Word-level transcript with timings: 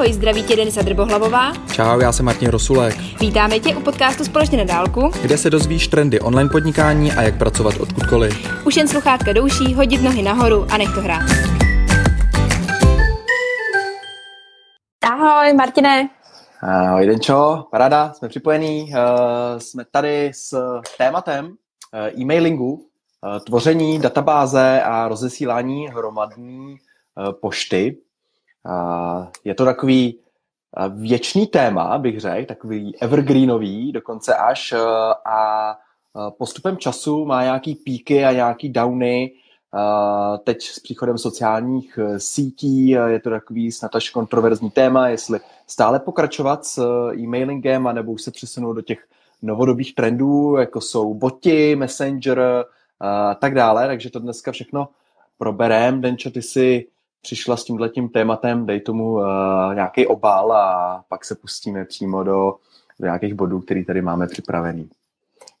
Ahoj, 0.00 0.12
zdraví 0.12 0.42
tě 0.42 0.56
Denisa 0.56 0.82
Drbohlavová. 0.82 1.52
Čau, 1.72 2.00
já 2.00 2.12
jsem 2.12 2.26
Martin 2.26 2.48
Rosulek. 2.48 2.96
Vítáme 3.20 3.60
tě 3.60 3.76
u 3.76 3.80
podcastu 3.80 4.24
Společně 4.24 4.58
na 4.58 4.64
dálku, 4.64 5.10
kde 5.22 5.38
se 5.38 5.50
dozvíš 5.50 5.88
trendy 5.88 6.20
online 6.20 6.50
podnikání 6.50 7.12
a 7.12 7.22
jak 7.22 7.38
pracovat 7.38 7.74
odkudkoliv. 7.80 8.64
Už 8.66 8.76
jen 8.76 8.88
sluchátka 8.88 9.32
douší, 9.32 9.74
hodit 9.74 10.02
nohy 10.02 10.22
nahoru 10.22 10.66
a 10.70 10.76
nech 10.76 10.94
to 10.94 11.00
hrát. 11.00 11.22
Ahoj, 15.02 15.52
Martine. 15.52 16.10
Ahoj, 16.62 17.06
Denčo, 17.06 17.64
paráda, 17.70 18.12
jsme 18.12 18.28
připojení. 18.28 18.82
Uh, 18.82 19.58
jsme 19.58 19.84
tady 19.90 20.30
s 20.34 20.80
tématem 20.98 21.46
uh, 21.46 22.20
e-mailingu, 22.20 22.72
uh, 22.72 23.38
tvoření 23.46 23.98
databáze 23.98 24.82
a 24.82 25.08
rozesílání 25.08 25.88
hromadní 25.88 26.76
uh, 27.16 27.32
pošty. 27.42 27.96
Je 29.44 29.54
to 29.54 29.64
takový 29.64 30.18
věčný 30.88 31.46
téma, 31.46 31.98
bych 31.98 32.20
řekl, 32.20 32.46
takový 32.46 32.96
evergreenový 33.00 33.92
dokonce 33.92 34.34
až 34.34 34.74
a 35.26 35.78
postupem 36.38 36.76
času 36.76 37.24
má 37.24 37.42
nějaký 37.42 37.74
píky 37.74 38.24
a 38.24 38.32
nějaký 38.32 38.68
downy. 38.68 39.32
Teď 40.44 40.62
s 40.62 40.80
příchodem 40.80 41.18
sociálních 41.18 41.98
e, 41.98 42.20
sítí 42.20 42.88
je 42.88 43.20
to 43.20 43.30
takový 43.30 43.72
snad 43.72 43.96
až 43.96 44.10
kontroverzní 44.10 44.70
téma, 44.70 45.08
jestli 45.08 45.40
stále 45.66 46.00
pokračovat 46.00 46.64
s 46.66 46.78
e, 46.78 47.14
e-mailingem, 47.16 47.86
anebo 47.86 48.12
už 48.12 48.22
se 48.22 48.30
přesunout 48.30 48.72
do 48.72 48.82
těch 48.82 49.06
novodobých 49.42 49.94
trendů, 49.94 50.56
jako 50.56 50.80
jsou 50.80 51.14
boty, 51.14 51.76
messenger 51.76 52.64
a 53.00 53.34
tak 53.34 53.54
dále. 53.54 53.86
Takže 53.86 54.10
to 54.10 54.18
dneska 54.18 54.52
všechno 54.52 54.88
proberem. 55.38 56.00
Denčo, 56.00 56.30
ty 56.30 56.42
si 56.42 56.86
přišla 57.22 57.56
s 57.56 57.64
tímhletím 57.64 58.08
tématem, 58.08 58.66
dej 58.66 58.80
tomu 58.80 59.12
uh, 59.12 59.24
nějaký 59.74 60.06
obal 60.06 60.52
a 60.52 61.04
pak 61.08 61.24
se 61.24 61.34
pustíme 61.34 61.84
přímo 61.84 62.22
do, 62.22 62.56
do 63.00 63.06
nějakých 63.06 63.34
bodů, 63.34 63.60
který 63.60 63.84
tady 63.84 64.02
máme 64.02 64.26
připravený. 64.26 64.90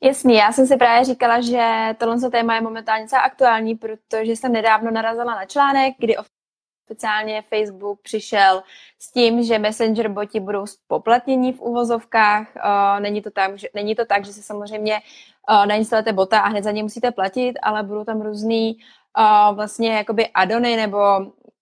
Jasný, 0.02 0.34
já 0.34 0.52
jsem 0.52 0.66
si 0.66 0.76
právě 0.76 1.04
říkala, 1.04 1.40
že 1.40 1.94
tohle 1.98 2.30
téma 2.30 2.54
je 2.54 2.60
momentálně 2.60 3.08
celá 3.08 3.22
aktuální, 3.22 3.74
protože 3.74 4.32
jsem 4.32 4.52
nedávno 4.52 4.90
narazila 4.90 5.34
na 5.34 5.44
článek, 5.44 5.94
kdy 5.98 6.16
oficiálně 6.86 7.42
Facebook 7.42 8.00
přišel 8.02 8.62
s 8.98 9.12
tím, 9.12 9.42
že 9.42 9.58
Messenger 9.58 10.08
boti 10.08 10.40
budou 10.40 10.66
spoplatnění 10.66 11.52
v 11.52 11.60
uvozovkách. 11.60 12.46
Uh, 12.56 13.00
není, 13.00 13.22
to 13.22 13.30
tak, 13.30 13.58
že, 13.58 13.68
není 13.74 13.94
to 13.94 14.04
tak, 14.04 14.24
že 14.24 14.32
se 14.32 14.42
samozřejmě 14.42 15.00
uh, 15.50 15.66
nainstalujete 15.66 16.12
bota 16.12 16.40
a 16.40 16.48
hned 16.48 16.64
za 16.64 16.70
ně 16.70 16.82
musíte 16.82 17.10
platit, 17.10 17.52
ale 17.62 17.82
budou 17.82 18.04
tam 18.04 18.20
různý 18.20 18.78
vlastně 19.52 19.92
jakoby 19.92 20.28
adony 20.28 20.76
nebo 20.76 20.98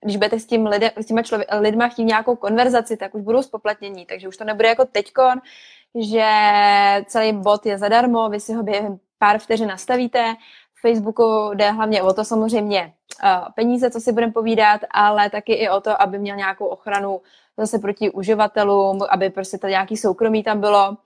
když 0.05 0.17
budete 0.17 0.41
s, 0.41 0.47
tím 0.47 0.67
lidem, 0.67 0.91
s 0.97 1.07
těma 1.07 1.23
člověk, 1.23 1.49
lidma 1.61 1.89
chtít 1.89 2.05
nějakou 2.05 2.37
konverzaci, 2.37 2.97
tak 2.97 3.15
už 3.15 3.23
budou 3.23 3.43
spoplatnění, 3.43 4.07
takže 4.07 4.29
už 4.29 4.37
to 4.37 4.45
nebude 4.45 4.69
jako 4.69 4.85
teďkon, 4.85 5.41
že 5.95 6.31
celý 7.07 7.33
bot 7.33 7.67
je 7.67 7.79
zadarmo, 7.79 8.29
vy 8.29 8.41
si 8.41 8.53
ho 8.53 8.63
během 8.63 8.99
pár 9.19 9.39
vteřin 9.39 9.69
nastavíte. 9.69 10.35
Facebooku 10.81 11.51
jde 11.55 11.71
hlavně 11.71 12.03
o 12.03 12.13
to 12.13 12.25
samozřejmě 12.25 12.93
uh, 13.25 13.31
peníze, 13.55 13.91
co 13.91 14.01
si 14.01 14.13
budeme 14.13 14.33
povídat, 14.33 14.81
ale 14.91 15.31
taky 15.31 15.53
i 15.53 15.69
o 15.69 15.81
to, 15.81 16.03
aby 16.03 16.19
měl 16.19 16.37
nějakou 16.37 16.67
ochranu 16.67 17.21
zase 17.57 17.79
proti 17.79 18.11
uživatelům, 18.11 18.99
aby 19.11 19.31
prostě 19.31 19.59
to 19.59 19.67
nějaký 19.67 19.97
soukromí 19.97 20.43
tam 20.43 20.61
bylo 20.61 20.97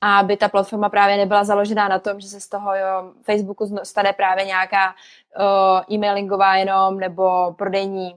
a 0.00 0.18
aby 0.18 0.36
ta 0.36 0.48
platforma 0.48 0.88
právě 0.88 1.16
nebyla 1.16 1.44
založená 1.44 1.88
na 1.88 1.98
tom, 1.98 2.20
že 2.20 2.28
se 2.28 2.40
z 2.40 2.48
toho 2.48 2.74
jo, 2.74 3.12
Facebooku 3.22 3.76
stane 3.82 4.12
právě 4.12 4.44
nějaká 4.44 4.86
uh, 4.88 5.94
e-mailingová 5.94 6.56
jenom 6.56 7.00
nebo 7.00 7.54
prodejní 7.58 8.16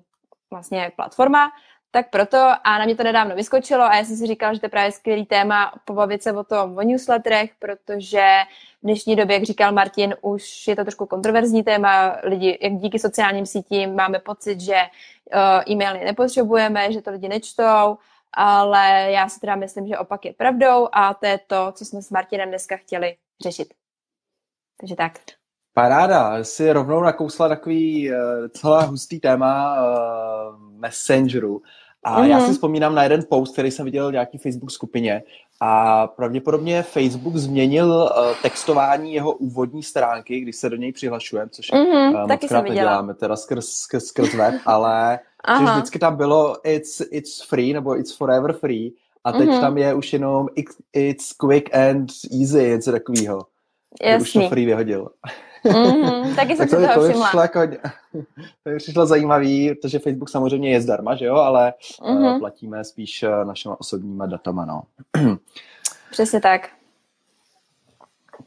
vlastně 0.52 0.92
platforma, 0.96 1.52
tak 1.92 2.10
proto 2.10 2.38
a 2.64 2.78
na 2.78 2.86
mě 2.86 2.96
to 2.96 3.04
nedávno 3.04 3.36
vyskočilo 3.36 3.84
a 3.84 3.96
já 3.96 4.04
jsem 4.04 4.16
si 4.16 4.28
říkala, 4.28 4.54
že 4.54 4.60
to 4.60 4.66
je 4.66 4.70
právě 4.70 4.92
skvělý 4.92 5.26
téma 5.26 5.74
pobavit 5.86 6.24
se 6.24 6.34
o 6.34 6.44
tom 6.44 6.78
o 6.78 6.82
newsletterech, 6.82 7.52
protože 7.60 8.28
v 8.80 8.84
dnešní 8.84 9.16
době, 9.16 9.34
jak 9.36 9.44
říkal 9.44 9.72
Martin, 9.72 10.16
už 10.22 10.68
je 10.68 10.76
to 10.76 10.84
trošku 10.84 11.06
kontroverzní 11.06 11.64
téma. 11.64 12.18
Lidi, 12.24 12.58
jak 12.62 12.74
díky 12.74 13.00
sociálním 13.00 13.46
sítím 13.46 13.96
máme 13.96 14.20
pocit, 14.20 14.62
že 14.62 14.76
uh, 14.76 15.72
e-maily 15.72 16.06
nepotřebujeme, 16.06 16.94
že 16.94 17.02
to 17.02 17.12
lidi 17.12 17.28
nečtou, 17.28 17.98
ale 18.34 19.12
já 19.12 19.30
si 19.30 19.40
teda 19.40 19.56
myslím, 19.56 19.88
že 19.88 19.98
opak 19.98 20.26
je 20.26 20.34
pravdou 20.34 20.88
a 20.92 21.14
to 21.14 21.26
je 21.26 21.40
to, 21.48 21.72
co 21.72 21.86
jsme 21.86 22.02
s 22.02 22.10
Martinem 22.10 22.50
dneska 22.50 22.78
chtěli 22.78 23.18
řešit. 23.44 23.74
Takže 24.80 24.96
tak. 24.96 25.41
Paráda, 25.74 26.44
si 26.44 26.72
rovnou 26.72 27.02
nakousla 27.02 27.50
takový 27.50 28.12
uh, 28.12 28.16
celá 28.50 28.82
hustý 28.82 29.20
téma 29.20 29.76
uh, 29.76 30.56
Messengeru. 30.80 31.62
A 32.04 32.22
mm-hmm. 32.22 32.26
já 32.26 32.40
si 32.40 32.52
vzpomínám 32.54 32.96
na 32.96 33.04
jeden 33.04 33.24
post, 33.30 33.54
který 33.54 33.72
jsem 33.72 33.86
viděl 33.86 34.10
v 34.10 34.12
nějaký 34.12 34.38
Facebook 34.38 34.72
skupině 34.72 35.24
a 35.60 36.08
pravděpodobně 36.08 36.84
Facebook 36.84 37.36
změnil 37.36 37.88
uh, 37.88 38.36
textování 38.42 39.14
jeho 39.14 39.32
úvodní 39.32 39.84
stránky, 39.84 40.40
když 40.40 40.56
se 40.56 40.70
do 40.70 40.76
něj 40.76 40.92
přihlašujeme, 40.92 41.50
což 41.50 41.72
mm-hmm, 41.72 42.24
uh, 42.24 42.28
moc 42.28 42.48
krát 42.48 42.62
neděláme, 42.62 43.14
teda 43.14 43.36
skrz, 43.36 43.70
skrz, 43.70 44.06
skrz 44.06 44.34
web, 44.34 44.54
ale 44.66 45.20
že 45.60 45.66
vždycky 45.66 46.00
tam 46.00 46.16
bylo 46.16 46.58
it's, 46.64 47.02
it's 47.12 47.44
free 47.48 47.74
nebo 47.74 48.00
it's 48.00 48.18
forever 48.18 48.54
free 48.54 48.92
a 49.24 49.32
teď 49.32 49.50
mm-hmm. 49.50 49.62
tam 49.62 49.78
je 49.78 49.94
už 49.94 50.14
jenom 50.14 50.48
it's, 50.56 50.76
it's 50.94 51.34
quick 51.34 51.76
and 51.76 52.10
easy, 52.42 52.70
něco 52.70 52.92
takového. 52.92 53.42
Už 54.22 54.34
to 54.34 54.50
free 54.50 54.66
vyhodil. 54.66 55.08
Mm-hmm, 55.66 56.36
taky 56.36 56.56
jsem 56.56 56.58
tak 56.58 56.70
to, 56.70 56.76
si 56.76 56.88
toho 56.88 57.02
to 57.02 57.10
všimla. 57.10 57.42
Jako, 57.42 57.60
to 58.64 58.70
mi 58.70 58.78
přišlo 58.78 59.06
zajímavý, 59.06 59.76
protože 59.76 60.00
Facebook 60.00 60.30
samozřejmě 60.30 60.72
je 60.72 60.82
zdarma, 60.82 61.16
že 61.16 61.26
jo, 61.26 61.36
ale 61.36 61.74
mm-hmm. 62.02 62.34
uh, 62.34 62.40
platíme 62.40 62.84
spíš 62.84 63.24
uh, 63.24 63.46
našimi 63.48 63.76
osobníma 63.80 64.26
datama, 64.26 64.66
no. 64.66 64.84
Přesně 66.12 66.42
tak. 66.42 66.70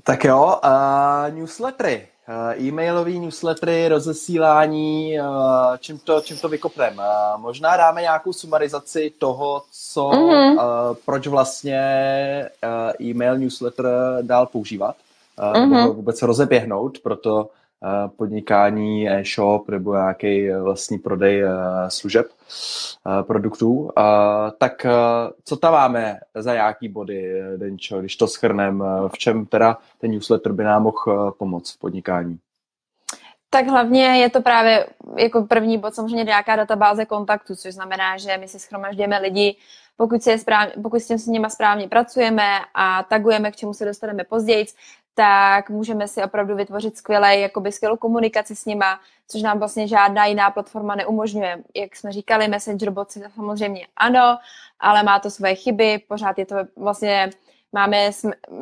Tak 0.04 0.24
jo, 0.24 0.60
uh, 0.64 1.34
newslettery. 1.34 2.08
Uh, 2.28 2.62
e-mailový 2.66 3.18
newslettery, 3.18 3.88
rozesílání, 3.88 5.20
uh, 5.20 5.26
čím 5.78 5.98
to, 5.98 6.20
čím 6.20 6.36
to 6.36 6.48
vykopneme. 6.48 7.02
Uh, 7.02 7.40
možná 7.40 7.76
dáme 7.76 8.02
nějakou 8.02 8.32
sumarizaci 8.32 9.12
toho, 9.18 9.62
co, 9.72 10.08
mm-hmm. 10.08 10.54
uh, 10.54 10.96
proč 11.04 11.26
vlastně 11.26 11.80
uh, 12.64 13.08
e-mail 13.08 13.38
newsletter 13.38 13.86
dál 14.22 14.46
používat 14.46 14.96
uh-huh. 15.38 15.70
nebo 15.70 15.94
vůbec 15.94 16.22
rozeběhnout, 16.22 16.98
proto 16.98 17.50
podnikání, 18.16 19.10
e-shop 19.10 19.68
nebo 19.68 19.94
nějaký 19.94 20.50
e, 20.50 20.60
vlastní 20.60 20.98
prodej 20.98 21.42
e, 21.42 21.50
služeb, 21.88 22.26
produktů. 23.22 23.90
Tak 24.58 24.86
co 25.44 25.56
tam 25.56 25.72
máme 25.72 26.18
za 26.34 26.54
nějaký 26.54 26.88
body, 26.88 27.42
Denčo, 27.56 28.00
když 28.00 28.16
to 28.16 28.26
schrnem, 28.26 28.84
v 29.08 29.18
čem 29.18 29.46
teda 29.46 29.78
ten 29.98 30.10
newsletter 30.10 30.52
by 30.52 30.64
nám 30.64 30.82
mohl 30.82 31.30
pomoct 31.30 31.72
v 31.72 31.78
podnikání? 31.78 32.38
Tak 33.50 33.66
hlavně 33.66 34.04
je 34.04 34.30
to 34.30 34.42
právě 34.42 34.86
jako 35.18 35.42
první 35.42 35.78
bod 35.78 35.94
samozřejmě 35.94 36.24
nějaká 36.24 36.56
databáze 36.56 37.04
kontaktů, 37.04 37.56
což 37.56 37.74
znamená, 37.74 38.16
že 38.16 38.36
my 38.36 38.48
si 38.48 38.58
schromažďujeme 38.58 39.18
lidi, 39.18 39.56
pokud, 39.96 40.22
si 40.22 40.30
je 40.30 40.38
správně, 40.38 40.72
pokud 40.82 41.00
s 41.00 41.06
tím 41.06 41.18
s 41.18 41.26
nimi 41.26 41.50
správně 41.50 41.88
pracujeme 41.88 42.48
a 42.74 43.02
tagujeme, 43.02 43.50
k 43.50 43.56
čemu 43.56 43.74
se 43.74 43.84
dostaneme 43.84 44.24
později, 44.24 44.66
tak 45.14 45.70
můžeme 45.70 46.08
si 46.08 46.22
opravdu 46.22 46.56
vytvořit 46.56 46.96
skvělé, 46.96 47.36
jakoby 47.38 47.72
skvělou 47.72 47.96
komunikaci 47.96 48.56
s 48.56 48.64
nima, 48.64 49.00
což 49.28 49.42
nám 49.42 49.58
vlastně 49.58 49.88
žádná 49.88 50.26
jiná 50.26 50.50
platforma 50.50 50.94
neumožňuje. 50.94 51.62
Jak 51.76 51.96
jsme 51.96 52.12
říkali, 52.12 52.48
Messenger 52.48 52.90
bot 52.90 53.12
samozřejmě 53.34 53.86
ano, 53.96 54.38
ale 54.80 55.02
má 55.02 55.18
to 55.18 55.30
svoje 55.30 55.54
chyby, 55.54 55.98
pořád 56.08 56.38
je 56.38 56.46
to 56.46 56.56
vlastně, 56.76 57.30
máme, 57.72 58.10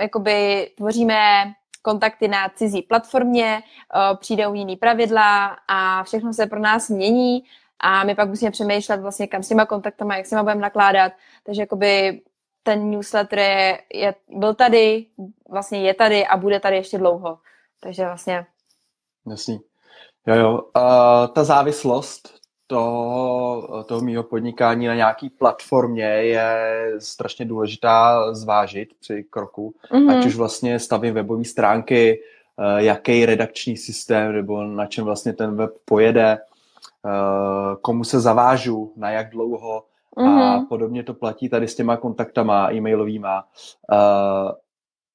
jakoby 0.00 0.68
tvoříme 0.76 1.52
kontakty 1.82 2.28
na 2.28 2.48
cizí 2.48 2.82
platformě, 2.82 3.62
přijdou 4.20 4.54
jiný 4.54 4.76
pravidla 4.76 5.56
a 5.68 6.02
všechno 6.04 6.34
se 6.34 6.46
pro 6.46 6.60
nás 6.60 6.88
mění 6.88 7.44
a 7.80 8.04
my 8.04 8.14
pak 8.14 8.28
musíme 8.28 8.50
přemýšlet 8.50 9.00
vlastně, 9.00 9.26
kam 9.26 9.42
s 9.42 9.48
těma 9.48 9.66
kontaktama, 9.66 10.16
jak 10.16 10.26
s 10.26 10.30
nima 10.30 10.42
budeme 10.42 10.60
nakládat. 10.60 11.12
Takže 11.44 11.62
jakoby 11.62 12.20
ten 12.62 12.90
newsletter 12.90 13.38
je, 13.38 13.78
je, 13.94 14.14
byl 14.28 14.54
tady, 14.54 15.06
vlastně 15.50 15.82
je 15.82 15.94
tady 15.94 16.26
a 16.26 16.36
bude 16.36 16.60
tady 16.60 16.76
ještě 16.76 16.98
dlouho. 16.98 17.38
Takže 17.80 18.04
vlastně... 18.04 18.46
Jasný. 19.30 19.60
Jo, 20.26 20.34
jo. 20.34 20.52
Uh, 20.76 21.34
ta 21.34 21.44
závislost 21.44 22.34
toho, 22.66 23.84
toho 23.88 24.00
mýho 24.00 24.22
podnikání 24.22 24.86
na 24.86 24.94
nějaký 24.94 25.30
platformě 25.30 26.04
je 26.04 26.56
strašně 26.98 27.44
důležitá 27.44 28.34
zvážit 28.34 28.88
při 29.00 29.24
kroku. 29.30 29.74
Mm-hmm. 29.90 30.18
Ať 30.18 30.26
už 30.26 30.36
vlastně 30.36 30.78
stavím 30.78 31.14
webové 31.14 31.44
stránky, 31.44 32.20
uh, 32.56 32.76
jaký 32.76 33.26
redakční 33.26 33.76
systém 33.76 34.32
nebo 34.32 34.62
na 34.62 34.86
čem 34.86 35.04
vlastně 35.04 35.32
ten 35.32 35.56
web 35.56 35.70
pojede, 35.84 36.38
uh, 37.04 37.76
komu 37.80 38.04
se 38.04 38.20
zavážu, 38.20 38.92
na 38.96 39.10
jak 39.10 39.30
dlouho, 39.30 39.84
Mm-hmm. 40.16 40.42
A 40.42 40.66
podobně 40.68 41.02
to 41.02 41.14
platí 41.14 41.48
tady 41.48 41.68
s 41.68 41.74
těma 41.74 41.96
kontaktama 41.96 42.72
e-mailovýma. 42.72 43.44
Uh, 43.92 44.50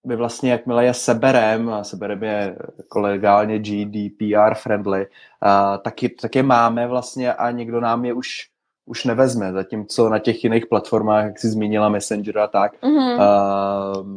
my 0.08 0.16
vlastně, 0.16 0.52
jakmile 0.52 0.86
je 0.86 0.94
seberem, 0.94 1.70
a 1.70 1.84
seberem 1.84 2.24
je 2.24 2.58
jako 2.78 3.00
legálně 3.00 3.60
GDPR 3.60 4.54
friendly, 4.54 5.06
uh, 5.06 5.78
tak, 5.84 6.04
je, 6.04 6.10
tak 6.22 6.36
je 6.36 6.44
máme 6.44 6.88
vlastně 6.88 7.34
a 7.34 7.52
někdo 7.52 7.80
nám 7.80 8.06
je 8.06 8.14
už 8.14 8.50
už 8.88 9.06
nevezme, 9.06 9.54
zatímco 9.54 10.10
na 10.10 10.20
těch 10.20 10.44
jiných 10.44 10.66
platformách, 10.66 11.26
jak 11.26 11.40
jsi 11.40 11.48
zmínila 11.48 11.90
Messenger 11.90 12.40
a 12.40 12.48
tak, 12.48 12.82
mm-hmm. 12.82 13.18
uh, 13.18 14.08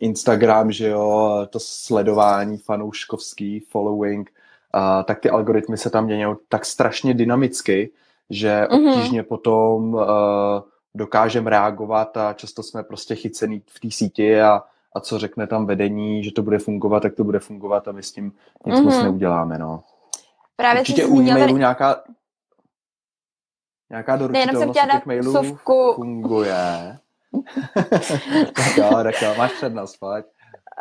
Instagram, 0.00 0.72
že 0.72 0.88
jo, 0.88 1.46
to 1.50 1.58
sledování 1.60 2.58
fanouškovský, 2.58 3.60
following, 3.60 4.30
uh, 4.74 5.02
tak 5.04 5.20
ty 5.20 5.30
algoritmy 5.30 5.76
se 5.76 5.90
tam 5.90 6.04
mění 6.04 6.24
tak 6.48 6.64
strašně 6.64 7.14
dynamicky, 7.14 7.90
že 8.32 8.62
mm-hmm. 8.62 8.88
obtížně 8.88 9.22
potom 9.22 9.94
uh, 9.94 10.02
dokážeme 10.94 11.50
reagovat 11.50 12.16
a 12.16 12.32
často 12.32 12.62
jsme 12.62 12.82
prostě 12.82 13.14
chycený 13.14 13.62
v 13.66 13.80
té 13.80 13.90
síti 13.90 14.40
a, 14.40 14.62
a 14.94 15.00
co 15.00 15.18
řekne 15.18 15.46
tam 15.46 15.66
vedení, 15.66 16.24
že 16.24 16.32
to 16.32 16.42
bude 16.42 16.58
fungovat, 16.58 17.00
tak 17.00 17.14
to 17.14 17.24
bude 17.24 17.38
fungovat 17.38 17.88
a 17.88 17.92
my 17.92 18.02
s 18.02 18.12
tím 18.12 18.24
nic 18.66 18.76
mm-hmm. 18.76 18.84
moc 18.84 18.94
mhm. 18.94 19.02
neuděláme, 19.02 19.58
no. 19.58 19.82
Právě 20.56 20.80
Určitě 20.80 21.06
u 21.06 21.20
e-mailu 21.20 21.56
nějaká, 21.56 22.02
nějaká 23.90 24.16
doručitelnost 24.16 24.80
těch 24.92 25.06
mailů 25.06 25.32
suvku. 25.32 25.92
funguje. 25.94 26.98
tak 28.54 28.76
jo, 28.76 28.90
tak 29.02 29.22
jo, 29.22 29.34
máš 29.38 29.52
přednost, 29.52 29.96
pojď. 29.96 30.24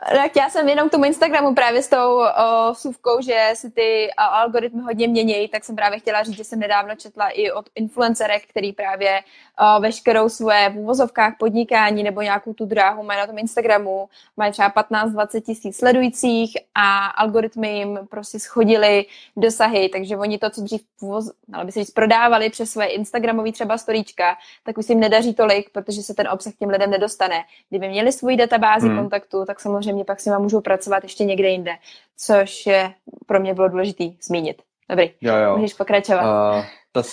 Tak 0.10 0.36
já 0.36 0.50
jsem 0.50 0.70
jenom 0.70 0.90
k 0.90 0.92
tomu 0.92 1.06
Instagramu 1.06 1.56
právě 1.56 1.84
s 1.84 1.88
tou 1.90 2.20
o, 2.20 2.26
suvkou, 2.74 3.22
že 3.22 3.50
si 3.54 3.72
ty 3.72 4.12
algoritmy 4.18 4.82
hodně 4.82 5.08
mění, 5.08 5.48
tak 5.48 5.64
jsem 5.64 5.76
právě 5.76 6.00
chtěla 6.00 6.24
říct, 6.24 6.38
že 6.38 6.44
jsem 6.44 6.60
nedávno 6.60 6.96
četla 6.96 7.30
i 7.30 7.52
od 7.52 7.70
influencerek, 7.76 8.44
který 8.50 8.74
právě 8.74 9.20
o, 9.60 9.82
veškerou 9.82 10.30
svoje 10.30 10.70
v 10.70 10.78
úvozovkách 10.78 11.34
podnikání 11.40 12.04
nebo 12.04 12.22
nějakou 12.22 12.54
tu 12.54 12.66
dráhu 12.66 13.04
mají 13.04 13.20
na 13.20 13.28
tom 13.28 13.38
Instagramu, 13.38 14.10
mají 14.38 14.52
třeba 14.52 14.72
15-20 14.72 15.42
tisíc 15.42 15.78
sledujících 15.78 16.58
a 16.76 17.06
algoritmy 17.06 17.78
jim 17.78 18.00
prostě 18.10 18.40
schodily 18.40 19.06
dosahy, 19.38 19.90
takže 19.90 20.18
oni 20.18 20.38
to, 20.38 20.50
co 20.50 20.62
dřív 20.62 20.82
půvoz, 21.00 21.32
ale 21.54 21.66
by 21.66 21.72
se 21.72 21.80
říct, 21.80 21.92
prodávali 21.92 22.50
přes 22.50 22.72
své 22.72 22.86
Instagramové 22.86 23.52
třeba 23.52 23.78
storíčka, 23.78 24.38
tak 24.64 24.78
už 24.78 24.90
jim 24.90 25.00
nedaří 25.00 25.34
tolik, 25.34 25.70
protože 25.70 26.04
se 26.04 26.14
ten 26.14 26.28
obsah 26.28 26.54
těm 26.60 26.70
lidem 26.70 26.90
nedostane. 26.90 27.44
Kdyby 27.70 27.90
měli 27.90 28.12
svoji 28.12 28.38
databázi 28.38 28.88
hmm. 28.88 28.98
kontaktu, 28.98 29.46
tak 29.46 29.60
samozřejmě 29.60 29.91
samozřejmě 29.92 30.06
pak 30.06 30.20
s 30.20 30.26
nima 30.26 30.40
můžou 30.40 30.62
pracovat 30.62 31.04
ještě 31.04 31.24
někde 31.24 31.50
jinde, 31.50 31.72
což 32.18 32.66
je 32.66 32.94
pro 33.26 33.40
mě 33.40 33.54
bylo 33.54 33.68
důležité 33.68 34.04
zmínit. 34.22 34.62
Dobrý, 34.90 35.12
jo, 35.22 35.36
jo. 35.36 35.58
můžeš 35.58 35.74
pokračovat. 35.74 36.24
Uh, 36.24 36.66
to 36.92 37.04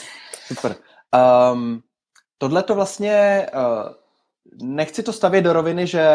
super. 0.47 0.75
Um, 1.53 1.83
Tohle 2.41 2.63
to 2.63 2.75
vlastně, 2.75 3.47
uh, 3.55 3.93
nechci 4.63 5.03
to 5.03 5.13
stavět 5.13 5.43
do 5.43 5.53
roviny, 5.53 5.87
že 5.87 6.07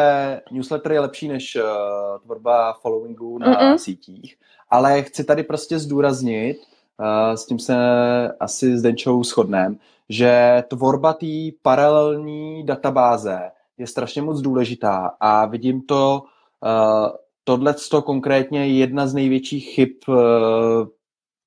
newsletter 0.51 0.91
je 0.91 0.99
lepší 0.99 1.27
než 1.27 1.55
uh, 1.55 1.61
tvorba 2.23 2.73
followingu 2.73 3.37
na 3.37 3.47
Mm-mm. 3.47 3.77
sítích, 3.77 4.35
ale 4.69 5.01
chci 5.01 5.23
tady 5.23 5.43
prostě 5.43 5.79
zdůraznit, 5.79 6.57
uh, 6.99 7.35
s 7.35 7.45
tím 7.45 7.59
se 7.59 7.75
asi 8.39 8.77
s 8.77 8.81
Denčou 8.81 9.23
shodneme, 9.23 9.75
že 10.09 10.63
tvorba 10.67 11.13
té 11.13 11.51
paralelní 11.61 12.65
databáze 12.65 13.51
je 13.77 13.87
strašně 13.87 14.21
moc 14.21 14.41
důležitá 14.41 15.11
a 15.19 15.45
vidím 15.45 15.81
to 15.81 16.23
Tohle 17.43 17.75
to 17.91 18.01
konkrétně 18.01 18.67
je 18.67 18.77
jedna 18.77 19.07
z 19.07 19.13
největších 19.13 19.69
chyb 19.69 19.89
uh, 20.07 20.15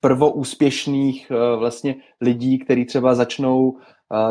prvoúspěšných 0.00 1.30
uh, 1.30 1.58
vlastně 1.58 1.94
lidí, 2.20 2.58
kteří 2.58 2.84
třeba 2.84 3.14
začnou 3.14 3.78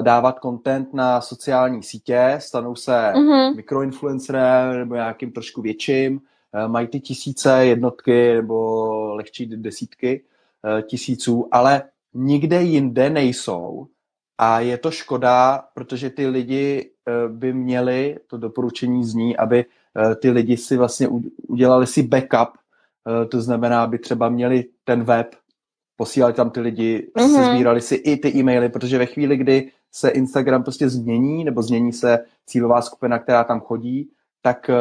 dávat 0.02 0.40
content 0.42 0.94
na 0.94 1.22
sociální 1.22 1.84
sítě, 1.84 2.36
stanou 2.40 2.76
se 2.76 2.92
mm-hmm. 2.92 3.56
mikroinfluencerem 3.56 4.78
nebo 4.78 4.96
nějakým 4.96 5.32
trošku 5.32 5.62
větším, 5.62 6.22
mají 6.68 6.88
ty 6.88 7.00
tisíce 7.00 7.66
jednotky 7.66 8.34
nebo 8.34 9.16
lehčí 9.16 9.46
desítky 9.46 10.24
tisíců, 10.88 11.48
ale 11.52 11.84
nikde 12.14 12.62
jinde 12.62 13.10
nejsou 13.10 13.88
a 14.38 14.60
je 14.60 14.78
to 14.78 14.92
škoda, 14.92 15.64
protože 15.74 16.10
ty 16.10 16.28
lidi 16.28 16.92
by 17.28 17.54
měli, 17.54 18.18
to 18.28 18.38
doporučení 18.38 19.04
zní, 19.04 19.38
aby 19.38 19.66
Eh, 19.66 19.68
ty 20.16 20.32
lidi 20.32 20.58
si 20.58 20.78
vlastně 20.78 21.08
udělali 21.48 21.88
si 21.88 22.04
backup, 22.04 22.50
eh, 23.24 23.26
to 23.26 23.42
znamená, 23.42 23.84
aby 23.84 24.00
třeba 24.00 24.30
měli 24.30 24.66
ten 24.84 25.04
web, 25.04 25.36
posílali 25.98 26.34
tam 26.34 26.50
ty 26.50 26.60
lidi, 26.60 27.08
mm-hmm. 27.18 27.54
sbírali 27.54 27.82
si 27.82 27.96
i 27.96 28.18
ty 28.18 28.38
e-maily, 28.38 28.70
protože 28.70 28.98
ve 28.98 29.06
chvíli, 29.06 29.38
kdy 29.38 29.72
se 29.92 30.10
Instagram 30.10 30.64
prostě 30.64 30.90
změní, 30.90 31.44
nebo 31.44 31.62
změní 31.62 31.94
se 31.94 32.26
cílová 32.46 32.82
skupina, 32.82 33.20
která 33.20 33.44
tam 33.44 33.60
chodí, 33.60 34.10
tak 34.42 34.70
eh, 34.70 34.76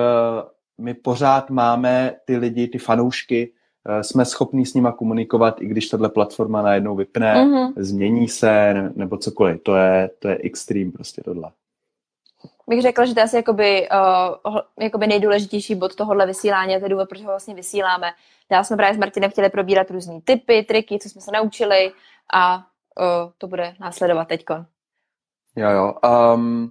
my 0.78 0.94
pořád 0.94 1.50
máme 1.50 2.14
ty 2.24 2.36
lidi, 2.36 2.68
ty 2.68 2.78
fanoušky, 2.78 3.52
jsme 4.00 4.24
schopní 4.24 4.66
s 4.66 4.74
nima 4.74 4.92
komunikovat, 4.92 5.62
i 5.62 5.66
když 5.66 5.88
tahle 5.88 6.08
platforma 6.08 6.62
najednou 6.62 6.96
vypne, 6.96 7.34
mm-hmm. 7.34 7.72
změní 7.76 8.28
se, 8.28 8.74
nebo 8.94 9.16
cokoliv. 9.16 9.62
To 9.62 9.76
je, 9.76 10.10
to 10.18 10.28
je 10.28 10.38
extreme 10.42 10.90
prostě 10.90 11.22
tohle 11.22 11.50
bych 12.68 12.82
řekla, 12.82 13.04
že 13.04 13.14
to 13.14 13.20
je 13.20 13.24
asi 13.24 13.36
jakoby, 13.36 13.88
uh, 14.46 14.58
jakoby 14.80 15.06
nejdůležitější 15.06 15.74
bod 15.74 15.94
tohohle 15.94 16.26
vysílání 16.26 16.76
a 16.76 16.78
to 16.78 16.84
je 16.84 16.88
důvod, 16.88 17.08
proč 17.08 17.20
ho 17.20 17.26
vlastně 17.26 17.54
vysíláme. 17.54 18.10
Dál 18.50 18.64
jsme 18.64 18.76
právě 18.76 18.94
s 18.94 18.98
Martinem 18.98 19.30
chtěli 19.30 19.50
probírat 19.50 19.90
různé 19.90 20.20
typy, 20.24 20.62
triky, 20.62 20.98
co 20.98 21.08
jsme 21.08 21.20
se 21.20 21.30
naučili 21.32 21.92
a 22.34 22.56
uh, 22.56 22.62
to 23.38 23.46
bude 23.46 23.74
následovat 23.80 24.28
teďkon. 24.28 24.66
Jo, 25.56 25.70
jo. 25.70 25.94
Um, 26.34 26.70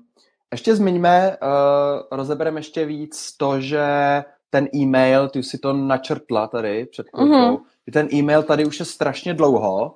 ještě 0.51 0.75
zmiňme, 0.75 1.37
uh, 1.41 2.17
rozebereme 2.17 2.59
ještě 2.59 2.85
víc 2.85 3.37
to, 3.37 3.61
že 3.61 3.83
ten 4.49 4.67
e-mail, 4.75 5.29
ty 5.29 5.43
si 5.43 5.57
to 5.57 5.73
načrtla 5.73 6.47
tady 6.47 6.85
před 6.85 7.07
chvilkou, 7.15 7.57
mm-hmm. 7.57 7.91
ten 7.93 8.07
e-mail 8.13 8.43
tady 8.43 8.65
už 8.65 8.79
je 8.79 8.85
strašně 8.85 9.33
dlouho 9.33 9.95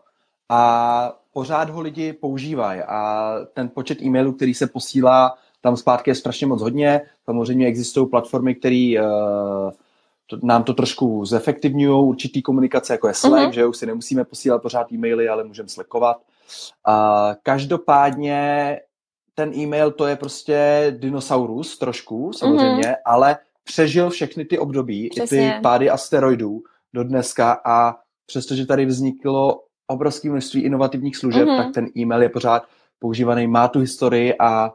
a 0.49 1.13
pořád 1.33 1.69
ho 1.69 1.81
lidi 1.81 2.13
používají 2.13 2.81
a 2.81 3.31
ten 3.53 3.69
počet 3.69 4.01
e-mailů, 4.01 4.33
který 4.33 4.53
se 4.53 4.67
posílá 4.67 5.37
tam 5.61 5.77
zpátky 5.77 6.11
je 6.11 6.15
strašně 6.15 6.47
moc 6.47 6.61
hodně. 6.61 7.01
Samozřejmě 7.25 7.67
existují 7.67 8.09
platformy, 8.09 8.55
které 8.55 8.93
to, 10.27 10.37
nám 10.43 10.63
to 10.63 10.73
trošku 10.73 11.25
zefektivňují, 11.25 12.07
určitý 12.07 12.41
komunikace, 12.41 12.93
jako 12.93 13.07
je 13.07 13.13
Slack, 13.13 13.49
uh-huh. 13.49 13.53
že 13.53 13.65
už 13.65 13.77
si 13.77 13.85
nemusíme 13.85 14.23
posílat 14.25 14.61
pořád 14.61 14.91
e-maily, 14.91 15.29
ale 15.29 15.43
můžeme 15.43 15.69
slekovat. 15.69 16.17
Každopádně 17.43 18.79
ten 19.35 19.53
e-mail 19.53 19.91
to 19.91 20.07
je 20.07 20.15
prostě 20.15 20.87
dinosaurus 20.99 21.77
trošku, 21.77 22.33
samozřejmě, 22.33 22.83
uh-huh. 22.83 22.95
ale 23.05 23.37
přežil 23.63 24.09
všechny 24.09 24.45
ty 24.45 24.59
období, 24.59 25.09
Přesně. 25.09 25.49
i 25.49 25.53
ty 25.53 25.61
pády 25.61 25.89
asteroidů 25.89 26.61
do 26.93 27.03
dneska 27.03 27.61
a 27.65 27.95
přestože 28.25 28.65
tady 28.65 28.85
vzniklo 28.85 29.61
obrovské 29.87 30.29
množství 30.29 30.61
inovativních 30.61 31.17
služeb, 31.17 31.47
uh-huh. 31.47 31.57
tak 31.57 31.73
ten 31.73 31.87
e-mail 31.97 32.21
je 32.21 32.29
pořád 32.29 32.63
používaný, 32.99 33.47
má 33.47 33.67
tu 33.67 33.79
historii 33.79 34.35
a 34.39 34.73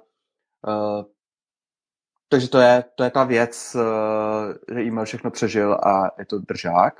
takže 2.28 2.48
to 2.48 2.58
je, 2.58 2.84
to 2.94 3.04
je 3.04 3.10
ta 3.10 3.24
věc, 3.24 3.76
uh, 3.76 4.74
že 4.74 4.82
e-mail 4.82 5.04
všechno 5.04 5.30
přežil 5.30 5.74
a 5.74 6.10
je 6.18 6.26
to 6.26 6.38
držák. 6.38 6.94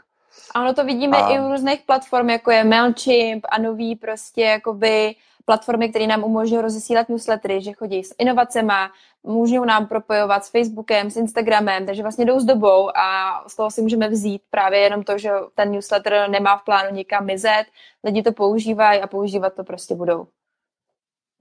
Ano, 0.55 0.75
to 0.75 0.85
vidíme 0.85 1.17
a... 1.17 1.29
i 1.29 1.41
u 1.41 1.49
různých 1.49 1.83
platform, 1.83 2.31
jako 2.31 2.51
je 2.51 2.65
MailChimp 2.65 3.47
a 3.49 3.59
nový 3.59 3.97
prostě 3.97 4.43
jakoby 4.43 5.15
platformy, 5.45 5.89
které 5.89 6.07
nám 6.07 6.25
umožňují 6.25 6.63
rozesílat 6.63 7.09
newslettery, 7.09 7.63
že 7.63 7.73
chodí 7.73 8.05
s 8.05 8.15
inovacema, 8.19 8.91
můžou 9.23 9.65
nám 9.65 9.87
propojovat 9.87 10.45
s 10.45 10.51
Facebookem, 10.51 11.11
s 11.11 11.17
Instagramem, 11.17 11.87
takže 11.87 12.03
vlastně 12.03 12.25
jdou 12.25 12.41
s 12.41 12.45
dobou 12.45 12.97
a 12.97 13.45
z 13.49 13.57
toho 13.57 13.71
si 13.71 13.83
můžeme 13.83 14.09
vzít 14.09 14.43
právě 14.51 14.79
jenom 14.79 15.03
to, 15.03 15.19
že 15.19 15.31
ten 15.55 15.71
newsletter 15.71 16.31
nemá 16.31 16.57
v 16.57 16.65
plánu 16.65 16.95
nikam 16.95 17.27
mizet, 17.27 17.65
lidi 18.05 18.23
to 18.23 18.33
používají 18.33 19.01
a 19.01 19.07
používat 19.07 19.55
to 19.55 19.65
prostě 19.65 19.95
budou. 19.95 20.27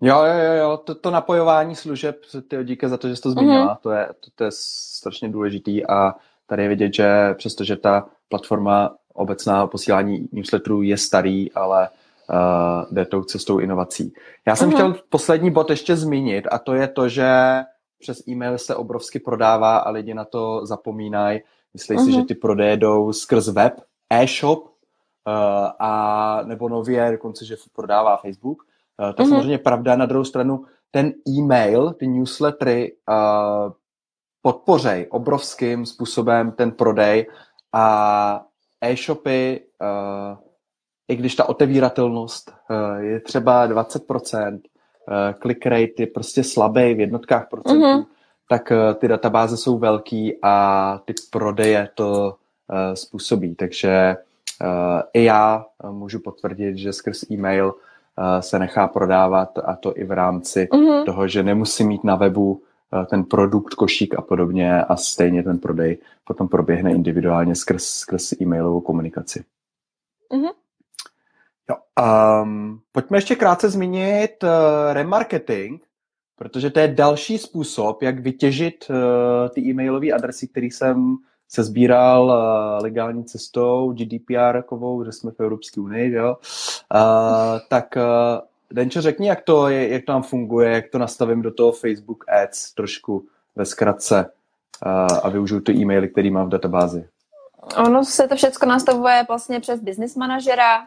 Jo, 0.01 0.24
jo, 0.25 0.43
jo, 0.43 0.53
jo. 0.53 0.77
To, 0.77 0.96
to 0.96 1.12
napojování 1.12 1.75
služeb, 1.75 2.22
ty 2.48 2.63
díky 2.63 2.89
za 2.89 2.98
to, 2.98 3.08
že 3.08 3.15
jsi 3.15 3.22
to 3.22 3.31
zmínila, 3.31 3.75
mm-hmm. 3.75 3.81
to, 3.81 3.91
je, 3.91 4.08
to, 4.20 4.29
to 4.36 4.43
je 4.43 4.51
strašně 4.53 5.29
důležitý 5.29 5.86
a 5.86 6.15
tady 6.48 6.63
je 6.63 6.70
vidět, 6.70 6.93
že 6.93 7.34
přestože 7.34 7.75
ta 7.75 8.05
platforma 8.29 8.96
obecná 9.13 9.67
posílání 9.67 10.29
newsletterů 10.31 10.81
je 10.81 10.98
starý, 10.98 11.51
ale 11.51 11.89
uh, 11.89 12.93
jde 12.93 13.05
tou 13.05 13.24
cestou 13.24 13.60
inovací. 13.60 14.13
Já 14.48 14.55
jsem 14.55 14.70
mm-hmm. 14.70 14.74
chtěl 14.74 14.96
poslední 15.10 15.51
bod 15.51 15.70
ještě 15.70 15.96
zmínit 15.96 16.48
a 16.51 16.60
to 16.60 16.74
je 16.74 16.88
to, 16.88 17.10
že 17.10 17.29
přes 18.00 18.27
e-mail 18.27 18.58
se 18.58 18.75
obrovsky 18.75 19.20
prodává 19.20 19.77
a 19.77 19.89
lidi 19.89 20.13
na 20.13 20.25
to 20.25 20.65
zapomínají. 20.65 21.39
Myslí 21.74 21.96
mm-hmm. 21.96 22.05
si, 22.05 22.12
že 22.12 22.17
mhm. 22.17 22.27
ty 22.27 22.36
prodeje 22.36 22.77
jdou 22.77 23.13
skrz 23.13 23.48
web, 23.48 23.74
e-shop 24.10 24.63
uh, 24.63 24.72
a 25.79 26.41
nebo 26.46 26.70
nově 26.70 27.12
dokonce, 27.12 27.46
že 27.46 27.55
prodává 27.75 28.17
Facebook. 28.17 28.63
Uh, 29.01 29.13
to 29.13 29.22
je 29.22 29.25
mm-hmm. 29.25 29.29
samozřejmě 29.29 29.58
pravda. 29.58 29.96
Na 29.96 30.05
druhou 30.05 30.25
stranu 30.25 30.65
ten 30.91 31.13
e-mail, 31.29 31.93
ty 31.93 32.08
newslettery 32.08 32.91
uh, 33.10 33.72
podpořej 34.41 35.08
obrovským 35.10 35.86
způsobem 35.86 36.51
ten 36.51 36.72
prodej 36.72 37.27
a 37.74 38.46
e-shopy, 38.81 39.62
uh, 39.81 40.38
i 41.08 41.15
když 41.15 41.36
ta 41.36 41.50
otevíratelnost 41.50 42.53
uh, 42.70 43.03
je 43.03 43.20
třeba 43.20 43.67
20%, 43.67 44.53
uh, 44.53 44.60
click 45.41 45.65
rate 45.65 45.93
je 46.00 46.08
prostě 46.08 46.43
slabý 46.43 46.93
v 46.93 47.00
jednotkách 47.00 47.50
procentů, 47.50 47.81
mm-hmm. 47.81 48.05
tak 48.50 48.72
uh, 48.72 48.93
ty 48.93 49.08
databáze 49.08 49.58
jsou 49.58 49.77
velký 49.77 50.38
a 50.43 51.00
ty 51.05 51.13
prodeje 51.31 51.89
to 51.96 52.36
uh, 52.72 52.93
způsobí. 52.93 53.55
Takže 53.55 54.15
uh, 54.63 55.01
i 55.13 55.24
já 55.24 55.65
uh, 55.84 55.91
můžu 55.91 56.20
potvrdit, 56.20 56.77
že 56.77 56.93
skrz 56.93 57.31
e-mail 57.31 57.74
se 58.39 58.60
nechá 58.60 58.88
prodávat 58.88 59.58
a 59.58 59.75
to 59.75 59.98
i 59.98 60.03
v 60.03 60.12
rámci 60.12 60.68
mm-hmm. 60.72 61.06
toho, 61.06 61.27
že 61.27 61.44
nemusí 61.44 61.84
mít 61.84 62.03
na 62.03 62.15
webu 62.15 62.63
ten 63.10 63.24
produkt, 63.24 63.74
košík 63.74 64.15
a 64.15 64.22
podobně 64.22 64.84
a 64.84 64.96
stejně 64.96 65.44
ten 65.44 65.60
prodej 65.60 65.98
potom 66.24 66.48
proběhne 66.48 66.91
individuálně 66.91 67.56
skrz, 67.56 67.84
skrz 67.84 68.34
e-mailovou 68.41 68.82
komunikaci. 68.82 69.44
Mm-hmm. 70.34 70.51
Jo, 71.70 71.75
um, 72.44 72.82
pojďme 72.91 73.18
ještě 73.18 73.36
krátce 73.36 73.70
zmínit 73.70 74.44
uh, 74.44 74.50
remarketing, 74.94 75.82
protože 76.36 76.70
to 76.70 76.80
je 76.80 76.88
další 76.88 77.38
způsob, 77.38 78.01
jak 78.01 78.20
vytěžit 78.20 78.86
uh, 78.89 78.96
ty 79.50 79.62
e-mailové 79.62 80.12
adresy, 80.12 80.48
které 80.48 80.65
jsem 80.65 81.18
se 81.53 81.63
sbíral 81.63 82.25
uh, 82.25 82.84
legální 82.84 83.24
cestou, 83.24 83.93
GDPR-kovou, 83.93 85.05
že 85.05 85.12
jsme 85.12 85.31
v 85.31 85.39
Evropské 85.39 85.81
unii, 85.81 86.12
jo? 86.12 86.38
Uh, 86.93 87.60
tak 87.70 87.96
uh, 87.96 88.01
Denčo, 88.72 89.01
řekni, 89.01 89.27
jak 89.27 89.41
to, 89.41 89.67
je, 89.67 89.89
jak 89.89 90.05
to 90.05 90.12
tam 90.12 90.24
funguje, 90.24 90.72
jak 90.72 90.89
to 90.89 90.98
nastavím 90.98 91.41
do 91.41 91.51
toho 91.51 91.72
Facebook 91.72 92.29
Ads 92.29 92.74
trošku 92.74 93.25
ve 93.55 93.65
zkratce 93.65 94.25
uh, 94.86 95.17
a 95.24 95.29
využiju 95.29 95.60
ty 95.62 95.72
e-maily, 95.72 96.10
které 96.10 96.31
mám 96.31 96.48
v 96.48 96.50
databázi. 96.50 97.08
Ono 97.77 98.05
se 98.05 98.27
to 98.27 98.36
všechno 98.36 98.67
nastavuje 98.67 99.25
vlastně 99.27 99.60
přes 99.60 99.79
business 99.79 100.15
manažera. 100.15 100.84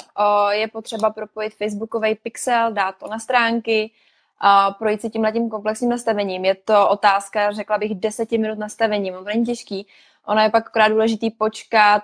Je 0.51 0.69
potřeba 0.69 1.11
propojit 1.11 1.55
Facebookový 1.55 2.15
pixel, 2.15 2.73
dát 2.73 2.95
to 3.01 3.09
na 3.09 3.19
stránky, 3.19 3.91
a 4.47 4.71
projít 4.71 5.01
si 5.01 5.11
tímhle 5.11 5.33
tím 5.33 5.51
komplexním 5.51 5.91
nastavením. 5.91 6.45
Je 6.45 6.55
to 6.55 6.89
otázka, 6.89 7.53
řekla 7.53 7.79
bych, 7.79 7.95
deseti 7.95 8.39
minut 8.39 8.59
nastavení. 8.59 9.13
Ono 9.13 9.25
není 9.25 9.45
těžký. 9.45 9.87
Ono 10.27 10.41
je 10.41 10.51
pak 10.51 10.67
akorát 10.67 10.89
důležitý 10.89 11.31
počkat, 11.31 12.03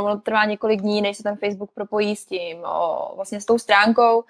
ono 0.00 0.16
trvá 0.16 0.44
několik 0.44 0.80
dní, 0.80 1.02
než 1.02 1.16
se 1.16 1.22
ten 1.22 1.36
Facebook 1.36 1.70
propojí 1.74 2.16
s 2.16 2.26
tím, 2.26 2.58
vlastně 3.16 3.40
s 3.40 3.44
tou 3.44 3.58
stránkou 3.58 4.24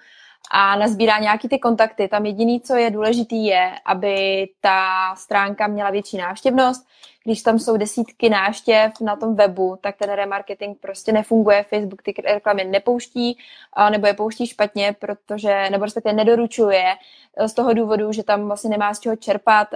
a 0.51 0.75
nazbírá 0.75 1.19
nějaký 1.19 1.49
ty 1.49 1.59
kontakty. 1.59 2.07
Tam 2.07 2.25
jediný, 2.25 2.61
co 2.61 2.75
je 2.75 2.91
důležitý, 2.91 3.45
je, 3.45 3.71
aby 3.85 4.47
ta 4.61 5.15
stránka 5.15 5.67
měla 5.67 5.89
větší 5.89 6.17
návštěvnost. 6.17 6.87
Když 7.23 7.41
tam 7.41 7.59
jsou 7.59 7.77
desítky 7.77 8.29
návštěv 8.29 8.91
na 9.01 9.15
tom 9.15 9.35
webu, 9.35 9.77
tak 9.81 9.97
ten 9.97 10.09
remarketing 10.09 10.77
prostě 10.79 11.11
nefunguje. 11.11 11.63
Facebook 11.63 12.01
ty 12.01 12.13
reklamy 12.25 12.63
nepouští, 12.63 13.37
nebo 13.89 14.07
je 14.07 14.13
pouští 14.13 14.47
špatně, 14.47 14.95
protože, 14.99 15.69
nebo 15.69 15.85
respektive 15.85 16.13
nedoručuje 16.13 16.83
z 17.45 17.53
toho 17.53 17.73
důvodu, 17.73 18.11
že 18.11 18.23
tam 18.23 18.47
vlastně 18.47 18.69
nemá 18.69 18.93
z 18.93 18.99
čeho 18.99 19.15
čerpat 19.15 19.67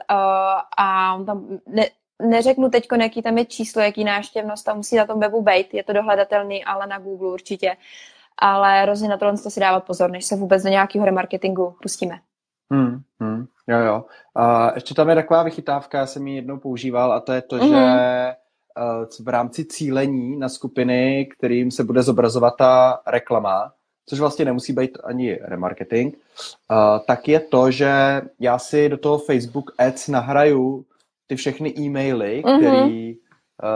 a 0.77 1.17
tam 1.25 1.59
ne, 1.67 1.85
neřeknu 2.21 2.69
teď, 2.69 2.87
jaký 3.01 3.21
tam 3.21 3.37
je 3.37 3.45
číslo, 3.45 3.81
jaký 3.81 4.03
náštěvnost 4.03 4.65
tam 4.65 4.77
musí 4.77 4.95
na 4.95 5.05
tom 5.05 5.19
webu 5.19 5.41
být, 5.41 5.73
je 5.73 5.83
to 5.83 5.93
dohledatelný, 5.93 6.65
ale 6.65 6.87
na 6.87 6.99
Google 6.99 7.33
určitě 7.33 7.77
ale 8.37 8.85
rozhodně 8.85 9.09
na 9.09 9.17
tohle 9.17 9.37
to 9.37 9.49
si 9.49 9.59
dávat 9.59 9.83
pozor, 9.83 10.11
než 10.11 10.25
se 10.25 10.35
vůbec 10.35 10.63
do 10.63 10.69
nějakého 10.69 11.05
remarketingu 11.05 11.75
pustíme. 11.81 12.19
Hmm, 12.71 13.01
hmm, 13.19 13.45
jo, 13.67 13.79
jo. 13.79 14.05
A 14.35 14.75
ještě 14.75 14.93
tam 14.93 15.09
je 15.09 15.15
taková 15.15 15.43
vychytávka, 15.43 15.97
já 15.97 16.05
jsem 16.05 16.27
ji 16.27 16.35
jednou 16.35 16.57
používal 16.57 17.13
a 17.13 17.19
to 17.19 17.33
je 17.33 17.41
to, 17.41 17.57
mm-hmm. 17.57 17.67
že 17.67 18.33
uh, 19.19 19.25
v 19.25 19.27
rámci 19.27 19.65
cílení 19.65 20.37
na 20.37 20.49
skupiny, 20.49 21.29
kterým 21.37 21.71
se 21.71 21.83
bude 21.83 22.03
zobrazovat 22.03 22.53
ta 22.57 23.01
reklama, 23.07 23.71
což 24.09 24.19
vlastně 24.19 24.45
nemusí 24.45 24.73
být 24.73 24.97
ani 25.03 25.39
remarketing, 25.41 26.15
uh, 26.15 26.77
tak 27.07 27.27
je 27.27 27.39
to, 27.39 27.71
že 27.71 28.21
já 28.39 28.59
si 28.59 28.89
do 28.89 28.97
toho 28.97 29.17
Facebook 29.17 29.71
Ads 29.77 30.07
nahraju 30.07 30.85
ty 31.27 31.35
všechny 31.35 31.73
e-maily, 31.79 32.43
mm-hmm. 32.45 32.57
který 32.57 33.17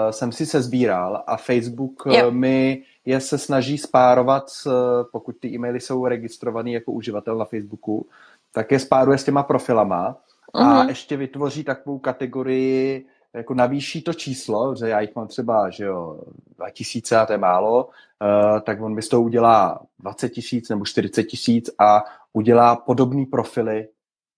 jsem 0.09 0.31
si 0.31 0.45
se 0.45 0.61
sbíral 0.61 1.23
a 1.27 1.37
Facebook 1.37 2.03
yep. 2.11 2.33
mi 2.33 2.83
je 3.05 3.19
se 3.19 3.37
snaží 3.37 3.77
spárovat, 3.77 4.49
s, 4.49 4.67
pokud 5.11 5.35
ty 5.39 5.47
e-maily 5.47 5.79
jsou 5.79 6.05
registrovaný 6.05 6.73
jako 6.73 6.91
uživatel 6.91 7.37
na 7.37 7.45
Facebooku, 7.45 8.07
tak 8.53 8.71
je 8.71 8.79
spáruje 8.79 9.17
s 9.17 9.23
těma 9.23 9.43
profilama 9.43 10.17
a 10.53 10.59
uh-huh. 10.59 10.87
ještě 10.87 11.17
vytvoří 11.17 11.63
takovou 11.63 11.99
kategorii, 11.99 13.05
jako 13.33 13.53
navýší 13.53 14.01
to 14.01 14.13
číslo, 14.13 14.75
že 14.75 14.89
já 14.89 14.99
jich 14.99 15.15
mám 15.15 15.27
třeba, 15.27 15.69
že 15.69 15.85
jo, 15.85 16.21
2000 16.57 17.17
a 17.17 17.25
to 17.25 17.33
je 17.33 17.37
málo, 17.37 17.85
uh, 17.85 18.59
tak 18.59 18.81
on 18.81 18.95
mi 18.95 19.01
z 19.01 19.09
toho 19.09 19.23
udělá 19.23 19.81
20 19.99 20.29
tisíc 20.29 20.69
nebo 20.69 20.85
40 20.85 21.23
tisíc 21.23 21.69
a 21.79 22.03
udělá 22.33 22.75
podobný 22.75 23.25
profily, 23.25 23.87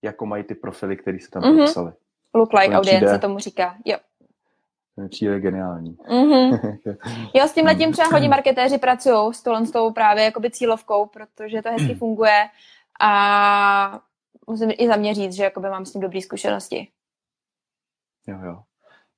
jako 0.02 0.26
mají 0.26 0.44
ty 0.44 0.54
profily, 0.54 0.96
které 0.96 1.18
se 1.20 1.30
tam 1.30 1.42
uh-huh. 1.42 1.58
popsaly. 1.58 1.92
Look 2.34 2.52
like 2.52 2.74
audience 2.74 3.18
tomu 3.18 3.38
říká, 3.38 3.74
jo. 3.84 3.96
To 4.98 5.08
přijde 5.08 5.40
geniální. 5.40 5.96
Mm-hmm. 5.96 6.78
jo, 7.34 7.48
s 7.48 7.52
tím 7.52 7.66
letím 7.66 7.92
třeba 7.92 8.08
hodně 8.08 8.28
marketéři 8.28 8.78
pracují 8.78 9.34
s, 9.34 9.42
tohle, 9.42 9.66
s 9.66 9.70
tou 9.70 9.92
právě 9.92 10.24
jakoby 10.24 10.50
cílovkou, 10.50 11.06
protože 11.06 11.62
to 11.62 11.70
hezky 11.70 11.94
funguje 11.94 12.44
a 13.00 14.00
musím 14.46 14.70
i 14.78 14.88
za 14.88 14.96
mě 14.96 15.14
říct, 15.14 15.32
že 15.32 15.44
jakoby 15.44 15.68
mám 15.68 15.86
s 15.86 15.92
tím 15.92 16.00
dobré 16.00 16.20
zkušenosti. 16.20 16.88
Jo, 18.26 18.38
jo. 18.44 18.62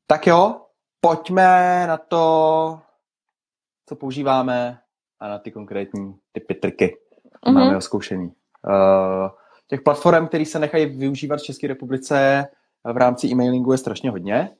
Tak 0.06 0.26
jo, 0.26 0.60
pojďme 1.00 1.84
na 1.86 1.96
to, 1.96 2.80
co 3.88 3.96
používáme 3.96 4.80
a 5.20 5.28
na 5.28 5.38
ty 5.38 5.50
konkrétní 5.50 6.14
typy 6.32 6.54
triky. 6.54 6.96
Mm-hmm. 7.46 7.52
Máme 7.52 7.80
zkoušení. 7.80 8.26
Uh, 8.26 9.30
těch 9.66 9.80
platform, 9.80 10.26
které 10.26 10.44
se 10.44 10.58
nechají 10.58 10.86
využívat 10.86 11.36
v 11.36 11.42
České 11.42 11.66
republice 11.66 12.46
v 12.92 12.96
rámci 12.96 13.26
e-mailingu 13.26 13.72
je 13.72 13.78
strašně 13.78 14.10
hodně. 14.10 14.50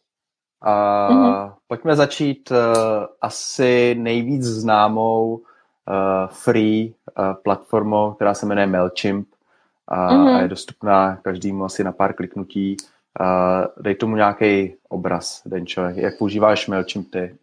A 0.66 1.09
mm-hmm. 1.11 1.52
pojďme 1.68 1.97
začít 1.97 2.50
uh, 2.50 2.56
asi 3.21 3.94
nejvíc 3.99 4.44
známou 4.44 5.35
uh, 5.35 5.42
free 6.28 6.94
uh, 7.18 7.35
platformou, 7.42 8.12
která 8.12 8.35
se 8.35 8.47
jmenuje 8.47 8.66
MailChimp 8.66 9.28
a, 9.88 10.11
mm-hmm. 10.11 10.37
a 10.37 10.40
je 10.40 10.49
dostupná 10.49 11.16
každému 11.16 11.64
asi 11.64 11.85
na 11.85 11.92
pár 11.92 12.12
kliknutí. 12.12 12.76
Uh, 13.21 13.83
dej 13.83 13.94
tomu 13.94 14.16
nějaký 14.16 14.75
obraz, 14.88 15.42
Denčo, 15.47 15.83
jak 15.83 16.18
používáš 16.18 16.68
MailChimp 16.68 17.11
ty? 17.11 17.37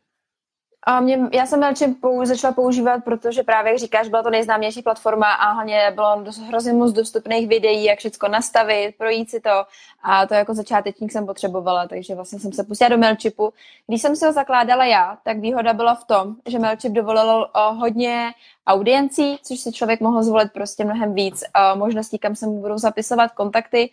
A 0.83 0.99
mě, 0.99 1.19
já 1.33 1.45
jsem 1.45 1.59
MailChimp 1.59 1.97
začala 2.23 2.53
používat, 2.53 3.03
protože 3.03 3.43
právě, 3.43 3.71
jak 3.71 3.79
říkáš, 3.79 4.07
byla 4.07 4.23
to 4.23 4.29
nejznámější 4.29 4.81
platforma 4.81 5.33
a 5.33 5.51
hlavně 5.51 5.91
bylo 5.95 6.23
hrozně 6.47 6.73
moc 6.73 6.91
dostupných 6.91 7.47
videí, 7.47 7.83
jak 7.83 7.99
všechno 7.99 8.29
nastavit, 8.29 8.95
projít 8.97 9.29
si 9.29 9.39
to 9.39 9.65
a 10.03 10.25
to 10.27 10.33
jako 10.33 10.53
začátečník 10.53 11.11
jsem 11.11 11.25
potřebovala, 11.25 11.87
takže 11.87 12.15
vlastně 12.15 12.39
jsem 12.39 12.53
se 12.53 12.63
pustila 12.63 12.89
do 12.89 12.97
MailChimpu. 12.97 13.53
Když 13.87 14.01
jsem 14.01 14.15
se 14.15 14.27
ho 14.27 14.33
zakládala 14.33 14.85
já, 14.85 15.17
tak 15.23 15.39
výhoda 15.39 15.73
byla 15.73 15.95
v 15.95 16.03
tom, 16.03 16.35
že 16.47 16.59
MailChimp 16.59 16.95
dovolil 16.95 17.47
hodně 17.55 18.31
audiencí, 18.67 19.39
což 19.43 19.59
si 19.59 19.71
člověk 19.71 20.01
mohl 20.01 20.23
zvolit 20.23 20.53
prostě 20.53 20.85
mnohem 20.85 21.13
víc 21.13 21.43
možností, 21.75 22.19
kam 22.19 22.35
se 22.35 22.45
mu 22.45 22.61
budou 22.61 22.77
zapisovat 22.77 23.31
kontakty, 23.31 23.89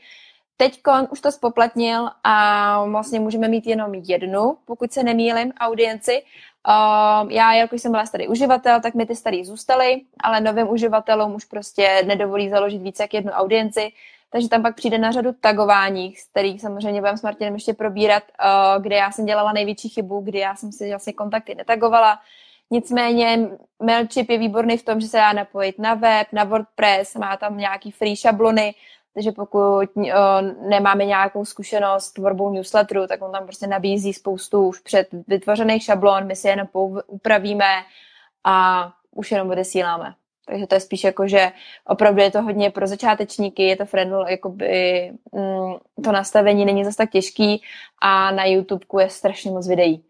Teď 0.60 0.80
už 1.10 1.20
to 1.20 1.32
spoplatnil 1.32 2.10
a 2.24 2.84
vlastně 2.84 3.20
můžeme 3.20 3.48
mít 3.48 3.66
jenom 3.66 3.94
jednu, 3.94 4.56
pokud 4.64 4.92
se 4.92 5.02
nemýlim, 5.02 5.52
audienci 5.60 6.22
Uh, 6.68 7.32
já, 7.32 7.52
jako 7.52 7.74
jsem 7.74 7.92
byla 7.92 8.06
starý 8.06 8.28
uživatel, 8.28 8.80
tak 8.80 8.94
mi 8.94 9.06
ty 9.06 9.16
starý 9.16 9.44
zůstaly, 9.44 10.00
ale 10.20 10.40
novým 10.40 10.70
uživatelům 10.70 11.34
už 11.34 11.44
prostě 11.44 12.02
nedovolí 12.06 12.50
založit 12.50 12.82
více 12.82 13.02
jak 13.02 13.14
jednu 13.14 13.32
audienci, 13.32 13.92
takže 14.30 14.48
tam 14.48 14.62
pak 14.62 14.74
přijde 14.74 14.98
na 14.98 15.12
řadu 15.12 15.32
tagování, 15.40 16.14
z 16.14 16.30
kterých 16.30 16.60
samozřejmě 16.60 17.00
budeme 17.00 17.18
s 17.18 17.22
Martinem 17.22 17.54
ještě 17.54 17.74
probírat, 17.74 18.22
uh, 18.22 18.82
kde 18.82 18.96
já 18.96 19.10
jsem 19.10 19.26
dělala 19.26 19.52
největší 19.52 19.88
chybu, 19.88 20.20
kdy 20.20 20.38
já 20.38 20.54
jsem 20.54 20.72
si 20.72 20.90
vlastně 20.90 21.12
kontakty 21.12 21.54
netagovala. 21.54 22.18
Nicméně 22.70 23.48
MailChimp 23.82 24.30
je 24.30 24.38
výborný 24.38 24.76
v 24.76 24.84
tom, 24.84 25.00
že 25.00 25.08
se 25.08 25.16
dá 25.16 25.32
napojit 25.32 25.78
na 25.78 25.94
web, 25.94 26.26
na 26.32 26.44
WordPress, 26.44 27.14
má 27.14 27.36
tam 27.36 27.58
nějaký 27.58 27.90
free 27.90 28.16
šablony, 28.16 28.74
takže 29.18 29.32
pokud 29.32 29.88
uh, 29.96 30.04
nemáme 30.68 31.04
nějakou 31.04 31.44
zkušenost 31.44 32.04
s 32.04 32.12
tvorbou 32.12 32.50
newsletteru, 32.50 33.06
tak 33.06 33.22
on 33.22 33.32
tam 33.32 33.44
prostě 33.44 33.66
nabízí 33.66 34.12
spoustu 34.12 34.66
už 34.66 34.80
před 34.80 35.08
vytvořených 35.28 35.82
šablon, 35.82 36.26
my 36.26 36.36
si 36.36 36.48
jenom 36.48 36.68
upravíme 37.06 37.64
a 38.44 38.88
už 39.10 39.30
jenom 39.30 39.50
odesíláme. 39.50 40.14
Takže 40.46 40.66
to 40.66 40.74
je 40.74 40.80
spíš 40.80 41.04
jako, 41.04 41.28
že 41.28 41.52
opravdu 41.86 42.22
je 42.22 42.30
to 42.30 42.42
hodně 42.42 42.70
pro 42.70 42.86
začátečníky, 42.86 43.62
je 43.62 43.76
to 43.76 43.84
friendly, 43.84 44.30
jakoby 44.30 45.12
mm, 45.32 45.74
to 46.04 46.12
nastavení 46.12 46.64
není 46.64 46.84
zase 46.84 46.96
tak 46.96 47.10
těžký 47.10 47.62
a 48.00 48.30
na 48.30 48.44
YouTube 48.44 48.86
je 49.00 49.10
strašně 49.10 49.50
moc 49.50 49.68
videí, 49.68 50.04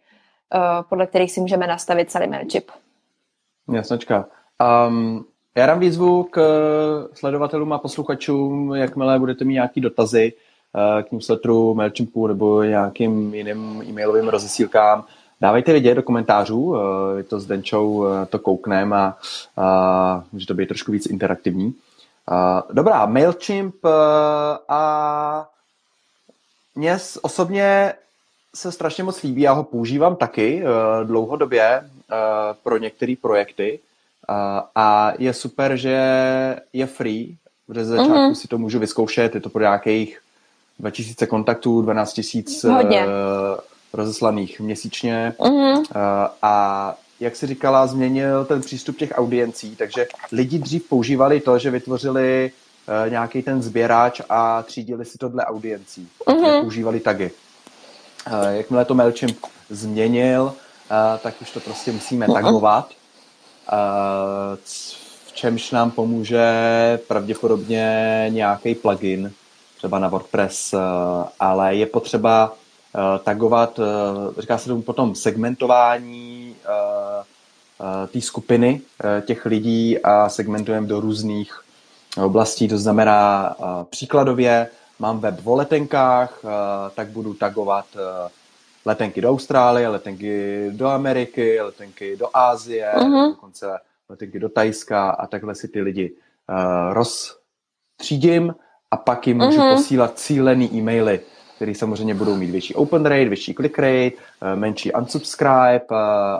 uh, 0.55 0.88
podle 0.88 1.07
kterých 1.07 1.33
si 1.33 1.41
můžeme 1.41 1.67
nastavit 1.67 2.11
celý 2.11 2.29
MailChimp. 2.29 2.71
Jasnočka. 3.73 4.29
Um, 4.88 5.27
já 5.59 5.67
dám 5.67 5.81
výzvu 5.81 6.23
k 6.23 6.38
eh, 6.41 7.09
sledovatelům 7.15 7.73
a 7.73 7.79
posluchačům, 7.79 8.75
jakmile 8.75 9.19
budete 9.19 9.45
mít 9.45 9.55
nějaké 9.55 9.81
dotazy 9.81 10.33
eh, 10.33 11.03
k 11.03 11.12
newsletteru, 11.12 11.75
MailChimpu 11.75 12.27
nebo 12.27 12.62
nějakým 12.62 13.35
jiným 13.35 13.83
e-mailovým 13.88 14.29
rozesílkám. 14.29 15.05
Dávejte 15.41 15.73
vědět 15.73 15.95
do 15.95 16.03
komentářů, 16.03 16.77
eh, 16.77 17.19
je 17.19 17.23
to 17.23 17.41
s 17.41 17.47
Denčou, 17.47 18.07
to 18.29 18.38
kouknem 18.38 18.93
a, 18.93 19.19
a 19.57 20.25
může 20.33 20.47
to 20.47 20.55
být 20.55 20.67
trošku 20.67 20.93
víc 20.93 21.07
interaktivní. 21.07 21.75
Dobrá, 22.73 23.07
MailChimp 23.07 23.75
a 24.69 25.49
mně 26.75 26.99
osobně 27.23 27.93
se 28.55 28.73
strašně 28.73 29.05
moc 29.05 29.23
líbí, 29.23 29.43
já 29.43 29.53
ho 29.53 29.65
používám 29.65 30.17
taky 30.17 30.62
dlouhodobě 31.05 31.91
pro 32.62 32.77
některé 32.77 33.15
projekty 33.21 33.81
a 34.75 35.12
je 35.18 35.35
super, 35.35 35.76
že 35.76 35.97
je 36.73 36.87
free, 36.87 37.37
protože 37.66 37.85
ze 37.85 37.97
začátku 37.97 38.14
mm-hmm. 38.14 38.35
si 38.35 38.49
to 38.49 38.58
můžu 38.58 38.78
vyzkoušet, 38.78 39.35
je 39.35 39.40
to 39.40 39.50
pro 39.50 39.62
nějakých 39.62 40.20
2000 40.78 41.26
kontaktů, 41.26 41.82
12 41.82 42.12
tisíc 42.12 42.64
uh, 42.64 42.73
rozeslaných 43.92 44.61
měsíčně 44.61 45.35
mm-hmm. 45.38 45.78
uh, 45.78 45.85
a 46.42 46.94
jak 47.20 47.37
si 47.37 47.47
říkala, 47.47 47.87
změnil 47.87 48.44
ten 48.44 48.61
přístup 48.61 48.97
těch 48.97 49.12
audiencí, 49.14 49.76
takže 49.76 50.06
lidi 50.32 50.58
dřív 50.58 50.88
používali 50.88 51.40
to, 51.40 51.58
že 51.58 51.70
vytvořili 51.70 52.52
uh, 53.04 53.11
nějaký 53.11 53.42
ten 53.42 53.62
sběrač 53.62 54.20
a 54.28 54.62
třídili 54.62 55.04
si 55.04 55.18
to 55.18 55.28
dle 55.28 55.44
audiencí, 55.44 56.08
mm-hmm. 56.26 56.61
používali 56.61 57.00
tagy. 57.00 57.30
Uh, 58.26 58.49
jakmile 58.49 58.85
to 58.85 58.94
MailChimp 58.94 59.38
změnil, 59.70 60.42
uh, 60.42 61.18
tak 61.23 61.35
už 61.42 61.50
to 61.50 61.61
prostě 61.61 61.92
musíme 61.92 62.26
tagovat, 62.26 62.87
uh, 62.90 62.98
v 65.26 65.32
čemž 65.32 65.70
nám 65.70 65.90
pomůže 65.90 66.50
pravděpodobně 67.08 68.26
nějaký 68.28 68.75
plugin, 68.75 69.32
třeba 69.76 69.98
na 69.98 70.08
WordPress, 70.08 70.72
uh, 70.72 70.80
ale 71.40 71.75
je 71.75 71.87
potřeba 71.87 72.52
uh, 72.52 73.00
tagovat, 73.25 73.78
uh, 73.78 73.84
říká 74.38 74.58
se 74.58 74.68
tomu 74.68 74.82
potom 74.82 75.14
segmentování 75.14 76.56
té 78.12 78.20
skupiny 78.20 78.80
těch 79.26 79.46
lidí 79.46 79.98
a 79.98 80.28
segmentujeme 80.28 80.87
do 80.87 81.00
různých 81.00 81.60
oblastí, 82.25 82.68
to 82.68 82.78
znamená 82.78 83.54
příkladově, 83.90 84.68
mám 84.98 85.20
web 85.20 85.46
o 85.46 85.54
letenkách, 85.54 86.42
tak 86.94 87.08
budu 87.08 87.34
tagovat 87.34 87.87
letenky 88.88 89.21
do 89.21 89.30
Austrálie, 89.30 89.88
letenky 89.88 90.33
do 90.73 90.88
Ameriky, 90.88 91.61
letenky 91.61 92.16
do 92.16 92.37
Ázie, 92.37 92.92
uh-huh. 92.97 93.28
dokonce 93.28 93.78
letenky 94.09 94.40
do 94.40 94.49
Tajska 94.49 95.11
a 95.11 95.26
takhle 95.26 95.54
si 95.54 95.68
ty 95.68 95.80
lidi 95.80 96.12
uh, 96.12 96.92
rozstřídím 96.92 98.54
a 98.90 98.97
pak 98.97 99.26
jim 99.26 99.37
můžu 99.37 99.61
uh-huh. 99.61 99.75
posílat 99.75 100.18
cílený 100.18 100.73
e-maily, 100.75 101.21
které 101.57 101.75
samozřejmě 101.75 102.14
budou 102.14 102.37
mít 102.37 102.50
větší 102.50 102.75
open 102.75 103.07
rate, 103.07 103.28
větší 103.28 103.54
click 103.54 103.78
rate, 103.78 104.11
uh, 104.16 104.59
menší 104.59 104.92
unsubscribe 104.92 105.85
uh, 105.90 105.97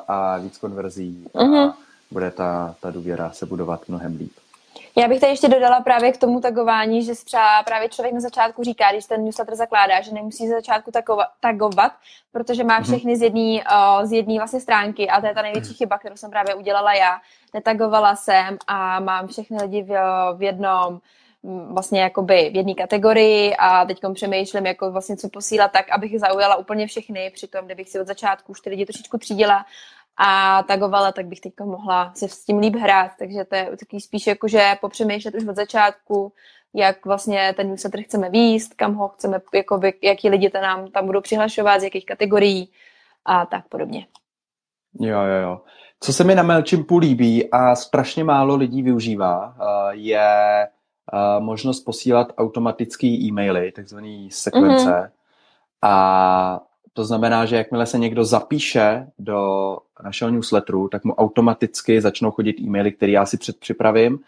a 0.09 0.39
víc 0.39 0.59
konverzí 0.59 1.27
uh-huh. 1.35 1.69
a 1.69 1.77
bude 2.11 2.31
ta, 2.31 2.75
ta 2.81 2.91
důvěra 2.91 3.31
se 3.31 3.47
budovat 3.47 3.89
mnohem 3.89 4.17
líp. 4.17 4.33
Já 4.99 5.09
bych 5.09 5.21
tady 5.21 5.33
ještě 5.33 5.49
dodala 5.49 5.81
právě 5.81 6.13
k 6.13 6.17
tomu 6.17 6.41
tagování, 6.41 7.03
že 7.03 7.15
třeba 7.15 7.63
právě 7.63 7.89
člověk 7.89 8.15
na 8.15 8.21
začátku 8.21 8.63
říká, 8.65 8.93
když 8.93 9.05
ten 9.05 9.25
newsletter 9.25 9.55
zakládá, 9.55 10.01
že 10.01 10.13
nemusí 10.13 10.49
za 10.49 10.55
začátku 10.55 10.91
tagovat, 11.41 11.93
protože 12.33 12.65
má 12.65 12.75
mhm. 12.75 12.85
všechny 12.85 13.17
z 13.17 13.23
jedné 13.23 13.63
z 14.03 14.13
jedné 14.13 14.35
vlastně 14.35 14.61
stránky 14.61 15.09
a 15.09 15.21
to 15.21 15.27
je 15.27 15.35
ta 15.35 15.43
největší 15.43 15.75
chyba, 15.75 15.99
kterou 15.99 16.17
jsem 16.17 16.31
právě 16.31 16.55
udělala 16.55 16.95
já. 16.95 17.19
Netagovala 17.55 18.17
jsem 18.17 18.59
a 18.67 19.01
mám 19.01 19.27
všechny 19.27 19.63
lidi 19.63 19.83
v, 19.83 19.95
v 20.37 20.43
jednom 20.43 21.01
vlastně 21.73 22.01
jakoby 22.01 22.51
v 22.53 22.57
jedné 22.57 22.75
kategorii 22.75 23.57
a 23.57 23.85
teď 23.85 24.01
přemýšlím, 24.15 24.67
jako 24.67 24.91
vlastně 24.91 25.17
co 25.17 25.29
posílat 25.29 25.73
tak, 25.73 25.91
abych 25.91 26.21
zaujala 26.21 26.57
úplně 26.57 26.87
všechny, 26.87 27.31
přitom 27.35 27.65
kdybych 27.65 27.89
si 27.89 28.01
od 28.01 28.07
začátku 28.07 28.53
už 28.53 28.61
ty 28.61 28.71
lidi 28.71 28.87
trošičku 28.87 29.19
třídila 29.19 29.67
a 30.19 30.63
tagovala, 30.63 31.13
tak 31.13 31.27
bych 31.27 31.41
teď 31.41 31.53
mohla 31.65 32.13
se 32.15 32.29
s 32.29 32.45
tím 32.45 32.59
líp 32.59 32.77
hrát, 32.77 33.11
takže 33.19 33.45
to 33.45 33.55
je 33.55 33.65
taky 33.81 34.01
spíš 34.01 34.27
jako, 34.27 34.49
že 34.49 34.75
popřemýšlet 34.81 35.35
už 35.35 35.47
od 35.47 35.57
začátku, 35.57 36.33
jak 36.75 37.07
vlastně 37.07 37.55
ten 37.57 37.69
newsletter 37.69 38.03
chceme 38.03 38.31
výst, 38.31 38.75
kam 38.75 38.95
ho 38.95 39.09
chceme, 39.09 39.41
jako 39.55 39.79
by, 39.79 39.95
jaký 40.03 40.29
lidi 40.29 40.51
to 40.51 40.61
nám 40.61 40.91
tam 40.91 41.07
budou 41.07 41.21
přihlašovat, 41.21 41.81
z 41.81 41.85
jakých 41.85 42.07
kategorií 42.07 42.71
a 43.25 43.47
tak 43.47 43.69
podobně. 43.69 44.07
Jo, 45.01 45.21
jo, 45.21 45.43
jo. 45.43 45.61
Co 46.01 46.13
se 46.13 46.25
mi 46.25 46.35
na 46.35 46.43
MailChimpu 46.43 46.99
líbí 46.99 47.51
a 47.51 47.75
strašně 47.75 48.25
málo 48.25 48.57
lidí 48.57 48.83
využívá, 48.83 49.55
eh, 49.61 49.95
je 49.95 50.67
eh, 51.13 51.41
možnost 51.41 51.81
posílat 51.81 52.29
automatický 52.39 53.27
e-maily, 53.27 53.73
takzvaný 53.73 54.31
sekvence. 54.31 54.91
Mm-hmm. 54.91 55.11
A 55.83 56.61
to 56.99 57.05
znamená, 57.05 57.47
že 57.47 57.57
jakmile 57.57 57.87
se 57.87 57.99
někdo 57.99 58.25
zapíše 58.25 59.07
do 59.19 59.79
našeho 60.05 60.31
newsletteru, 60.31 60.89
tak 60.89 61.05
mu 61.05 61.15
automaticky 61.15 62.01
začnou 62.01 62.31
chodit 62.31 62.61
e-maily, 62.61 62.93
které 62.93 63.13
já 63.13 63.27
si 63.27 63.39
předpřipravím, 63.39 64.19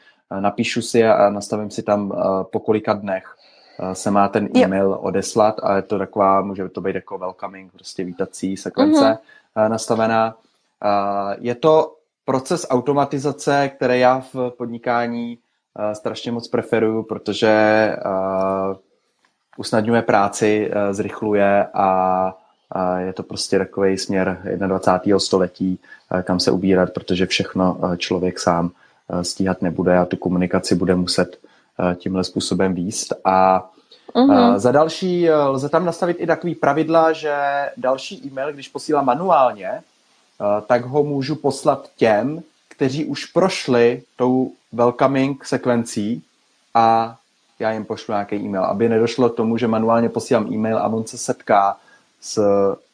napíšu 0.40 0.82
si 0.82 1.06
a 1.06 1.30
nastavím 1.30 1.70
si 1.70 1.82
tam 1.82 2.12
po 2.42 2.60
kolika 2.60 2.92
dnech 2.92 3.36
se 3.92 4.10
má 4.10 4.28
ten 4.28 4.48
e-mail 4.56 4.98
odeslat 5.00 5.60
a 5.62 5.76
je 5.76 5.82
to 5.82 5.98
taková, 5.98 6.40
může 6.40 6.68
to 6.68 6.80
být 6.80 6.94
jako 6.94 7.18
welcoming, 7.18 7.72
prostě 7.72 8.04
vítací 8.04 8.56
sekvence 8.56 9.18
mm-hmm. 9.56 9.68
nastavená. 9.68 10.36
Je 11.40 11.54
to 11.54 11.96
proces 12.24 12.66
automatizace, 12.70 13.68
který 13.68 14.00
já 14.00 14.22
v 14.34 14.50
podnikání 14.58 15.38
strašně 15.92 16.32
moc 16.32 16.48
preferuju, 16.48 17.02
protože 17.02 17.52
usnadňuje 19.56 20.02
práci, 20.02 20.70
zrychluje 20.90 21.66
a 21.74 22.36
je 22.98 23.12
to 23.12 23.22
prostě 23.22 23.58
takový 23.58 23.98
směr 23.98 24.42
21. 24.66 25.18
století, 25.18 25.78
eh, 26.12 26.22
kam 26.22 26.40
se 26.40 26.50
ubírat, 26.50 26.90
protože 26.90 27.26
všechno 27.26 27.78
eh, 27.82 27.96
člověk 27.96 28.38
sám 28.38 28.70
eh, 29.10 29.24
stíhat 29.24 29.62
nebude 29.62 29.98
a 29.98 30.04
tu 30.04 30.16
komunikaci 30.16 30.74
bude 30.74 30.94
muset 30.94 31.38
tímhle 31.94 32.24
způsobem 32.24 32.74
výst. 32.74 33.12
A 33.24 33.68
uh-huh. 34.14 34.58
za 34.58 34.72
další 34.72 35.30
lze 35.30 35.68
tam 35.68 35.84
nastavit 35.84 36.16
i 36.20 36.26
takový 36.26 36.54
pravidla, 36.54 37.12
že 37.12 37.34
další 37.76 38.26
e-mail, 38.26 38.52
když 38.52 38.68
posílám 38.68 39.04
manuálně, 39.04 39.70
tak 40.66 40.84
ho 40.84 41.04
můžu 41.04 41.36
poslat 41.36 41.88
těm, 41.96 42.42
kteří 42.68 43.04
už 43.04 43.24
prošli 43.24 44.02
tou 44.16 44.52
welcoming 44.72 45.44
sekvencí 45.44 46.22
a 46.74 47.16
já 47.58 47.72
jim 47.72 47.84
pošlu 47.84 48.12
nějaký 48.12 48.36
e-mail, 48.36 48.64
aby 48.64 48.88
nedošlo 48.88 49.28
k 49.28 49.36
tomu, 49.36 49.56
že 49.56 49.68
manuálně 49.68 50.08
posílám 50.08 50.52
e-mail 50.52 50.78
a 50.78 50.86
on 50.86 51.06
se 51.06 51.18
setká 51.18 51.76
s 52.20 52.42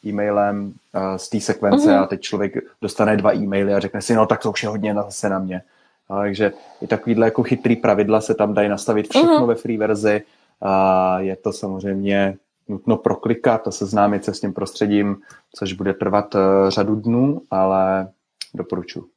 e-mailem 0.06 0.66
uh, 0.66 1.16
z 1.16 1.28
té 1.28 1.40
sekvence 1.40 1.88
mm-hmm. 1.88 2.02
a 2.02 2.06
teď 2.06 2.20
člověk 2.20 2.54
dostane 2.82 3.16
dva 3.16 3.34
e-maily 3.34 3.74
a 3.74 3.80
řekne 3.80 4.02
si, 4.02 4.14
no 4.14 4.26
tak 4.26 4.42
to 4.42 4.50
už 4.50 4.62
je 4.62 4.68
hodně 4.68 4.94
zase 4.94 5.28
na 5.28 5.38
mě. 5.38 5.62
A 6.08 6.16
takže 6.16 6.52
i 6.80 6.86
takovýhle 6.86 7.26
jako 7.26 7.42
chytrý 7.42 7.76
pravidla 7.76 8.20
se 8.20 8.34
tam 8.34 8.54
dají 8.54 8.68
nastavit 8.68 9.10
všechno 9.10 9.40
mm-hmm. 9.40 9.46
ve 9.46 9.54
free 9.54 9.78
verzi. 9.78 10.22
A 10.60 11.20
je 11.20 11.36
to 11.36 11.52
samozřejmě 11.52 12.36
nutno 12.68 12.96
proklikat 12.96 13.68
a 13.68 13.70
seznámit 13.70 14.24
se 14.24 14.34
s 14.34 14.40
tím 14.40 14.52
prostředím, 14.52 15.16
což 15.54 15.72
bude 15.72 15.94
trvat 15.94 16.34
uh, 16.34 16.40
řadu 16.68 16.94
dnů, 16.94 17.42
ale 17.50 18.08
doporučuji. 18.54 19.15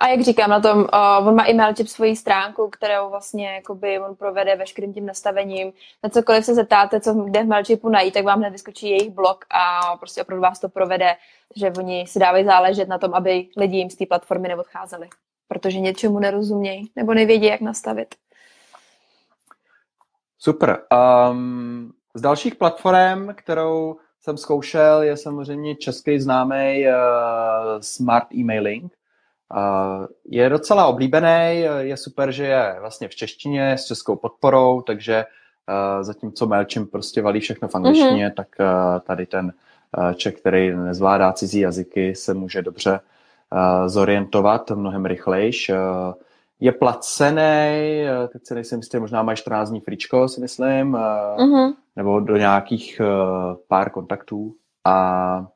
A 0.00 0.08
jak 0.08 0.20
říkám, 0.20 0.50
na 0.50 0.60
tom, 0.60 0.78
uh, 0.78 1.28
on 1.28 1.34
má 1.34 1.44
i 1.44 1.54
MailChimp 1.54 1.88
svoji 1.88 2.16
stránku, 2.16 2.68
kterou 2.68 3.10
vlastně 3.10 3.54
jakoby 3.54 4.00
on 4.00 4.16
provede 4.16 4.56
veškerým 4.56 4.94
tím 4.94 5.06
nastavením. 5.06 5.72
Na 6.04 6.10
cokoliv 6.10 6.44
se 6.44 6.54
zeptáte, 6.54 7.00
co 7.00 7.14
kde 7.14 7.42
v 7.42 7.46
MailChimpu 7.46 7.88
najít, 7.88 8.14
tak 8.14 8.24
vám 8.24 8.38
hned 8.38 8.50
vyskočí 8.50 8.90
jejich 8.90 9.10
blog 9.10 9.44
a 9.50 9.96
prostě 9.96 10.22
opravdu 10.22 10.42
vás 10.42 10.60
to 10.60 10.68
provede, 10.68 11.16
že 11.56 11.72
oni 11.78 12.06
si 12.06 12.18
dávají 12.18 12.44
záležet 12.44 12.88
na 12.88 12.98
tom, 12.98 13.14
aby 13.14 13.46
lidi 13.56 13.76
jim 13.76 13.90
z 13.90 13.96
té 13.96 14.06
platformy 14.06 14.48
neodcházeli, 14.48 15.08
protože 15.48 15.80
něčemu 15.80 16.18
nerozumějí 16.18 16.90
nebo 16.96 17.14
nevědí, 17.14 17.46
jak 17.46 17.60
nastavit. 17.60 18.14
Super. 20.38 20.82
Um, 21.30 21.92
z 22.14 22.20
dalších 22.20 22.54
platform, 22.54 23.28
kterou 23.34 23.96
jsem 24.20 24.36
zkoušel, 24.36 25.02
je 25.02 25.16
samozřejmě 25.16 25.76
český 25.76 26.20
známý 26.20 26.84
uh, 26.86 26.92
Smart 27.80 28.26
Emailing. 28.40 28.97
Je 30.24 30.48
docela 30.48 30.86
oblíbený, 30.86 31.64
je 31.78 31.96
super, 31.96 32.32
že 32.32 32.46
je 32.46 32.76
vlastně 32.80 33.08
v 33.08 33.14
češtině 33.14 33.72
s 33.72 33.84
českou 33.84 34.16
podporou, 34.16 34.82
takže 34.82 35.24
zatímco 36.00 36.46
MailChimp 36.46 36.90
prostě 36.90 37.22
valí 37.22 37.40
všechno 37.40 37.68
v 37.68 37.74
angličtině, 37.74 38.28
mm-hmm. 38.28 38.34
tak 38.34 38.48
tady 39.06 39.26
ten 39.26 39.52
Čech, 40.14 40.34
který 40.34 40.76
nezvládá 40.76 41.32
cizí 41.32 41.60
jazyky, 41.60 42.14
se 42.14 42.34
může 42.34 42.62
dobře 42.62 43.00
zorientovat 43.86 44.70
mnohem 44.70 45.06
rychlejš. 45.06 45.70
Je 46.60 46.72
placený, 46.72 48.04
teď 48.32 48.46
si 48.46 48.54
nejsem 48.54 48.78
jistý, 48.78 48.98
možná 48.98 49.22
má 49.22 49.34
14 49.34 49.70
dní 49.70 49.80
fričko, 49.80 50.28
si 50.28 50.40
myslím, 50.40 50.92
mm-hmm. 50.92 51.74
nebo 51.96 52.20
do 52.20 52.36
nějakých 52.36 53.00
pár 53.68 53.90
kontaktů. 53.90 54.54
A 54.84 55.46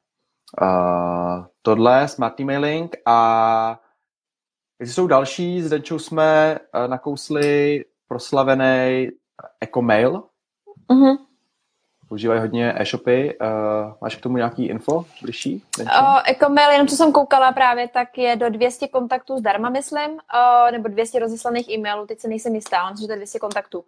Uh, 0.62 1.44
tohle 1.62 2.08
smart 2.08 2.40
emailing 2.40 2.96
a 3.06 3.80
jestli 4.80 4.94
jsou 4.94 5.06
další, 5.06 5.62
s 5.62 5.70
Denčou 5.70 5.98
jsme 5.98 6.58
uh, 6.74 6.88
nakousli 6.88 7.84
proslavený 8.08 9.08
EcoMail. 9.60 10.22
Uh-huh. 10.90 11.18
používají 12.08 12.40
hodně 12.40 12.74
e-shopy. 12.76 13.38
Uh, 13.40 13.92
máš 14.00 14.16
k 14.16 14.20
tomu 14.20 14.36
nějaký 14.36 14.66
info 14.66 15.04
bližší? 15.22 15.64
Uh, 15.80 16.20
Ecomail, 16.24 16.70
jenom 16.70 16.88
co 16.88 16.96
jsem 16.96 17.12
koukala 17.12 17.52
právě, 17.52 17.88
tak 17.88 18.18
je 18.18 18.36
do 18.36 18.50
200 18.50 18.88
kontaktů 18.88 19.38
zdarma, 19.38 19.70
myslím, 19.70 20.10
uh, 20.10 20.72
nebo 20.72 20.88
200 20.88 21.18
rozeslaných 21.18 21.68
e-mailů, 21.68 22.06
teď 22.06 22.20
se 22.20 22.28
nejsem 22.28 22.54
jistá, 22.54 22.80
ale 22.80 22.94
že 23.00 23.06
to 23.06 23.12
je 23.12 23.16
200 23.16 23.38
kontaktů. 23.38 23.84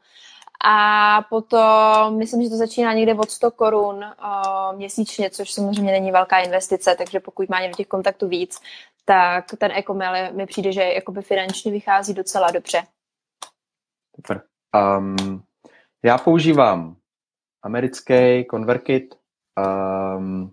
A 0.66 1.22
potom, 1.30 2.16
myslím, 2.16 2.42
že 2.42 2.50
to 2.50 2.56
začíná 2.56 2.92
někde 2.92 3.14
od 3.14 3.30
100 3.30 3.50
korun 3.50 4.04
měsíčně, 4.76 5.30
což 5.30 5.50
samozřejmě 5.50 5.92
není 5.92 6.12
velká 6.12 6.38
investice, 6.38 6.94
takže 6.98 7.20
pokud 7.20 7.48
má 7.48 7.60
někdo 7.60 7.76
těch 7.76 7.86
kontaktů 7.86 8.28
víc, 8.28 8.60
tak 9.04 9.44
ten 9.58 9.72
Ecomail 9.72 10.32
mi 10.32 10.46
přijde, 10.46 10.72
že 10.72 10.82
jakoby 10.82 11.22
finančně 11.22 11.72
vychází 11.72 12.14
docela 12.14 12.50
dobře. 12.50 12.82
Super. 14.16 14.42
Um, 14.98 15.42
já 16.02 16.18
používám 16.18 16.96
americký 17.62 18.46
ConvertKit, 18.50 19.14
um, 20.16 20.52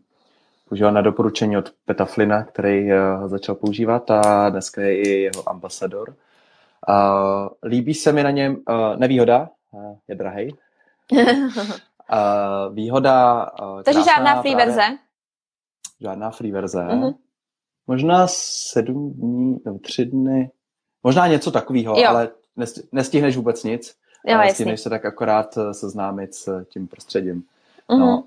používám 0.70 0.94
na 0.94 1.02
doporučení 1.02 1.58
od 1.58 1.74
Peta 1.86 2.06
Flina, 2.06 2.44
který 2.44 2.94
uh, 2.94 3.28
začal 3.28 3.56
používat 3.56 4.12
a 4.12 4.50
dneska 4.50 4.82
je 4.82 4.98
i 4.98 5.10
jeho 5.10 5.50
ambasador. 5.50 6.10
Uh, 6.10 7.48
líbí 7.64 7.94
se 7.94 8.12
mi 8.12 8.24
na 8.24 8.32
něm 8.32 8.56
uh, 8.70 8.96
nevýhoda, 8.98 9.50
je 10.08 10.16
drahý. 10.16 10.56
uh, 11.12 12.74
výhoda... 12.74 13.48
Uh, 13.62 13.82
Takže 13.82 14.04
žádná 14.04 14.42
free 14.42 14.56
verze? 14.56 14.82
Žádná 16.02 16.32
free 16.32 16.52
verze. 16.52 16.80
Uh-huh. 16.80 17.16
Možná 17.88 18.28
sedm 18.28 19.14
dní 19.14 19.58
nebo 19.66 19.80
tři 19.80 20.06
dny. 20.06 20.52
Možná 21.04 21.28
něco 21.28 21.52
takového, 21.52 22.08
ale 22.08 22.30
nestihneš 22.92 23.38
vůbec 23.38 23.64
nic. 23.64 23.96
Jo, 24.28 24.40
Stihneš 24.54 24.82
se 24.82 24.90
tak 24.90 25.06
akorát 25.06 25.58
eh, 25.58 25.74
seznámit 25.74 26.36
s 26.36 26.66
tím 26.70 26.88
prostředím. 26.88 27.44
Uh-huh. 27.90 28.00
No, 28.00 28.24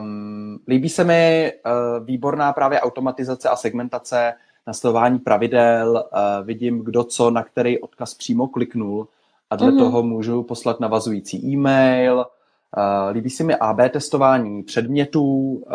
um, 0.00 0.58
líbí 0.68 0.88
se 0.88 1.04
mi 1.04 1.52
uh, 1.66 2.04
výborná 2.06 2.52
právě 2.52 2.80
automatizace 2.80 3.48
a 3.48 3.56
segmentace, 3.56 4.34
nastavování 4.66 5.18
pravidel, 5.18 6.04
uh, 6.12 6.46
vidím, 6.46 6.84
kdo 6.84 7.04
co, 7.04 7.30
na 7.30 7.42
který 7.42 7.80
odkaz 7.80 8.14
přímo 8.14 8.46
kliknul 8.46 9.08
a 9.50 9.56
dle 9.56 9.70
uh-huh. 9.70 9.78
toho 9.78 10.02
můžu 10.02 10.42
poslat 10.42 10.80
navazující 10.80 11.46
e-mail. 11.46 12.16
Uh, 12.16 13.12
líbí 13.12 13.30
se 13.30 13.44
mi 13.44 13.54
AB 13.54 13.78
testování 13.90 14.62
předmětů, 14.62 15.22
uh, 15.22 15.72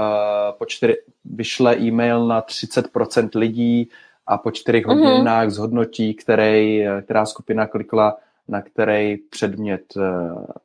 po 0.57 0.65
čtyři, 0.65 0.97
vyšle 1.25 1.77
e-mail 1.77 2.27
na 2.27 2.41
30% 2.41 3.29
lidí 3.35 3.89
a 4.27 4.37
po 4.37 4.51
čtyřech 4.51 4.85
uh-huh. 4.85 5.11
hodinách 5.11 5.49
zhodnotí, 5.49 6.13
který, 6.13 6.85
která 7.01 7.25
skupina 7.25 7.67
klikla 7.67 8.17
na 8.47 8.61
který 8.61 9.17
předmět 9.17 9.93
eh, 9.97 10.01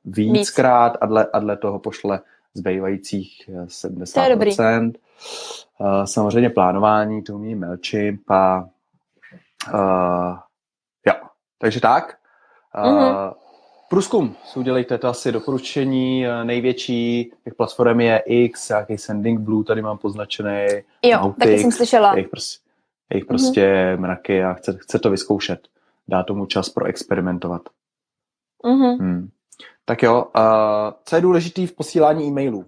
víckrát 0.05 0.96
a 1.01 1.07
dle, 1.07 1.27
a 1.33 1.38
dle 1.38 1.57
toho 1.57 1.79
pošle 1.79 2.20
zbývajících 2.55 3.51
70%. 3.66 4.12
To 4.14 4.20
je 4.20 4.31
dobrý. 4.31 4.57
Uh, 5.79 6.05
samozřejmě 6.05 6.51
plánování, 6.51 7.23
to 7.23 7.35
umí 7.35 7.55
MailChimp 7.55 8.31
a 8.31 8.68
uh, 9.75 10.38
jo, 11.07 11.14
takže 11.59 11.81
tak. 11.81 12.16
Mm-hmm. 12.74 13.35
Průzkum 13.88 14.37
si 14.44 14.59
udělejte, 14.59 14.98
to 14.98 15.09
asi 15.09 15.33
doporučení 15.33 16.24
největší, 16.44 17.33
těch 17.44 17.54
platform 17.54 18.00
je 18.00 18.22
X, 18.26 18.68
nějaký 18.68 18.98
Sending 18.98 19.40
Blue, 19.40 19.64
tady 19.64 19.83
mám 19.83 19.98
poznačený. 19.98 20.66
Jo, 21.02 21.12
Nautix, 21.12 21.38
taky 21.38 21.59
jsem 21.59 21.72
slyšela. 21.72 22.14
Jejich 22.14 22.28
prostě, 22.28 22.68
jejich 23.11 23.24
prostě 23.24 23.62
mm-hmm. 23.62 24.00
mraky 24.00 24.44
a 24.44 24.52
chce, 24.52 24.78
chce 24.80 24.98
to 24.98 25.11
vyzkoušet 25.11 25.68
dá 26.11 26.22
tomu 26.22 26.46
čas 26.46 26.68
pro 26.68 26.85
experimentovat. 26.85 27.62
Mm-hmm. 28.64 28.98
Hmm. 28.98 29.28
Tak 29.85 30.02
jo, 30.02 30.24
uh, 30.24 30.42
co 31.04 31.16
je 31.16 31.22
důležité 31.22 31.66
v 31.66 31.72
posílání 31.72 32.26
e-mailů? 32.26 32.66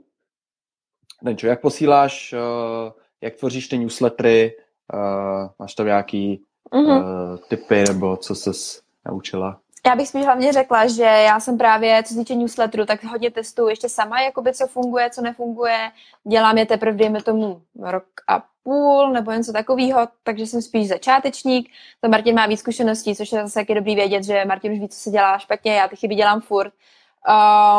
Denčo, 1.23 1.47
jak 1.47 1.61
posíláš, 1.61 2.33
uh, 2.33 2.93
jak 3.21 3.35
tvoříš 3.35 3.69
ty 3.69 3.79
newslettery, 3.79 4.57
uh, 4.95 5.51
máš 5.59 5.75
tam 5.75 5.87
nějaký 5.87 6.45
mm-hmm. 6.73 7.01
uh, 7.01 7.39
typy 7.49 7.85
nebo 7.89 8.17
co 8.17 8.35
ses 8.35 8.83
naučila? 9.07 9.61
Já 9.87 9.97
bych 9.97 10.09
spíš 10.09 10.25
hlavně 10.25 10.53
řekla, 10.53 10.87
že 10.87 11.03
já 11.03 11.41
jsem 11.41 11.59
právě, 11.59 12.03
co 12.03 12.15
se 12.15 12.21
týče 12.21 12.35
newsletteru, 12.35 12.87
tak 12.87 13.05
hodně 13.05 13.31
testuju 13.31 13.69
ještě 13.69 13.89
sama, 13.89 14.21
jakoby 14.21 14.55
co 14.55 14.67
funguje, 14.67 15.11
co 15.11 15.23
nefunguje. 15.23 15.91
Dělám 16.29 16.59
je 16.59 16.67
teprve, 16.67 16.97
dejme 16.97 17.23
tomu, 17.23 17.63
rok 17.81 18.05
a 18.29 18.45
půl 18.63 19.13
nebo 19.13 19.33
něco 19.33 19.53
takového, 19.53 20.09
takže 20.23 20.47
jsem 20.47 20.63
spíš 20.63 20.89
začátečník. 20.89 21.71
To 22.01 22.09
Martin 22.09 22.35
má 22.35 22.47
víc 22.47 22.61
zkušeností, 22.61 23.17
což 23.17 23.33
je 23.33 23.43
zase 23.43 23.55
taky 23.55 23.75
dobrý 23.75 23.95
vědět, 23.95 24.25
že 24.25 24.45
Martin 24.45 24.73
už 24.73 24.79
ví, 24.79 24.89
co 24.89 24.99
se 24.99 25.11
dělá 25.11 25.39
špatně, 25.39 25.75
já 25.75 25.89
ty 25.89 25.97
chyby 25.97 26.15
dělám 26.15 26.41
furt. 26.41 26.73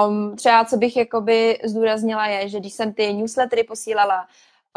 Um, 0.07 0.35
třeba, 0.35 0.65
co 0.65 0.77
bych 0.77 0.97
jakoby 0.97 1.59
zdůraznila, 1.63 2.27
je, 2.27 2.49
že 2.49 2.59
když 2.59 2.73
jsem 2.73 2.93
ty 2.93 3.13
newslettery 3.13 3.63
posílala 3.63 4.27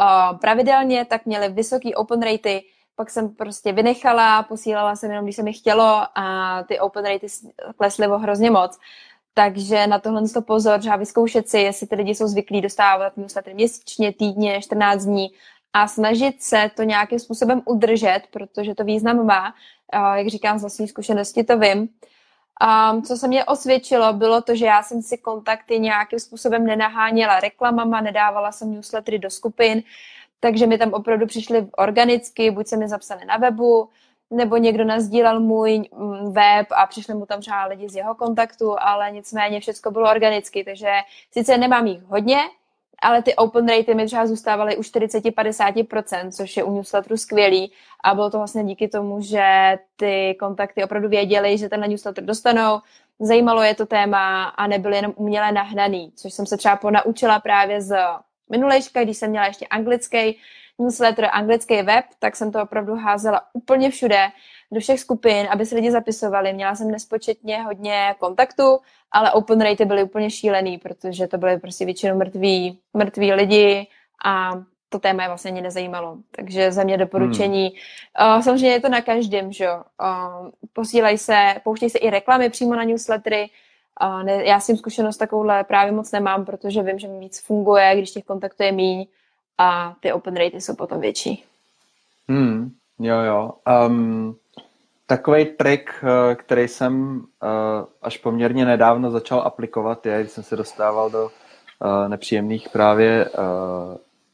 uh, 0.00 0.38
pravidelně, 0.38 1.04
tak 1.04 1.26
měly 1.26 1.48
vysoký 1.48 1.94
open 1.94 2.22
ratey, 2.22 2.62
pak 2.96 3.10
jsem 3.10 3.34
prostě 3.34 3.72
vynechala, 3.72 4.42
posílala 4.42 4.96
jsem 4.96 5.10
jenom, 5.10 5.24
když 5.24 5.36
se 5.36 5.42
mi 5.42 5.52
chtělo 5.52 6.02
a 6.14 6.62
ty 6.68 6.80
open 6.80 7.04
ratey 7.04 7.28
klesly 7.76 8.06
o 8.06 8.18
hrozně 8.18 8.50
moc. 8.50 8.78
Takže 9.34 9.86
na 9.86 9.98
tohle 9.98 10.28
to 10.28 10.42
pozor, 10.42 10.80
třeba 10.80 10.96
vyzkoušet 10.96 11.48
si, 11.48 11.58
jestli 11.58 11.86
ty 11.86 11.96
lidi 11.96 12.14
jsou 12.14 12.26
zvyklí 12.26 12.60
dostávat 12.60 13.16
newsletter 13.16 13.54
měsíčně, 13.54 14.12
týdně, 14.12 14.62
14 14.62 15.04
dní 15.04 15.28
a 15.72 15.88
snažit 15.88 16.42
se 16.42 16.70
to 16.76 16.82
nějakým 16.82 17.18
způsobem 17.18 17.62
udržet, 17.64 18.20
protože 18.30 18.74
to 18.74 18.84
význam 18.84 19.26
má. 19.26 19.54
Jak 20.14 20.28
říkám, 20.28 20.58
z 20.58 20.62
vlastní 20.62 20.88
zkušenosti 20.88 21.44
to 21.44 21.58
vím. 21.58 21.88
Um, 22.92 23.02
co 23.02 23.16
se 23.16 23.28
mě 23.28 23.44
osvědčilo, 23.44 24.12
bylo 24.12 24.42
to, 24.42 24.54
že 24.54 24.66
já 24.66 24.82
jsem 24.82 25.02
si 25.02 25.18
kontakty 25.18 25.78
nějakým 25.78 26.18
způsobem 26.18 26.66
nenaháněla 26.66 27.40
reklamama, 27.40 28.00
nedávala 28.00 28.52
jsem 28.52 28.74
newslettery 28.74 29.18
do 29.18 29.30
skupin, 29.30 29.82
takže 30.40 30.66
mi 30.66 30.78
tam 30.78 30.92
opravdu 30.92 31.26
přišly 31.26 31.66
organicky, 31.76 32.50
buď 32.50 32.66
se 32.66 32.76
mi 32.76 32.88
zapsali 32.88 33.24
na 33.24 33.36
webu, 33.36 33.88
nebo 34.30 34.56
někdo 34.56 34.84
nazdílel 34.84 35.40
můj 35.40 35.78
mm, 35.78 36.32
web 36.32 36.66
a 36.70 36.86
přišli 36.86 37.14
mu 37.14 37.26
tam 37.26 37.40
třeba 37.40 37.66
lidi 37.66 37.88
z 37.88 37.96
jeho 37.96 38.14
kontaktu, 38.14 38.76
ale 38.78 39.10
nicméně 39.10 39.60
všechno 39.60 39.90
bylo 39.90 40.10
organicky, 40.10 40.64
takže 40.64 40.92
sice 41.30 41.58
nemám 41.58 41.86
jich 41.86 42.02
hodně, 42.02 42.38
ale 43.02 43.22
ty 43.22 43.34
open 43.34 43.68
ratey 43.68 43.94
mi 43.94 44.06
třeba 44.06 44.26
zůstávaly 44.26 44.76
u 44.76 44.80
40-50%, 44.80 46.30
což 46.30 46.56
je 46.56 46.64
u 46.64 46.76
newsletteru 46.76 47.16
skvělý. 47.16 47.72
A 48.04 48.14
bylo 48.14 48.30
to 48.30 48.38
vlastně 48.38 48.64
díky 48.64 48.88
tomu, 48.88 49.20
že 49.20 49.78
ty 49.96 50.36
kontakty 50.40 50.84
opravdu 50.84 51.08
věděli, 51.08 51.58
že 51.58 51.68
ten 51.68 51.80
newsletter 51.80 52.24
dostanou, 52.24 52.80
zajímalo 53.20 53.62
je 53.62 53.74
to 53.74 53.86
téma 53.86 54.44
a 54.44 54.66
nebyly 54.66 54.96
jenom 54.96 55.12
uměle 55.16 55.52
nahnaný, 55.52 56.12
což 56.16 56.32
jsem 56.32 56.46
se 56.46 56.56
třeba 56.56 56.76
ponaučila 56.76 57.40
právě 57.40 57.80
z 57.80 57.96
minulejška, 58.50 59.04
když 59.04 59.16
jsem 59.16 59.30
měla 59.30 59.46
ještě 59.46 59.66
anglický 59.66 60.38
newsletter, 60.78 61.28
anglický 61.32 61.82
web, 61.82 62.04
tak 62.18 62.36
jsem 62.36 62.52
to 62.52 62.62
opravdu 62.62 62.94
házela 62.94 63.42
úplně 63.52 63.90
všude, 63.90 64.28
do 64.72 64.80
všech 64.80 65.00
skupin, 65.00 65.46
aby 65.50 65.66
se 65.66 65.74
lidi 65.74 65.90
zapisovali. 65.90 66.52
Měla 66.52 66.74
jsem 66.74 66.90
nespočetně 66.90 67.62
hodně 67.62 68.14
kontaktů, 68.18 68.78
ale 69.12 69.32
open 69.32 69.60
rate 69.60 69.84
byly 69.84 70.02
úplně 70.02 70.30
šílený, 70.30 70.78
protože 70.78 71.26
to 71.26 71.38
byly 71.38 71.58
prostě 71.58 71.84
většinou 71.84 72.16
mrtví, 72.16 72.78
mrtví 72.94 73.32
lidi 73.32 73.86
a 74.24 74.62
to 74.88 74.98
téma 74.98 75.22
je 75.22 75.28
vlastně 75.28 75.50
ani 75.50 75.60
nezajímalo. 75.60 76.16
Takže 76.30 76.72
za 76.72 76.84
mě 76.84 76.98
doporučení. 76.98 77.72
Hmm. 78.18 78.36
Uh, 78.36 78.42
samozřejmě 78.42 78.70
je 78.70 78.80
to 78.80 78.88
na 78.88 79.00
každém, 79.00 79.52
že 79.52 79.64
jo. 79.64 79.82
Uh, 80.02 80.50
posílají 80.72 81.18
se, 81.18 81.54
pouštějí 81.64 81.90
se 81.90 81.98
i 81.98 82.10
reklamy 82.10 82.50
přímo 82.50 82.74
na 82.74 82.84
newslettery. 82.84 83.50
Uh, 84.02 84.22
ne, 84.22 84.44
já 84.44 84.60
s 84.60 84.66
tím 84.66 84.76
zkušenost 84.76 85.16
takovouhle 85.16 85.64
právě 85.64 85.92
moc 85.92 86.12
nemám, 86.12 86.44
protože 86.44 86.82
vím, 86.82 86.98
že 86.98 87.08
mi 87.08 87.20
víc 87.20 87.40
funguje, 87.40 87.92
když 87.96 88.10
těch 88.10 88.24
kontaktů 88.24 88.62
je 88.62 88.72
míň 88.72 89.06
a 89.58 89.94
ty 90.00 90.12
open 90.12 90.36
ratey 90.36 90.60
jsou 90.60 90.74
potom 90.74 91.00
větší. 91.00 91.44
Hmm, 92.28 92.70
jo, 92.98 93.16
jo. 93.20 93.52
Um, 93.86 94.36
Takový 95.06 95.44
trik, 95.44 95.90
eh, 96.02 96.34
který 96.34 96.68
jsem 96.68 97.22
eh, 97.42 97.46
až 98.02 98.18
poměrně 98.18 98.64
nedávno 98.64 99.10
začal 99.10 99.40
aplikovat, 99.40 100.06
je, 100.06 100.20
když 100.20 100.32
jsem 100.32 100.44
se 100.44 100.56
dostával 100.56 101.10
do 101.10 101.30
eh, 101.30 102.08
nepříjemných 102.08 102.68
právě 102.68 103.30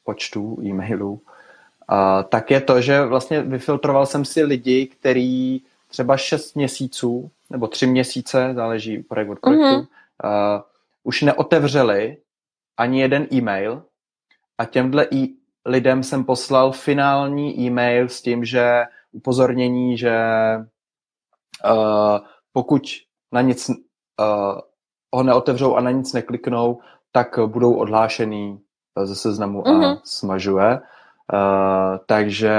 počtů 0.05 0.59
e-mailů, 0.63 1.21
tak 2.29 2.51
je 2.51 2.61
to, 2.61 2.81
že 2.81 3.05
vlastně 3.05 3.43
vyfiltroval 3.43 4.07
jsem 4.07 4.25
si 4.25 4.43
lidi, 4.43 4.87
který 4.87 5.61
třeba 5.89 6.17
6 6.17 6.57
měsíců 6.57 7.31
nebo 7.53 7.69
3 7.69 7.87
měsíce, 7.87 8.53
záleží 8.55 8.99
projekt 8.99 9.29
od 9.31 9.41
projektu, 9.41 9.65
mm-hmm. 9.65 10.63
už 11.05 11.23
neotevřeli 11.23 12.17
ani 12.77 13.01
jeden 13.01 13.27
e-mail 13.33 13.83
a 14.59 14.65
těmhle 14.65 15.07
i 15.11 15.29
lidem 15.67 16.03
jsem 16.03 16.25
poslal 16.25 16.73
finální 16.73 17.61
e-mail 17.61 18.09
s 18.09 18.23
tím, 18.23 18.45
že 18.45 18.85
upozornění, 19.13 19.99
že 19.99 20.17
uh, 21.71 22.19
pokud 22.53 22.83
na 23.33 23.41
nic 23.41 23.69
uh, 23.69 23.75
ho 25.15 25.23
neotevřou 25.23 25.75
a 25.75 25.81
na 25.81 25.91
nic 25.91 26.13
nekliknou, 26.13 26.81
tak 27.13 27.39
budou 27.47 27.75
odhlášený 27.75 28.61
ze 29.03 29.17
seznamu 29.17 29.63
mm-hmm. 29.63 29.85
a 29.85 29.89
mhm. 29.89 30.01
smažuje. 30.05 30.81
Uh, 31.33 31.99
takže 32.07 32.57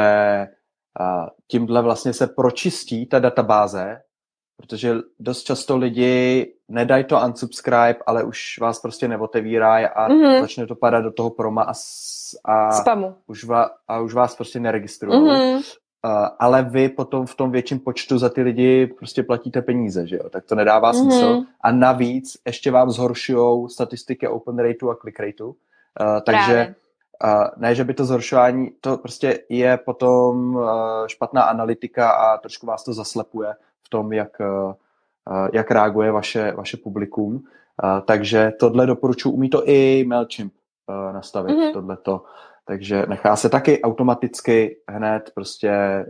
uh, 1.00 1.28
tímhle 1.48 1.82
vlastně 1.82 2.14
se 2.14 2.28
pročistí 2.28 3.06
ta 3.06 3.20
databáze 3.20 4.02
protože 4.58 4.96
dost 5.20 5.44
často 5.44 5.78
lidi 5.78 6.54
nedají 6.70 7.04
to 7.04 7.22
unsubscribe, 7.26 7.96
ale 8.08 8.24
už 8.24 8.60
vás 8.62 8.80
prostě 8.80 9.08
neotevírají 9.08 9.86
a 9.86 10.10
mm-hmm. 10.10 10.42
začne 10.42 10.68
to 10.68 10.76
padat 10.76 11.04
do 11.04 11.12
toho 11.12 11.30
proma 11.30 11.64
a, 11.64 11.74
a, 12.46 12.72
Spamu. 12.72 13.16
Už, 13.28 13.44
va, 13.44 13.70
a 13.88 14.00
už 14.00 14.14
vás 14.14 14.36
prostě 14.36 14.60
neregistrují. 14.60 15.20
Mm-hmm. 15.20 15.62
Uh, 16.06 16.28
ale 16.40 16.64
vy 16.64 16.90
potom 16.90 17.26
v 17.26 17.36
tom 17.36 17.52
větším 17.52 17.80
počtu 17.80 18.18
za 18.18 18.30
ty 18.30 18.42
lidi 18.42 18.88
prostě 18.88 19.24
platíte 19.24 19.62
peníze, 19.62 20.08
že 20.08 20.16
jo? 20.16 20.30
Tak 20.30 20.46
to 20.46 20.56
nedává 20.56 20.92
mm-hmm. 20.92 21.02
smysl. 21.02 21.42
A 21.62 21.72
navíc 21.72 22.38
ještě 22.46 22.72
vám 22.72 22.90
zhoršují 22.92 23.70
statistiky 23.70 24.28
open 24.28 24.60
rateu 24.60 24.90
a 24.90 24.96
click 24.96 25.20
rateu. 25.20 25.48
Uh, 25.48 25.56
takže 26.26 26.76
uh, 27.24 27.48
ne, 27.58 27.76
že 27.76 27.84
by 27.84 27.94
to 27.94 28.06
zhoršování, 28.06 28.72
to 28.82 28.98
prostě 28.98 29.40
je 29.50 29.78
potom 29.78 30.56
uh, 30.56 30.64
špatná 31.08 31.44
analytika 31.44 32.12
a 32.12 32.38
trošku 32.38 32.66
vás 32.66 32.84
to 32.84 32.94
zaslepuje 32.94 33.54
v 33.86 33.90
tom, 33.90 34.14
jak, 34.14 34.40
uh, 34.40 34.74
jak 35.54 35.72
reaguje 35.72 36.12
vaše, 36.12 36.52
vaše 36.52 36.78
publikum. 36.78 37.34
Uh, 37.36 38.00
takže 38.06 38.52
tohle 38.60 38.86
doporučuji, 38.86 39.32
umí 39.32 39.50
to 39.50 39.70
i 39.70 40.06
MailChimp 40.08 40.54
nastavit, 41.12 41.56
mm-hmm. 41.56 41.74
tohleto. 41.74 42.24
Takže 42.66 43.06
nechá 43.10 43.36
se 43.36 43.50
taky 43.50 43.82
automaticky 43.82 44.78
hned 44.90 45.32
prostě 45.36 46.06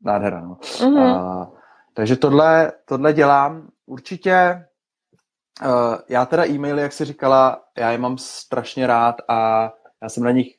nádhera. 0.00 0.40
No. 0.40 0.54
Mm-hmm. 0.54 1.40
Uh, 1.40 1.46
takže 1.94 2.16
tohle, 2.16 2.72
tohle 2.84 3.12
dělám. 3.12 3.68
Určitě 3.86 4.64
uh, 5.64 5.96
já 6.08 6.26
teda 6.26 6.46
e-maily, 6.46 6.82
jak 6.82 6.92
jsi 6.92 7.04
říkala, 7.04 7.62
já 7.78 7.90
je 7.90 7.98
mám 7.98 8.18
strašně 8.18 8.86
rád 8.86 9.16
a 9.28 9.72
já 10.02 10.08
jsem 10.08 10.24
na 10.24 10.30
nich, 10.30 10.56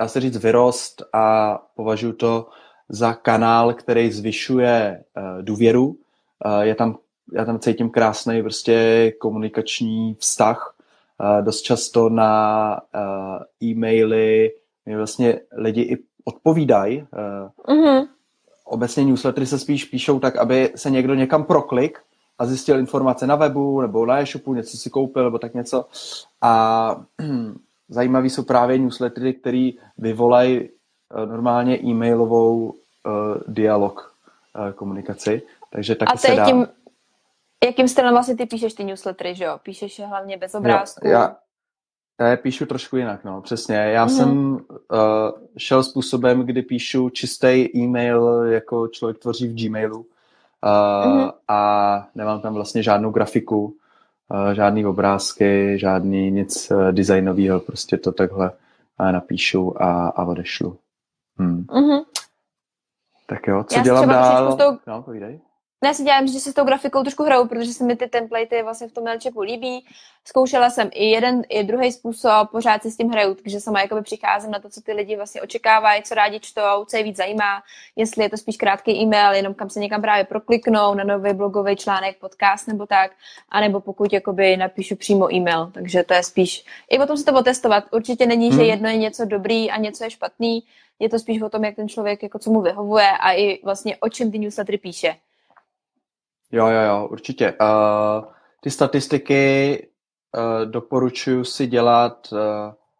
dá 0.00 0.08
se 0.08 0.20
říct, 0.20 0.36
vyrost 0.36 1.02
a 1.12 1.58
považuji 1.74 2.12
to 2.12 2.48
za 2.92 3.14
kanál, 3.14 3.74
který 3.74 4.12
zvyšuje 4.12 5.04
uh, 5.16 5.42
důvěru. 5.42 5.86
Uh, 5.86 6.60
je 6.60 6.74
tam, 6.74 6.98
já 7.32 7.44
tam 7.44 7.58
cítím 7.58 7.90
krásný 7.90 8.42
prostě 8.42 9.12
komunikační 9.18 10.14
vztah 10.14 10.74
dost 11.40 11.60
často 11.60 12.08
na 12.08 12.80
e-maily 13.62 14.50
mi 14.86 14.96
vlastně 14.96 15.40
lidi 15.56 15.80
i 15.80 15.98
odpovídají. 16.24 17.06
Mm-hmm. 17.68 18.06
Obecně 18.64 19.04
newslettery 19.04 19.46
se 19.46 19.58
spíš 19.58 19.84
píšou 19.84 20.20
tak, 20.20 20.36
aby 20.36 20.72
se 20.76 20.90
někdo 20.90 21.14
někam 21.14 21.44
proklik 21.44 21.98
a 22.38 22.46
zjistil 22.46 22.78
informace 22.78 23.26
na 23.26 23.36
webu 23.36 23.80
nebo 23.80 24.06
na 24.06 24.20
e-shopu, 24.20 24.54
něco 24.54 24.76
si 24.76 24.90
koupil 24.90 25.24
nebo 25.24 25.38
tak 25.38 25.54
něco. 25.54 25.84
A 26.40 27.04
zajímavý 27.88 28.30
jsou 28.30 28.42
právě 28.42 28.78
newslettery, 28.78 29.34
které 29.34 29.70
vyvolají 29.98 30.68
normálně 31.26 31.78
e-mailovou 31.78 32.74
uh, 33.06 33.36
dialog 33.46 34.14
uh, 34.58 34.70
komunikaci. 34.72 35.42
Takže 35.70 35.94
taky 35.94 36.08
a 36.08 36.12
to 36.12 36.18
se 36.18 36.36
dá... 36.36 36.46
tím 36.46 36.66
Jakým 37.64 37.88
stylem 37.88 38.12
vlastně 38.12 38.36
ty 38.36 38.46
píšeš 38.46 38.74
ty 38.74 38.84
newslettery, 38.84 39.34
že 39.34 39.44
jo? 39.44 39.58
Píšeš 39.62 39.98
je 39.98 40.06
hlavně 40.06 40.36
bez 40.36 40.54
obrázků? 40.54 41.06
Jo, 41.06 41.12
já, 41.12 41.36
já 42.20 42.28
je 42.28 42.36
píšu 42.36 42.66
trošku 42.66 42.96
jinak, 42.96 43.24
no, 43.24 43.40
přesně. 43.40 43.76
Já 43.76 44.06
mm-hmm. 44.06 44.16
jsem 44.16 44.52
uh, 44.52 44.60
šel 45.58 45.82
způsobem, 45.82 46.40
kdy 46.42 46.62
píšu 46.62 47.10
čistý 47.10 47.76
e-mail, 47.76 48.42
jako 48.44 48.88
člověk 48.88 49.18
tvoří 49.18 49.48
v 49.48 49.54
Gmailu 49.54 49.98
uh, 49.98 50.04
mm-hmm. 50.04 51.32
a 51.48 52.08
nemám 52.14 52.40
tam 52.40 52.54
vlastně 52.54 52.82
žádnou 52.82 53.10
grafiku, 53.10 53.64
uh, 53.64 54.50
žádný 54.50 54.86
obrázky, 54.86 55.78
žádný 55.78 56.30
nic 56.30 56.70
uh, 56.70 56.92
designového, 56.92 57.60
prostě 57.60 57.96
to 57.96 58.12
takhle 58.12 58.50
uh, 59.00 59.12
napíšu 59.12 59.82
a, 59.82 60.08
a 60.08 60.24
odešlu. 60.24 60.78
Hmm. 61.38 61.64
Mm-hmm. 61.64 62.04
Tak 63.26 63.46
jo, 63.46 63.64
co 63.64 63.76
Já 63.76 63.82
dělám 63.82 64.08
dál? 64.08 64.56
Tou... 64.56 64.78
No, 64.86 65.02
povídej. 65.02 65.40
Ne, 65.82 65.88
já 65.88 65.94
si 65.94 66.04
dělám, 66.04 66.26
že 66.26 66.40
se 66.40 66.50
s 66.50 66.54
tou 66.54 66.64
grafikou 66.64 67.02
trošku 67.02 67.22
hraju, 67.22 67.46
protože 67.48 67.72
se 67.72 67.84
mi 67.84 67.96
ty 67.96 68.08
templatey 68.08 68.62
vlastně 68.62 68.88
v 68.88 68.92
tom 68.92 69.04
Mailchimpu 69.04 69.40
líbí. 69.40 69.86
Zkoušela 70.24 70.70
jsem 70.70 70.90
i 70.92 71.04
jeden, 71.04 71.42
i 71.48 71.64
druhý 71.64 71.92
způsob, 71.92 72.50
pořád 72.50 72.82
si 72.82 72.90
s 72.90 72.96
tím 72.96 73.08
hraju, 73.08 73.34
takže 73.34 73.60
sama 73.60 73.80
jakoby 73.80 74.02
přicházím 74.02 74.50
na 74.50 74.58
to, 74.58 74.68
co 74.68 74.80
ty 74.80 74.92
lidi 74.92 75.16
vlastně 75.16 75.42
očekávají, 75.42 76.02
co 76.02 76.14
rádi 76.14 76.40
čtou, 76.40 76.84
co 76.88 76.96
je 76.96 77.02
víc 77.02 77.16
zajímá, 77.16 77.62
jestli 77.96 78.22
je 78.22 78.30
to 78.30 78.36
spíš 78.36 78.56
krátký 78.56 79.02
e-mail, 79.02 79.34
jenom 79.34 79.54
kam 79.54 79.70
se 79.70 79.80
někam 79.80 80.02
právě 80.02 80.24
prokliknou 80.24 80.94
na 80.94 81.04
nový 81.04 81.32
blogový 81.32 81.76
článek, 81.76 82.18
podcast 82.20 82.68
nebo 82.68 82.86
tak, 82.86 83.10
anebo 83.48 83.80
pokud 83.80 84.12
jakoby 84.12 84.56
napíšu 84.56 84.96
přímo 84.96 85.34
e-mail, 85.34 85.70
takže 85.74 86.02
to 86.02 86.14
je 86.14 86.22
spíš, 86.22 86.64
i 86.90 86.98
o 86.98 87.06
tom 87.06 87.16
se 87.16 87.24
to 87.24 87.38
otestovat. 87.38 87.84
Určitě 87.92 88.26
není, 88.26 88.48
hmm. 88.48 88.58
že 88.58 88.64
jedno 88.64 88.88
je 88.88 88.96
něco 88.96 89.24
dobrý 89.24 89.70
a 89.70 89.76
něco 89.76 90.04
je 90.04 90.10
špatný, 90.10 90.62
je 91.02 91.08
to 91.08 91.18
spíš 91.18 91.42
o 91.42 91.48
tom, 91.48 91.64
jak 91.64 91.76
ten 91.76 91.88
člověk 91.88 92.22
jako 92.22 92.38
co 92.38 92.50
mu 92.50 92.60
vyhovuje 92.60 93.08
a 93.10 93.32
i 93.32 93.60
vlastně 93.64 93.96
o 93.96 94.08
čem 94.08 94.30
ty 94.30 94.38
newslettery 94.38 94.78
píše. 94.78 95.14
Jo, 96.52 96.66
jo, 96.66 96.80
jo, 96.88 97.08
určitě. 97.10 97.52
Uh, 97.52 98.24
ty 98.60 98.70
statistiky 98.70 99.86
uh, 100.36 100.70
doporučuji 100.70 101.44
si 101.44 101.66
dělat, 101.66 102.28
uh, 102.32 102.38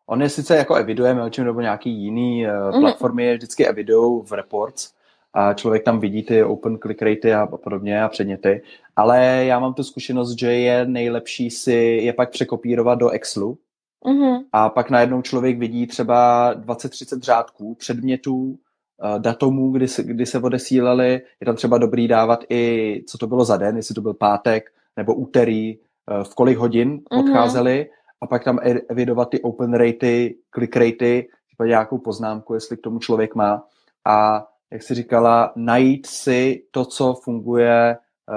on 0.06 0.22
je 0.22 0.28
sice 0.28 0.56
jako 0.56 0.74
eviduje 0.74 1.14
MailChimp 1.14 1.46
nebo 1.46 1.60
nějaký 1.60 1.90
jiný 1.90 2.46
uh, 2.46 2.52
mm-hmm. 2.52 2.80
platformy, 2.80 3.24
je 3.24 3.34
vždycky 3.34 3.66
evidují 3.66 4.22
v 4.24 4.32
reports 4.32 4.92
a 5.34 5.54
člověk 5.54 5.84
tam 5.84 6.00
vidí 6.00 6.22
ty 6.22 6.44
open 6.44 6.78
click 6.78 7.02
ratey 7.02 7.34
a 7.34 7.46
podobně 7.46 8.02
a 8.02 8.08
předměty, 8.08 8.62
ale 8.96 9.44
já 9.44 9.58
mám 9.58 9.74
tu 9.74 9.84
zkušenost, 9.84 10.38
že 10.38 10.52
je 10.52 10.86
nejlepší 10.86 11.50
si 11.50 11.74
je 12.02 12.12
pak 12.12 12.30
překopírovat 12.30 12.98
do 12.98 13.10
Excelu 13.10 13.58
mm-hmm. 14.04 14.44
a 14.52 14.68
pak 14.68 14.90
najednou 14.90 15.22
člověk 15.22 15.58
vidí 15.58 15.86
třeba 15.86 16.54
20-30 16.54 17.20
řádků 17.20 17.74
předmětů, 17.74 18.58
Eh, 19.04 19.18
datumů, 19.18 19.70
kdy 19.70 19.88
se, 19.88 20.02
kdy 20.02 20.26
se 20.26 20.38
odesílali. 20.38 21.22
Je 21.40 21.44
tam 21.44 21.56
třeba 21.56 21.78
dobrý 21.78 22.08
dávat 22.08 22.44
i, 22.48 23.04
co 23.08 23.18
to 23.18 23.26
bylo 23.26 23.44
za 23.44 23.56
den, 23.56 23.76
jestli 23.76 23.94
to 23.94 24.00
byl 24.00 24.14
pátek 24.14 24.70
nebo 24.96 25.14
úterý, 25.14 25.74
eh, 25.74 26.24
v 26.24 26.34
kolik 26.34 26.58
hodin 26.58 26.98
mm-hmm. 26.98 27.20
odcházeli 27.20 27.90
a 28.20 28.26
pak 28.26 28.44
tam 28.44 28.58
e, 28.62 28.80
evidovat 28.88 29.30
ty 29.30 29.40
open 29.40 29.74
ratey, 29.74 30.34
click 30.54 30.76
ratey, 30.76 31.28
třeba 31.46 31.66
nějakou 31.66 31.98
poznámku, 31.98 32.54
jestli 32.54 32.76
k 32.76 32.80
tomu 32.80 32.98
člověk 32.98 33.34
má. 33.34 33.66
A 34.04 34.46
jak 34.70 34.82
si 34.82 34.94
říkala, 34.94 35.52
najít 35.56 36.06
si 36.06 36.64
to, 36.70 36.84
co 36.84 37.14
funguje 37.14 37.96
uh, 38.28 38.36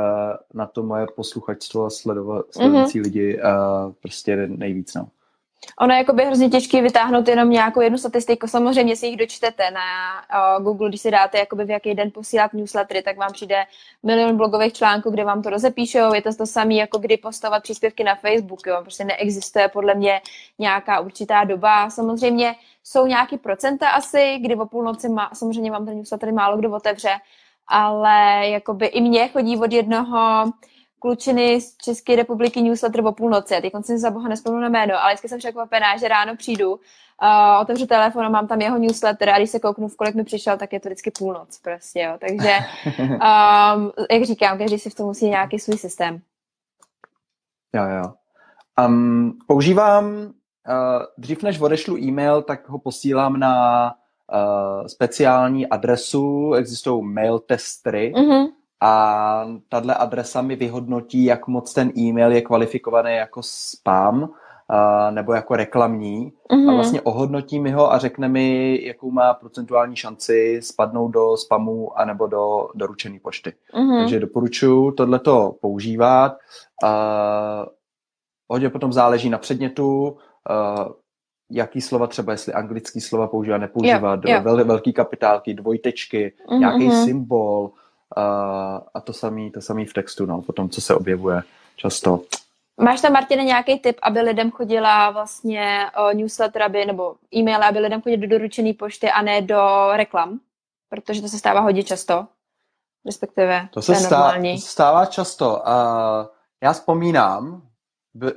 na 0.54 0.66
to 0.66 0.84
moje 0.84 1.06
posluchačstvo 1.16 1.86
a 1.86 1.90
sledovat, 1.90 2.46
sledující 2.52 3.00
mm-hmm. 3.00 3.04
lidi 3.04 3.40
prostě 4.02 4.48
nejvíc. 4.48 4.94
No. 4.94 5.08
Ono 5.80 5.94
je 5.94 5.98
jakoby 5.98 6.26
hrozně 6.26 6.50
těžké 6.50 6.82
vytáhnout 6.82 7.28
jenom 7.28 7.50
nějakou 7.50 7.82
jednu 7.82 7.98
statistiku. 7.98 8.48
Samozřejmě 8.48 8.96
si 8.96 9.08
jich 9.08 9.18
dočtete 9.18 9.72
na 9.72 9.82
Google, 10.60 10.90
když 10.90 11.02
si 11.02 11.12
dáte, 11.12 11.38
jakoby 11.38 11.66
v 11.66 11.70
jaký 11.70 11.94
den 11.94 12.12
posílat 12.12 12.54
newslettery, 12.54 13.02
tak 13.02 13.18
vám 13.18 13.32
přijde 13.34 13.64
milion 14.04 14.38
blogových 14.38 14.74
článků, 14.74 15.10
kde 15.10 15.24
vám 15.24 15.42
to 15.42 15.50
rozepíšou. 15.50 16.14
Je 16.14 16.22
to 16.22 16.36
to 16.36 16.46
samé, 16.46 16.74
jako 16.74 16.98
kdy 16.98 17.18
postovat 17.18 17.64
příspěvky 17.64 18.04
na 18.04 18.16
Facebook. 18.16 18.68
Jo. 18.68 18.78
Prostě 18.82 19.04
neexistuje 19.04 19.68
podle 19.68 19.96
mě 19.96 20.22
nějaká 20.60 21.00
určitá 21.00 21.44
doba. 21.44 21.90
Samozřejmě 21.90 22.56
jsou 22.84 23.06
nějaký 23.06 23.38
procenta 23.38 23.90
asi, 23.90 24.38
kdy 24.42 24.56
o 24.56 24.66
půlnoci 24.66 25.10
má, 25.10 25.30
samozřejmě 25.34 25.72
vám 25.72 25.86
ten 25.86 25.98
newsletter 25.98 26.34
málo 26.34 26.58
kdo 26.58 26.72
otevře, 26.72 27.12
ale 27.68 28.50
jakoby 28.50 28.86
i 28.86 29.02
mně 29.02 29.28
chodí 29.28 29.58
od 29.58 29.72
jednoho 29.72 30.46
klučiny 31.06 31.62
z 31.62 31.78
České 31.78 32.16
republiky 32.16 32.62
newsletter 32.62 33.06
o 33.06 33.12
půlnoci. 33.12 33.56
Teď 33.62 33.74
jsem 33.82 33.98
za 33.98 34.12
boha 34.12 34.30
nespomenu 34.30 34.62
na 34.62 34.70
jméno, 34.70 34.94
ale 35.02 35.14
vždycky 35.14 35.30
jsem 35.30 35.40
překvapená, 35.40 35.98
že 35.98 36.08
ráno 36.08 36.36
přijdu, 36.36 36.72
uh, 36.72 36.80
otevřu 37.62 37.86
telefon 37.86 38.26
a 38.26 38.30
mám 38.30 38.48
tam 38.48 38.62
jeho 38.62 38.78
newsletter 38.78 39.30
a 39.30 39.38
když 39.38 39.50
se 39.50 39.60
kouknu, 39.60 39.88
v 39.88 39.96
kolik 39.96 40.16
mi 40.16 40.24
přišel, 40.24 40.58
tak 40.58 40.74
je 40.74 40.80
to 40.80 40.90
vždycky 40.90 41.12
půlnoc 41.12 41.60
prostě, 41.60 42.02
jo. 42.02 42.18
Takže, 42.20 42.58
um, 43.00 43.92
jak 44.12 44.24
říkám, 44.24 44.58
každý 44.58 44.80
si 44.80 44.90
v 44.90 44.96
tom 44.96 45.06
musí 45.06 45.30
nějaký 45.30 45.60
svůj 45.60 45.78
systém. 45.78 46.22
Jo, 47.76 47.84
jo. 47.84 48.14
Um, 48.88 49.38
používám, 49.48 50.06
uh, 50.06 50.32
dřív 51.18 51.44
než 51.44 51.60
odešlu 51.60 51.98
e-mail, 51.98 52.42
tak 52.42 52.70
ho 52.70 52.80
posílám 52.80 53.40
na 53.40 53.86
uh, 53.94 54.88
speciální 54.88 55.68
adresu, 55.68 56.54
existují 56.54 57.06
mail 57.06 57.40
testry, 57.40 58.14
mm-hmm 58.16 58.48
a 58.82 59.48
tahle 59.70 59.96
adresa 59.96 60.42
mi 60.42 60.56
vyhodnotí, 60.56 61.26
jak 61.26 61.48
moc 61.48 61.74
ten 61.74 61.92
e-mail 61.98 62.32
je 62.32 62.42
kvalifikovaný 62.42 63.16
jako 63.16 63.42
spam 63.44 64.24
uh, 64.24 65.12
nebo 65.12 65.34
jako 65.34 65.56
reklamní 65.56 66.32
mm-hmm. 66.32 66.54
a 66.54 66.56
mhm. 66.56 66.76
vlastně 66.76 67.02
ohodnotí 67.02 67.60
mi 67.60 67.72
ho 67.72 67.94
a 67.94 67.98
řekne 67.98 68.28
mi, 68.28 68.80
jakou 68.84 69.12
má 69.12 69.34
procentuální 69.34 69.96
šanci 69.96 70.60
spadnout 70.64 71.12
do 71.12 71.38
spamu 71.38 72.00
anebo 72.00 72.28
do 72.28 72.68
doručené 72.76 73.20
pošty. 73.20 73.54
Mm-hmm. 73.74 74.00
Takže 74.00 74.20
doporučuji 74.20 74.92
tohleto 74.92 75.56
používat. 75.62 76.38
Uh, 76.84 77.66
hodně 78.48 78.70
potom 78.70 78.94
záleží 78.94 79.30
na 79.30 79.38
předmětu, 79.38 80.08
uh, 80.08 80.88
jaký 81.52 81.82
slova 81.82 82.08
třeba, 82.08 82.32
jestli 82.32 82.54
anglický 82.54 83.02
slova 83.02 83.28
používá, 83.28 83.58
nepoužívá, 83.58 84.10
yeah, 84.10 84.26
yeah. 84.26 84.44
Vel, 84.44 84.66
velký 84.66 84.94
kapitálky, 84.94 85.54
dvojtečky, 85.54 86.34
mm-hmm. 86.50 86.60
nějaký 86.60 86.88
mhm. 86.88 87.06
symbol, 87.06 87.72
a, 88.16 88.82
a 88.94 89.02
to 89.02 89.14
samý, 89.14 89.52
to 89.52 89.62
samý 89.62 89.86
v 89.86 89.94
textu, 89.94 90.26
no, 90.26 90.42
potom, 90.42 90.70
co 90.70 90.82
se 90.82 90.96
objevuje 90.96 91.42
často. 91.76 92.22
Máš 92.82 93.02
tam, 93.02 93.14
Martine, 93.14 93.44
nějaký 93.44 93.80
tip, 93.80 93.98
aby 94.02 94.22
lidem 94.22 94.52
chodila 94.52 95.12
vlastně 95.12 95.86
newsletter, 96.14 96.64
aby, 96.64 96.86
nebo 96.86 97.16
e-maily, 97.36 97.64
aby 97.64 97.80
lidem 97.80 98.02
chodili 98.02 98.28
do 98.28 98.38
doručené 98.38 98.74
pošty 98.74 99.12
a 99.12 99.22
ne 99.22 99.42
do 99.42 99.90
reklam? 99.94 100.40
Protože 100.90 101.22
to 101.22 101.28
se 101.28 101.38
stává 101.38 101.60
hodně 101.60 101.84
často. 101.84 102.28
respektive 103.06 103.70
to 103.72 103.82
se 103.82 103.86
to 103.86 103.92
je 103.92 104.00
stá, 104.00 104.20
normální. 104.20 104.56
To 104.56 104.62
se 104.62 104.72
stává 104.72 105.06
často. 105.06 105.56
Uh, 105.56 106.26
já 106.64 106.74
vzpomínám, 106.74 107.62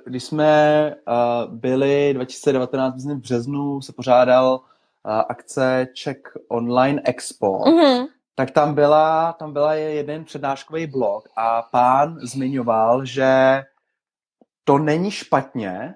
když 0.06 0.24
jsme 0.24 0.94
uh, 1.08 1.54
byli 1.54 2.14
2019, 2.14 2.94
myslím 2.94 3.18
v 3.18 3.22
březnu, 3.22 3.82
se 3.82 3.92
pořádal 3.92 4.60
uh, 4.60 5.12
akce 5.28 5.88
Czech 5.94 6.16
Online 6.48 7.02
Expo, 7.04 7.58
Mm-hmm. 7.58 8.06
Tak 8.38 8.50
tam 8.50 8.74
byla, 8.74 9.32
tam 9.32 9.52
byla 9.52 9.74
jeden 9.74 10.24
přednáškový 10.24 10.86
blog 10.86 11.28
a 11.36 11.62
pán 11.62 12.18
zmiňoval, 12.22 13.04
že 13.04 13.62
to 14.64 14.78
není 14.78 15.10
špatně, 15.10 15.94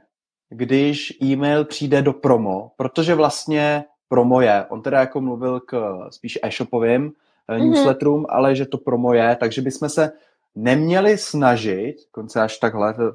když 0.49 1.23
e-mail 1.23 1.65
přijde 1.65 2.03
do 2.03 2.13
promo, 2.13 2.71
protože 2.77 3.15
vlastně 3.15 3.85
promo 4.09 4.41
je. 4.41 4.67
On 4.69 4.83
teda 4.83 5.01
jako 5.01 5.21
mluvil 5.21 5.61
k 5.61 5.99
spíš 6.11 6.39
e-shopovým 6.43 7.13
mm-hmm. 7.49 7.71
newsletterům, 7.71 8.27
ale 8.29 8.57
že 8.57 8.67
to 8.67 8.79
promo 8.79 9.15
je, 9.15 9.37
takže 9.41 9.63
bychom 9.63 9.89
se 9.89 10.13
neměli 10.55 11.19
snažit, 11.19 11.95
konce 12.11 12.41
až 12.41 12.59
takhle, 12.59 12.95
uh, 12.95 13.13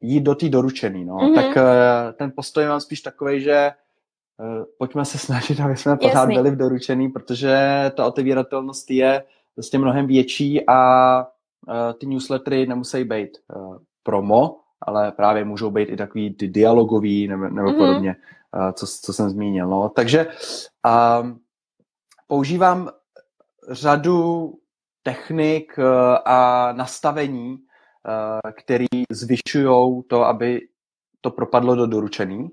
jít 0.00 0.20
do 0.20 0.34
té 0.34 0.48
doručený, 0.48 1.04
no. 1.04 1.16
Mm-hmm. 1.16 1.34
Tak 1.34 1.56
uh, 1.56 1.62
ten 2.12 2.32
postoj 2.36 2.66
mám 2.66 2.80
spíš 2.80 3.00
takový, 3.00 3.40
že 3.40 3.70
pojďme 4.78 5.04
se 5.04 5.18
snažit, 5.18 5.60
aby 5.64 5.76
jsme 5.76 5.96
pořád 5.96 6.20
Jasný. 6.20 6.34
byli 6.34 6.50
v 6.50 6.56
doručený, 6.56 7.08
protože 7.08 7.56
ta 7.96 8.06
otevíratelnost 8.06 8.90
je 8.90 9.24
vlastně 9.56 9.78
mnohem 9.78 10.06
větší 10.06 10.66
a 10.66 11.18
uh, 11.68 11.92
ty 12.00 12.06
newslettery 12.06 12.66
nemusí 12.66 13.04
být 13.04 13.30
uh, 13.56 13.76
promo, 14.02 14.60
ale 14.82 15.12
právě 15.12 15.44
můžou 15.44 15.70
být 15.70 15.88
i 15.88 15.96
takový 15.96 16.34
ty 16.34 16.48
dialogový 16.48 17.28
nebo, 17.28 17.48
nebo 17.48 17.68
mm-hmm. 17.68 17.76
podobně, 17.76 18.16
co, 18.72 18.86
co 18.86 19.12
jsem 19.12 19.30
zmínil. 19.30 19.68
No. 19.68 19.88
Takže 19.88 20.26
um, 21.22 21.40
používám 22.26 22.90
řadu 23.70 24.52
technik 25.02 25.78
a 26.24 26.72
nastavení, 26.72 27.58
který 28.56 28.86
zvyšují 29.10 30.02
to, 30.08 30.24
aby 30.24 30.60
to 31.20 31.30
propadlo 31.30 31.74
do 31.74 31.86
doručený. 31.86 32.48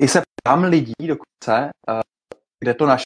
I 0.00 0.08
se 0.08 0.22
ptám 0.42 0.64
lidí 0.64 0.92
dokonce, 1.06 1.70
uh, 1.88 2.00
kde 2.60 2.74
to 2.74 2.86
našli, 2.86 3.04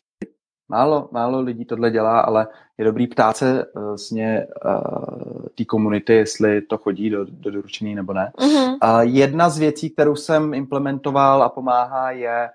Málo, 0.69 1.09
málo 1.13 1.41
lidí 1.41 1.65
tohle 1.65 1.91
dělá, 1.91 2.21
ale 2.21 2.47
je 2.79 2.85
dobrý 2.85 3.07
ptát 3.07 3.37
se 3.37 3.67
vlastně 3.75 4.47
uh, 4.65 5.47
té 5.55 5.65
komunity, 5.65 6.15
jestli 6.15 6.63
to 6.63 6.79
chodí 6.79 7.11
do, 7.11 7.25
do 7.25 7.51
doručení 7.51 7.95
nebo 7.95 8.13
ne. 8.13 8.33
Uh-huh. 8.39 8.69
Uh, 8.69 9.01
jedna 9.01 9.49
z 9.49 9.59
věcí, 9.59 9.91
kterou 9.91 10.17
jsem 10.17 10.55
implementoval 10.55 11.43
a 11.43 11.49
pomáhá, 11.49 12.11
je 12.11 12.51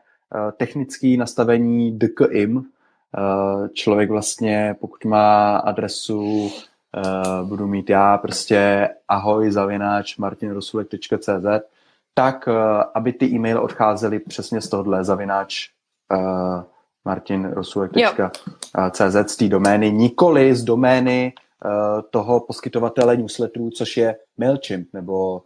technické 0.57 1.15
nastavení 1.17 1.99
DKIM. 1.99 2.65
Člověk 3.73 4.09
vlastně, 4.09 4.75
pokud 4.79 5.05
má 5.05 5.57
adresu, 5.57 6.51
budu 7.43 7.67
mít 7.67 7.89
já 7.89 8.17
prostě 8.17 8.89
ahoj 9.07 9.51
zavináč 9.51 10.17
martinrosulek.cz, 10.17 11.45
tak 12.19 12.47
uh, 12.47 12.53
aby 12.93 13.13
ty 13.13 13.25
e-maily 13.25 13.59
odcházely 13.59 14.19
přesně 14.19 14.61
z 14.61 14.69
tohohle 14.69 15.03
zavináč 15.03 15.69
uh, 16.13 16.63
martinrosulek.cz 17.05 19.15
z 19.27 19.35
té 19.35 19.47
domény, 19.47 19.91
nikoli 19.91 20.55
z 20.55 20.63
domény 20.63 21.33
uh, 21.65 21.71
toho 22.09 22.39
poskytovatele 22.39 23.17
newsletterů, 23.17 23.69
což 23.69 23.97
je 23.97 24.15
MailChimp 24.37 24.87
nebo 24.93 25.41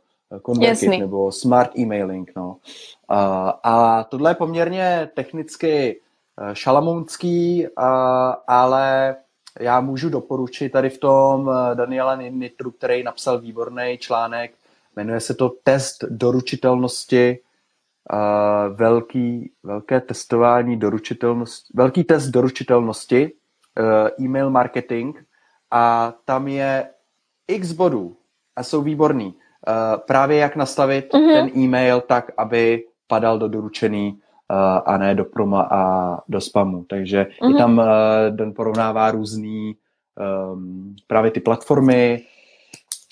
ConvertKit 0.45 0.89
nebo 0.89 1.31
Smart 1.31 1.71
Emailing. 1.77 2.31
No. 2.36 2.49
Uh, 2.49 2.57
a 3.63 4.03
tohle 4.03 4.31
je 4.31 4.36
poměrně 4.36 5.09
technicky 5.13 5.99
uh, 6.41 6.53
šalamounský, 6.53 7.67
uh, 7.67 7.83
ale 8.47 9.15
já 9.59 9.81
můžu 9.81 10.09
doporučit 10.09 10.69
tady 10.69 10.89
v 10.89 10.97
tom 10.97 11.51
Daniela 11.73 12.15
Nitru, 12.15 12.71
který 12.71 13.03
napsal 13.03 13.39
výborný 13.39 13.97
článek, 13.99 14.51
jmenuje 14.95 15.19
se 15.19 15.34
to 15.34 15.49
Test 15.63 16.03
doručitelnosti 16.10 17.39
uh, 18.13 18.75
velký, 18.75 19.51
velké 19.63 20.01
testování 20.01 20.77
doručitelnosti, 20.77 21.73
velký 21.75 22.03
test 22.03 22.27
doručitelnosti, 22.27 23.32
uh, 23.79 24.25
e-mail 24.25 24.49
marketing 24.49 25.15
a 25.71 26.13
tam 26.25 26.47
je 26.47 26.89
x 27.47 27.71
bodů 27.71 28.17
a 28.56 28.63
jsou 28.63 28.82
výborný. 28.82 29.25
Uh, 29.27 29.34
právě 30.08 30.38
jak 30.38 30.56
nastavit 30.56 31.13
mm-hmm. 31.13 31.34
ten 31.34 31.58
e-mail 31.58 32.01
tak, 32.01 32.32
aby 32.38 32.86
padal 33.08 33.39
do 33.39 33.47
doručený 33.47 34.12
uh, 34.12 34.58
a 34.86 34.97
ne 34.97 35.15
do 35.15 35.25
proma 35.25 35.67
a 35.71 36.19
do 36.27 36.41
spamu. 36.41 36.86
Takže 36.89 37.23
mm-hmm. 37.23 37.56
i 37.56 37.58
tam 37.58 37.77
uh, 37.77 37.86
Den 38.29 38.53
porovnává 38.53 39.12
různý 39.12 39.75
um, 40.53 40.95
právě 41.08 41.32
ty 41.32 41.39
platformy, 41.39 42.25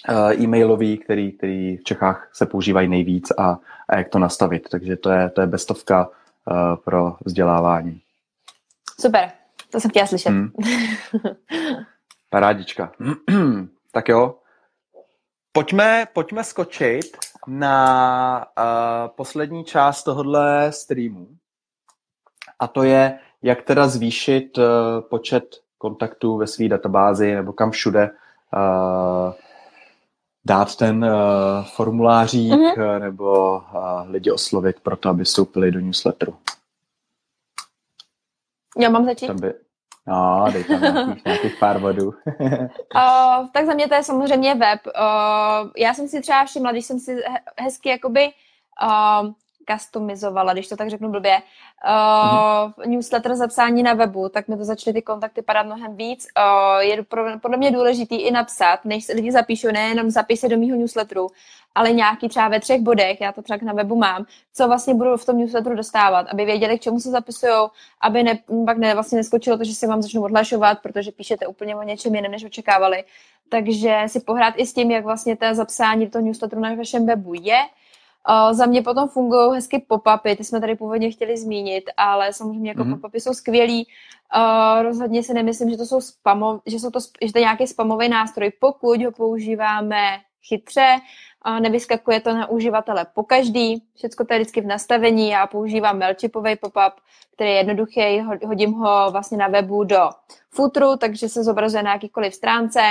e-mailový, 0.10 0.98
který, 0.98 1.32
který 1.32 1.78
v 1.78 1.84
Čechách 1.84 2.30
se 2.34 2.46
používají 2.46 2.88
nejvíc 2.88 3.32
a, 3.32 3.60
a 3.90 3.98
jak 3.98 4.10
to 4.10 4.20
nastavit. 4.20 4.70
Takže 4.70 4.96
to 4.96 5.10
je, 5.10 5.30
to 5.30 5.42
je 5.42 5.48
bestovka 5.48 6.08
uh, 6.08 6.76
pro 6.76 7.16
vzdělávání. 7.26 8.02
Super, 9.00 9.32
to 9.70 9.80
jsem 9.80 9.92
chtěla 9.92 10.08
slyšet. 10.08 10.30
Hmm. 10.30 10.52
Parádička. 12.30 12.92
tak 13.92 14.10
jo, 14.10 14.36
pojďme, 15.52 16.08
pojďme 16.14 16.44
skočit 16.44 17.18
na 17.48 18.46
uh, 18.58 19.16
poslední 19.16 19.64
část 19.64 20.04
tohohle 20.04 20.72
streamu. 20.72 21.28
A 22.60 22.68
to 22.68 22.84
je, 22.84 23.20
jak 23.42 23.62
teda 23.62 23.88
zvýšit 23.88 24.58
uh, 24.58 24.64
počet 25.10 25.62
kontaktů 25.78 26.38
ve 26.38 26.48
své 26.48 26.68
databázi 26.68 27.36
nebo 27.36 27.54
kam 27.54 27.72
všude 27.72 28.10
uh, 28.10 29.34
dát 30.46 30.76
ten 30.76 31.06
uh, 31.06 31.66
formulářík 31.66 32.54
mm-hmm. 32.54 33.00
nebo 33.00 33.58
uh, 33.58 34.10
lidi 34.10 34.32
oslovit 34.32 34.80
pro 34.80 34.98
to, 34.98 35.10
aby 35.10 35.24
vstoupili 35.24 35.72
do 35.72 35.80
newsletteru. 35.80 36.38
Já 38.78 38.90
mám 38.90 39.06
začít? 39.06 39.28
Tam 39.28 39.40
by... 39.40 39.54
No, 40.08 40.46
dej 40.54 40.64
tam 40.64 40.82
nějakých, 40.82 41.26
nějakých 41.26 41.56
pár 41.60 41.80
bodů. 41.80 42.08
uh, 42.08 43.48
tak 43.54 43.66
za 43.66 43.74
mě 43.74 43.88
to 43.88 43.96
je 43.96 44.04
samozřejmě 44.04 44.56
web. 44.56 44.80
Uh, 44.86 45.70
já 45.78 45.94
jsem 45.94 46.08
si 46.08 46.22
třeba 46.22 46.46
všimla, 46.46 46.72
když 46.72 46.86
jsem 46.86 47.00
si 47.00 47.24
hezky 47.58 47.90
jakoby 47.90 48.30
uh, 48.84 49.32
customizovala, 49.70 50.54
když 50.54 50.68
to 50.68 50.76
tak 50.76 50.90
řeknu 50.90 51.10
blbě, 51.10 51.38
uh, 51.38 51.92
mm-hmm. 51.92 52.88
newsletter 52.88 53.36
zapsání 53.36 53.84
na 53.84 53.94
webu, 53.94 54.30
tak 54.30 54.48
mi 54.48 54.58
to 54.58 54.64
začaly 54.64 54.94
ty 54.94 55.02
kontakty 55.02 55.42
padat 55.42 55.66
mnohem 55.66 55.96
víc. 55.96 56.28
Uh, 56.38 56.80
je 56.80 57.04
pro, 57.04 57.40
podle 57.40 57.58
mě 57.58 57.72
důležitý 57.72 58.16
i 58.16 58.32
napsat, 58.32 58.86
než 58.86 59.04
se 59.04 59.14
lidi 59.14 59.32
zapíšou, 59.32 59.72
nejenom 59.72 60.10
zapíš 60.10 60.40
se 60.40 60.50
do 60.50 60.58
mýho 60.58 60.78
newsletteru, 60.78 61.28
ale 61.76 61.92
nějaký 61.92 62.30
třeba 62.30 62.48
ve 62.48 62.60
třech 62.60 62.82
bodech, 62.82 63.22
já 63.22 63.32
to 63.32 63.42
třeba 63.42 63.60
na 63.62 63.74
webu 63.74 63.96
mám, 63.96 64.26
co 64.54 64.68
vlastně 64.68 64.94
budu 64.94 65.18
v 65.18 65.26
tom 65.26 65.38
newsletteru 65.38 65.76
dostávat, 65.76 66.28
aby 66.32 66.46
věděli, 66.46 66.80
k 66.80 66.82
čemu 66.82 67.00
se 67.00 67.10
zapisují, 67.10 67.68
aby 68.02 68.24
ne, 68.24 68.40
pak 68.66 68.78
ne, 68.78 68.94
vlastně 68.94 69.18
neskočilo 69.18 69.58
to, 69.58 69.64
že 69.64 69.76
si 69.76 69.88
vám 69.88 70.02
začnu 70.02 70.24
odhlašovat, 70.24 70.80
protože 70.80 71.12
píšete 71.12 71.48
úplně 71.48 71.76
o 71.76 71.84
něčem 71.84 72.16
jiném, 72.16 72.32
než 72.32 72.44
očekávali. 72.44 73.04
Takže 73.50 74.04
si 74.08 74.20
pohrát 74.20 74.54
i 74.58 74.66
s 74.66 74.74
tím, 74.74 74.92
jak 74.92 75.04
vlastně 75.04 75.38
to 75.38 75.46
zapsání 75.52 76.06
do 76.06 76.12
toho 76.12 76.26
newsletteru 76.26 76.62
na 76.62 76.76
vašem 76.76 77.06
webu 77.06 77.34
je, 77.34 77.58
Uh, 78.30 78.54
za 78.54 78.66
mě 78.66 78.82
potom 78.82 79.10
fungují 79.10 79.56
hezky 79.56 79.86
pop-upy, 79.90 80.38
ty 80.38 80.44
jsme 80.44 80.62
tady 80.62 80.76
původně 80.76 81.12
chtěli 81.12 81.38
zmínit, 81.38 81.84
ale 81.98 82.34
samozřejmě 82.34 82.70
jako 82.70 82.84
mm-hmm. 82.84 83.00
pop-upy 83.00 83.20
jsou 83.20 83.34
skvělí. 83.34 83.88
Uh, 84.36 84.84
rozhodně 84.84 85.24
si 85.24 85.34
nemyslím, 85.34 85.70
že 85.70 85.78
to 85.78 85.86
jsou 85.86 86.02
spamo, 86.02 86.60
že, 86.66 86.80
jsou 86.80 86.90
to, 86.90 87.00
že 87.22 87.34
to 87.34 87.40
je 87.40 87.44
nějaký 87.44 87.68
spamový 87.68 88.10
nástroj, 88.10 88.52
pokud 88.60 89.04
ho 89.04 89.12
používáme 89.12 90.18
chytře, 90.48 90.96
uh, 91.48 91.60
nevyskakuje 91.60 92.20
to 92.20 92.34
na 92.34 92.50
uživatele 92.50 93.06
po 93.14 93.24
každý, 93.24 93.84
všechno 93.96 94.26
to 94.26 94.34
je 94.34 94.40
vždycky 94.40 94.62
v 94.62 94.66
nastavení, 94.66 95.30
já 95.30 95.48
používám 95.48 96.00
mailchipový 96.00 96.56
pop-up, 96.56 96.94
který 97.34 97.50
je 97.50 97.56
jednoduchý, 97.56 98.20
hodím 98.46 98.72
ho 98.72 99.12
vlastně 99.12 99.38
na 99.38 99.48
webu 99.48 99.84
do 99.84 100.10
futru, 100.50 100.98
takže 100.98 101.30
se 101.30 101.44
zobrazuje 101.44 101.84
na 101.84 101.94
jakýkoliv 101.94 102.36
stránce, 102.36 102.82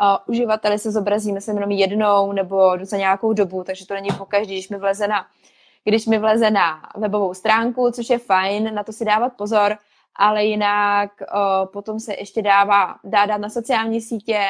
Uh, 0.00 0.16
uživateli 0.26 0.78
se 0.78 0.90
zobrazíme 0.90 1.40
se 1.40 1.50
jenom 1.50 1.70
jednou 1.70 2.32
nebo 2.32 2.76
za 2.82 2.96
nějakou 2.96 3.32
dobu, 3.32 3.64
takže 3.64 3.86
to 3.86 3.94
není 3.94 4.08
pokaždý, 4.18 4.54
když 4.54 4.68
mi 4.68 4.78
vleze 4.78 5.08
na, 5.08 5.26
když 5.84 6.06
mi 6.06 6.18
vleze 6.18 6.50
na 6.50 6.82
webovou 6.96 7.34
stránku, 7.34 7.90
což 7.90 8.10
je 8.10 8.18
fajn, 8.18 8.74
na 8.74 8.82
to 8.82 8.92
si 8.92 9.04
dávat 9.04 9.32
pozor, 9.36 9.76
ale 10.16 10.44
jinak 10.44 11.10
uh, 11.20 11.72
potom 11.72 12.00
se 12.00 12.14
ještě 12.14 12.42
dává, 12.42 12.96
dá 13.04 13.26
dát 13.26 13.38
na 13.38 13.48
sociální 13.48 14.00
sítě, 14.00 14.40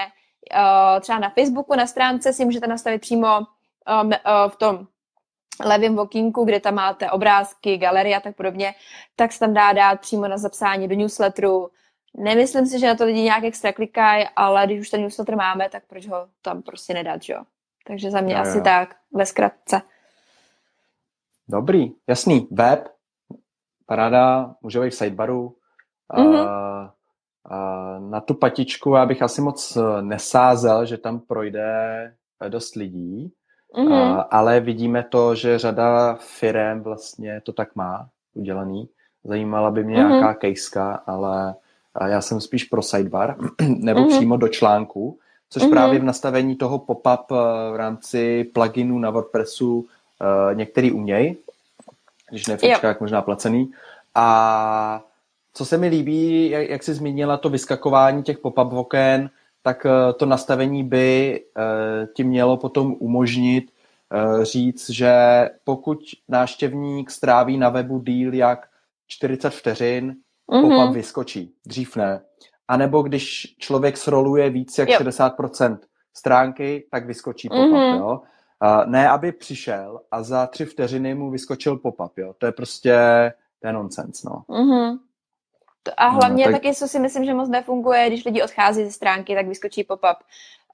uh, 0.54 1.00
třeba 1.00 1.18
na 1.18 1.30
Facebooku, 1.30 1.74
na 1.74 1.86
stránce 1.86 2.32
si 2.32 2.44
můžete 2.44 2.66
nastavit 2.66 3.00
přímo 3.00 3.38
uh, 3.38 4.04
uh, 4.04 4.12
v 4.48 4.56
tom 4.56 4.86
levém 5.64 5.98
okýnku, 5.98 6.44
kde 6.44 6.60
tam 6.60 6.74
máte 6.74 7.10
obrázky, 7.10 7.76
galerie 7.76 8.16
a 8.16 8.20
tak 8.20 8.36
podobně, 8.36 8.74
tak 9.16 9.32
se 9.32 9.38
tam 9.38 9.54
dá 9.54 9.72
dát 9.72 10.00
přímo 10.00 10.28
na 10.28 10.38
zapsání 10.38 10.88
do 10.88 10.94
newsletteru, 10.94 11.68
Nemyslím 12.14 12.66
si, 12.66 12.78
že 12.78 12.86
na 12.86 12.94
to 12.94 13.04
lidi 13.04 13.22
nějak 13.22 13.44
extra 13.44 13.72
klikají, 13.72 14.26
ale 14.36 14.66
když 14.66 14.80
už 14.80 14.90
ten 14.90 15.00
newsletter 15.00 15.36
máme, 15.36 15.68
tak 15.68 15.82
proč 15.86 16.08
ho 16.08 16.28
tam 16.42 16.62
prostě 16.62 16.94
nedat, 16.94 17.22
že 17.22 17.32
jo? 17.32 17.42
Takže 17.86 18.10
za 18.10 18.20
mě 18.20 18.34
jo, 18.34 18.40
asi 18.40 18.58
jo. 18.58 18.64
tak, 18.64 18.96
ve 19.12 19.26
zkratce. 19.26 19.80
Dobrý, 21.48 21.92
jasný. 22.06 22.48
Web, 22.50 22.88
paráda, 23.86 24.54
může 24.62 24.80
být 24.80 24.90
v 24.90 24.94
sidebaru. 24.94 25.56
Mm-hmm. 26.14 26.90
Uh, 27.50 28.10
na 28.10 28.20
tu 28.20 28.34
patičku 28.34 28.94
já 28.94 29.06
bych 29.06 29.22
asi 29.22 29.40
moc 29.40 29.78
nesázel, 30.00 30.86
že 30.86 30.98
tam 30.98 31.20
projde 31.20 32.14
dost 32.48 32.74
lidí, 32.74 33.32
mm-hmm. 33.74 34.26
ale 34.30 34.60
vidíme 34.60 35.02
to, 35.02 35.34
že 35.34 35.58
řada 35.58 36.14
firm 36.14 36.80
vlastně 36.80 37.40
to 37.40 37.52
tak 37.52 37.76
má 37.76 38.08
udělaný. 38.34 38.88
Zajímala 39.24 39.70
by 39.70 39.84
mě 39.84 39.96
mm-hmm. 39.96 40.08
nějaká 40.08 40.34
kejska, 40.34 40.94
ale 41.06 41.54
já 42.08 42.20
jsem 42.20 42.40
spíš 42.40 42.64
pro 42.64 42.82
sidebar, 42.82 43.36
nebo 43.68 44.00
mm-hmm. 44.00 44.16
přímo 44.16 44.36
do 44.36 44.48
článku, 44.48 45.18
což 45.50 45.62
mm-hmm. 45.62 45.70
právě 45.70 45.98
v 45.98 46.04
nastavení 46.04 46.56
toho 46.56 46.78
pop-up 46.78 47.30
v 47.72 47.76
rámci 47.76 48.44
pluginu 48.44 48.98
na 48.98 49.10
WordPressu 49.10 49.86
některý 50.54 50.92
umějí, 50.92 51.36
když 52.30 52.46
ne 52.46 52.58
jak 52.82 53.00
možná 53.00 53.22
placený. 53.22 53.72
A 54.14 55.02
co 55.54 55.64
se 55.64 55.78
mi 55.78 55.88
líbí, 55.88 56.50
jak, 56.50 56.82
jsi 56.82 56.94
zmínila 56.94 57.36
to 57.36 57.48
vyskakování 57.48 58.22
těch 58.22 58.38
pop-up 58.38 58.72
oken, 58.72 59.30
tak 59.62 59.84
uh, 59.84 60.12
to 60.12 60.26
nastavení 60.26 60.84
by 60.84 61.40
ti 62.14 62.24
mělo 62.24 62.56
potom 62.56 62.96
umožnit 62.98 63.72
říct, 64.42 64.90
že 64.90 65.14
pokud 65.64 65.98
náštěvník 66.28 67.10
stráví 67.10 67.58
na 67.58 67.68
webu 67.68 67.98
díl 67.98 68.34
jak 68.34 68.68
40 69.08 69.50
vteřin, 69.50 70.16
mm-hmm. 70.52 70.76
pop-up 70.78 70.94
vyskočí. 70.94 71.54
Dřív 71.66 71.96
ne. 71.96 72.20
A 72.68 72.76
nebo 72.76 73.02
když 73.02 73.54
člověk 73.58 73.96
sroluje 73.96 74.50
víc 74.50 74.78
jak 74.78 74.88
yep. 74.88 75.00
60% 75.00 75.78
stránky, 76.14 76.86
tak 76.90 77.06
vyskočí 77.06 77.48
pop-up, 77.48 77.72
mm-hmm. 77.72 77.98
jo. 77.98 78.20
Uh, 78.64 78.86
ne, 78.86 79.08
aby 79.08 79.32
přišel 79.32 80.00
a 80.10 80.22
za 80.22 80.46
tři 80.46 80.64
vteřiny 80.64 81.14
mu 81.14 81.30
vyskočil 81.30 81.76
pop-up, 81.76 82.18
jo. 82.18 82.34
To 82.38 82.46
je 82.46 82.52
prostě, 82.52 82.96
to 83.60 83.66
je 83.66 83.72
nonsense, 83.72 84.28
no. 84.30 84.44
Mm-hmm. 84.48 84.98
A 85.96 86.08
hlavně 86.08 86.46
no, 86.46 86.52
tak... 86.52 86.62
taky, 86.62 86.74
co 86.74 86.88
si 86.88 86.98
myslím, 86.98 87.24
že 87.24 87.34
moc 87.34 87.48
nefunguje, 87.48 88.06
když 88.06 88.24
lidi 88.24 88.42
odchází 88.42 88.84
ze 88.84 88.90
stránky, 88.90 89.34
tak 89.34 89.48
vyskočí 89.48 89.84
pop-up. 89.84 90.16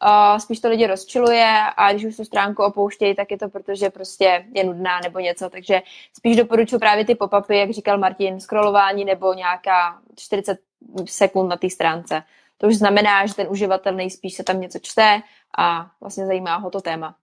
Uh, 0.04 0.38
spíš 0.38 0.60
to 0.60 0.68
lidi 0.68 0.86
rozčiluje 0.86 1.56
a 1.76 1.92
když 1.92 2.04
už 2.04 2.16
tu 2.16 2.24
stránku 2.24 2.62
opouštějí, 2.62 3.14
tak 3.14 3.30
je 3.30 3.38
to 3.38 3.48
protože 3.48 3.90
prostě 3.90 4.46
je 4.54 4.64
nudná 4.64 5.00
nebo 5.00 5.18
něco, 5.18 5.50
takže 5.50 5.82
spíš 6.12 6.36
doporučuji 6.36 6.78
právě 6.78 7.04
ty 7.04 7.14
pop-upy, 7.14 7.54
jak 7.54 7.70
říkal 7.70 7.98
Martin, 7.98 8.40
scrollování 8.40 9.04
nebo 9.04 9.34
nějaká 9.34 9.98
40 10.16 10.58
sekund 11.04 11.48
na 11.48 11.56
té 11.56 11.70
stránce. 11.70 12.22
To 12.58 12.66
už 12.66 12.76
znamená, 12.76 13.26
že 13.26 13.34
ten 13.34 13.46
uživatel 13.50 13.94
nejspíš 13.94 14.34
se 14.34 14.44
tam 14.44 14.60
něco 14.60 14.78
čte 14.82 15.20
a 15.58 15.86
vlastně 16.00 16.26
zajímá 16.26 16.56
ho 16.56 16.70
to 16.70 16.80
téma. 16.80 17.14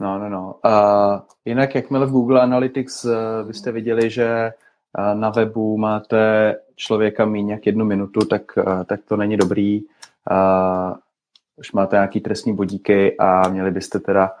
No, 0.00 0.18
no, 0.18 0.28
no. 0.28 0.54
Uh, 0.64 1.20
jinak, 1.44 1.74
jakmile 1.74 2.06
v 2.06 2.10
Google 2.10 2.40
Analytics 2.40 3.04
uh, 3.04 3.12
byste 3.46 3.72
viděli, 3.72 4.10
že 4.10 4.52
na 5.14 5.30
webu 5.30 5.78
máte 5.78 6.54
člověka 6.76 7.24
méně 7.24 7.52
jak 7.52 7.66
jednu 7.66 7.84
minutu, 7.84 8.20
tak, 8.20 8.42
tak 8.86 9.00
to 9.08 9.16
není 9.16 9.36
dobrý. 9.36 9.80
Už 11.58 11.72
máte 11.72 11.96
nějaký 11.96 12.20
trestní 12.20 12.54
bodíky 12.54 13.16
a 13.18 13.48
měli 13.48 13.70
byste 13.70 14.00
teda 14.00 14.34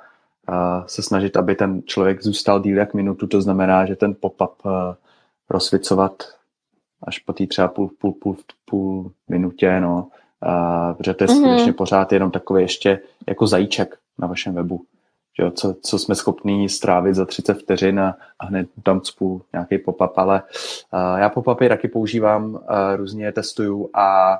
se 0.86 1.02
snažit, 1.02 1.36
aby 1.36 1.54
ten 1.54 1.82
člověk 1.84 2.22
zůstal 2.22 2.60
díl 2.60 2.76
jak 2.76 2.94
minutu, 2.94 3.26
to 3.26 3.42
znamená, 3.42 3.86
že 3.86 3.96
ten 3.96 4.14
pop-up 4.14 4.52
rozsvicovat 5.50 6.12
až 7.02 7.18
po 7.18 7.32
té 7.32 7.46
třeba 7.46 7.68
půl, 7.68 7.90
půl, 8.00 8.12
půl, 8.12 8.36
půl 8.64 9.12
minutě, 9.28 9.80
no, 9.80 10.08
protože 10.96 11.14
to 11.14 11.24
je 11.24 11.28
mm-hmm. 11.28 11.36
skutečně 11.36 11.72
pořád 11.72 12.12
jenom 12.12 12.30
takový 12.30 12.62
ještě 12.62 13.00
jako 13.26 13.46
zajíček 13.46 13.98
na 14.18 14.28
vašem 14.28 14.54
webu 14.54 14.84
jo, 15.38 15.50
co, 15.50 15.74
co 15.82 15.98
jsme 15.98 16.14
schopní 16.14 16.68
strávit 16.68 17.14
za 17.14 17.24
30 17.24 17.54
vteřin 17.54 18.00
a, 18.00 18.16
a 18.38 18.46
hned 18.46 18.68
tam 18.82 19.00
cpu 19.00 19.42
nějaký 19.52 19.78
pop-up, 19.78 20.12
ale 20.16 20.42
uh, 20.92 21.18
já 21.18 21.28
pop-upy 21.30 21.68
taky 21.68 21.88
používám, 21.88 22.54
uh, 22.54 22.60
různě 22.96 23.32
testuju 23.32 23.90
a 23.94 24.38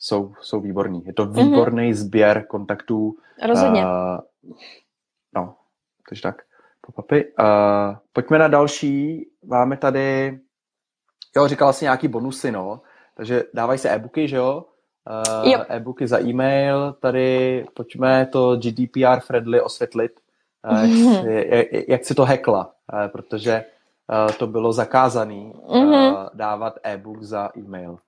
jsou, 0.00 0.32
jsou 0.40 0.60
výborní. 0.60 1.04
Je 1.06 1.12
to 1.12 1.24
mhm. 1.24 1.34
výborný 1.34 1.90
mm-hmm. 1.90 1.96
sběr 1.96 2.46
kontaktů. 2.46 3.16
Rozhodně. 3.48 3.84
Uh, 3.84 4.18
no, 5.34 5.54
takže 6.08 6.22
tak. 6.22 6.42
Pop-upy. 6.80 7.24
Uh, 7.40 7.96
pojďme 8.12 8.38
na 8.38 8.48
další. 8.48 9.26
Máme 9.44 9.76
tady, 9.76 10.38
jo, 11.36 11.48
říkala 11.48 11.72
si 11.72 11.84
nějaký 11.84 12.08
bonusy, 12.08 12.52
no. 12.52 12.80
Takže 13.16 13.44
dávají 13.54 13.78
se 13.78 13.90
e-booky, 13.90 14.28
že 14.28 14.36
jo? 14.36 14.64
uh, 15.10 15.64
e-booky 15.68 16.06
za 16.06 16.20
e-mail. 16.20 16.92
Tady 16.92 17.64
pojďme 17.74 18.26
to 18.26 18.56
GDPR 18.56 19.20
friendly 19.20 19.60
osvětlit, 19.60 20.12
uh, 20.70 20.78
mm-hmm. 20.78 21.28
jak, 21.30 21.72
jak, 21.72 21.88
jak 21.88 22.04
si 22.04 22.14
to 22.14 22.24
hekla, 22.24 22.72
uh, 22.92 23.08
protože 23.08 23.64
uh, 24.26 24.32
to 24.32 24.46
bylo 24.46 24.72
zakázané 24.72 25.34
mm-hmm. 25.34 26.12
uh, 26.12 26.28
dávat 26.34 26.78
e-book 26.82 27.22
za 27.22 27.50
e-mail. 27.56 27.98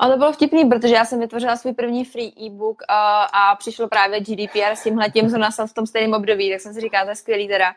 A 0.00 0.08
to 0.08 0.16
bylo 0.16 0.32
vtipný, 0.32 0.64
protože 0.64 0.94
já 0.94 1.04
jsem 1.04 1.20
vytvořila 1.20 1.56
svůj 1.56 1.72
první 1.72 2.04
free 2.04 2.32
e-book 2.46 2.82
uh, 2.82 2.94
a 3.32 3.56
přišlo 3.58 3.88
právě 3.88 4.20
GDPR 4.20 4.72
s 4.74 4.82
tímhle 4.82 5.10
tím, 5.10 5.30
co 5.30 5.36
jsem 5.50 5.66
v 5.66 5.74
tom 5.74 5.86
stejném 5.86 6.14
období, 6.14 6.50
tak 6.50 6.60
jsem 6.60 6.74
si 6.74 6.80
říkala, 6.80 7.04
to 7.04 7.10
je 7.10 7.16
skvělý 7.16 7.48
teda. 7.48 7.74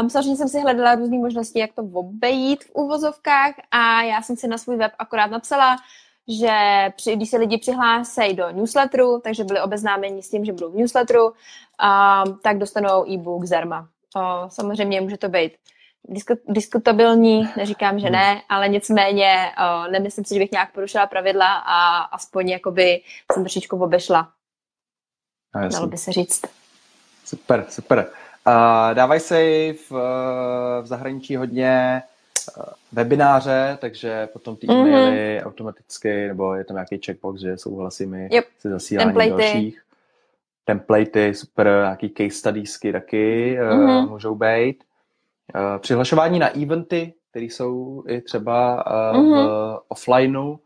Um, 0.00 0.10
samozřejmě 0.10 0.36
jsem 0.36 0.48
si 0.48 0.60
hledala 0.60 0.94
různé 0.94 1.18
možnosti, 1.18 1.58
jak 1.58 1.72
to 1.72 1.82
obejít 1.82 2.64
v 2.64 2.70
úvozovkách 2.72 3.54
a 3.70 4.02
já 4.02 4.22
jsem 4.22 4.36
si 4.36 4.48
na 4.48 4.58
svůj 4.58 4.76
web 4.76 4.92
akorát 4.98 5.26
napsala, 5.26 5.76
že 6.28 6.52
při, 6.96 7.16
když 7.16 7.30
se 7.30 7.36
lidi 7.36 7.58
přihlásejí 7.58 8.34
do 8.34 8.50
newsletteru, 8.50 9.20
takže 9.24 9.44
byli 9.44 9.60
obeznámeni 9.60 10.22
s 10.22 10.30
tím, 10.30 10.44
že 10.44 10.52
budou 10.52 10.70
v 10.70 10.74
newsletteru, 10.74 11.26
um, 11.26 12.38
tak 12.42 12.58
dostanou 12.58 13.10
e-book 13.10 13.44
zdarma. 13.44 13.88
O, 14.16 14.50
samozřejmě 14.50 15.00
může 15.00 15.16
to 15.16 15.28
být 15.28 15.52
diskutabilní, 16.48 17.48
neříkám, 17.56 17.98
že 17.98 18.10
ne, 18.10 18.42
ale 18.48 18.68
nicméně 18.68 19.52
o, 19.58 19.90
nemyslím 19.90 20.24
si, 20.24 20.34
že 20.34 20.40
bych 20.40 20.52
nějak 20.52 20.72
porušila 20.72 21.06
pravidla 21.06 21.54
a 21.54 21.98
aspoň 22.00 22.48
jakoby 22.48 23.00
jsem 23.32 23.42
trošičku 23.42 23.76
obešla. 23.76 24.28
No, 25.54 25.68
Dalo 25.68 25.86
by 25.86 25.98
se 25.98 26.12
říct. 26.12 26.42
Super, 27.24 27.64
super. 27.68 28.06
Uh, 28.46 28.94
dávají 28.94 29.20
se 29.20 29.36
v, 29.72 29.90
v 30.82 30.86
zahraničí 30.86 31.36
hodně 31.36 32.02
webináře, 32.92 33.78
takže 33.80 34.26
potom 34.26 34.56
ty 34.56 34.66
mm-hmm. 34.66 34.86
e-maily 34.86 35.42
automaticky, 35.44 36.28
nebo 36.28 36.54
je 36.54 36.64
tam 36.64 36.74
nějaký 36.74 37.00
checkbox, 37.06 37.40
že 37.40 37.58
souhlasíme 37.58 38.28
yep. 38.30 38.44
se 38.58 38.70
zasíláním 38.70 39.14
Templatey. 39.14 39.52
dalších. 39.52 39.82
Templatey, 40.64 41.34
super, 41.34 41.66
nějaký 41.66 42.08
case 42.08 42.38
studiesky 42.38 42.92
taky 42.92 43.56
mm-hmm. 43.60 44.04
uh, 44.04 44.10
můžou 44.10 44.34
být. 44.34 44.84
Uh, 45.54 45.78
přihlašování 45.78 46.38
na 46.38 46.56
eventy, 46.62 47.14
které 47.30 47.46
jsou 47.46 48.04
i 48.08 48.20
třeba 48.20 48.86
uh, 48.86 49.20
mm-hmm. 49.20 49.46
v 49.46 49.80
offlineu, 49.88 50.50
uh, 50.50 50.58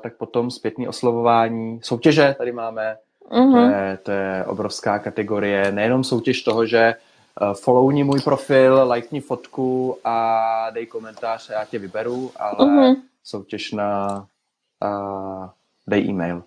tak 0.00 0.16
potom 0.16 0.50
zpětný 0.50 0.88
oslovování. 0.88 1.80
Soutěže 1.82 2.34
tady 2.38 2.52
máme, 2.52 2.96
mm-hmm. 3.30 3.52
to, 3.52 3.76
je, 3.76 3.96
to 4.02 4.10
je 4.10 4.44
obrovská 4.44 4.98
kategorie. 4.98 5.72
Nejenom 5.72 6.04
soutěž 6.04 6.42
toho, 6.42 6.66
že 6.66 6.94
followni 7.54 8.04
můj 8.04 8.20
profil, 8.20 8.84
lajkni 8.88 9.20
fotku 9.20 9.98
a 10.04 10.70
dej 10.70 10.86
komentář 10.86 11.50
a 11.50 11.52
já 11.52 11.64
tě 11.64 11.78
vyberu, 11.78 12.30
ale 12.36 12.54
uh-huh. 12.58 12.96
soutěž 13.24 13.72
na 13.72 14.26
dej 15.86 16.10
e-mail. 16.10 16.42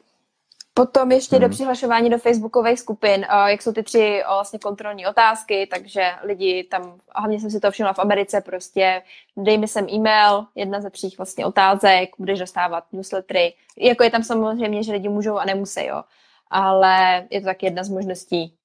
Potom 0.73 1.11
ještě 1.11 1.35
hmm. 1.35 1.43
do 1.43 1.49
přihlašování 1.49 2.09
do 2.09 2.17
facebookových 2.17 2.79
skupin, 2.79 3.25
uh, 3.33 3.47
jak 3.47 3.61
jsou 3.61 3.73
ty 3.73 3.83
tři 3.83 4.23
uh, 4.25 4.33
vlastně 4.33 4.59
kontrolní 4.59 5.07
otázky, 5.07 5.67
takže 5.71 6.11
lidi 6.23 6.63
tam, 6.63 6.99
hlavně 7.15 7.39
jsem 7.39 7.49
si 7.49 7.59
to 7.59 7.71
všimla 7.71 7.93
v 7.93 7.99
Americe, 7.99 8.41
prostě 8.41 9.01
dej 9.37 9.57
mi 9.57 9.67
sem 9.67 9.87
e-mail, 9.89 10.45
jedna 10.55 10.81
ze 10.81 10.89
tří 10.89 11.15
vlastně 11.17 11.45
otázek, 11.45 12.09
budeš 12.19 12.39
dostávat 12.39 12.83
newslettery. 12.91 13.53
Jako 13.77 14.03
je 14.03 14.11
tam 14.11 14.23
samozřejmě, 14.23 14.83
že 14.83 14.91
lidi 14.91 15.09
můžou 15.09 15.37
a 15.37 15.45
nemusí, 15.45 15.85
jo. 15.85 16.03
Ale 16.49 17.27
je 17.29 17.41
to 17.41 17.45
tak 17.45 17.63
jedna 17.63 17.83
z 17.83 17.89
možností, 17.89 18.57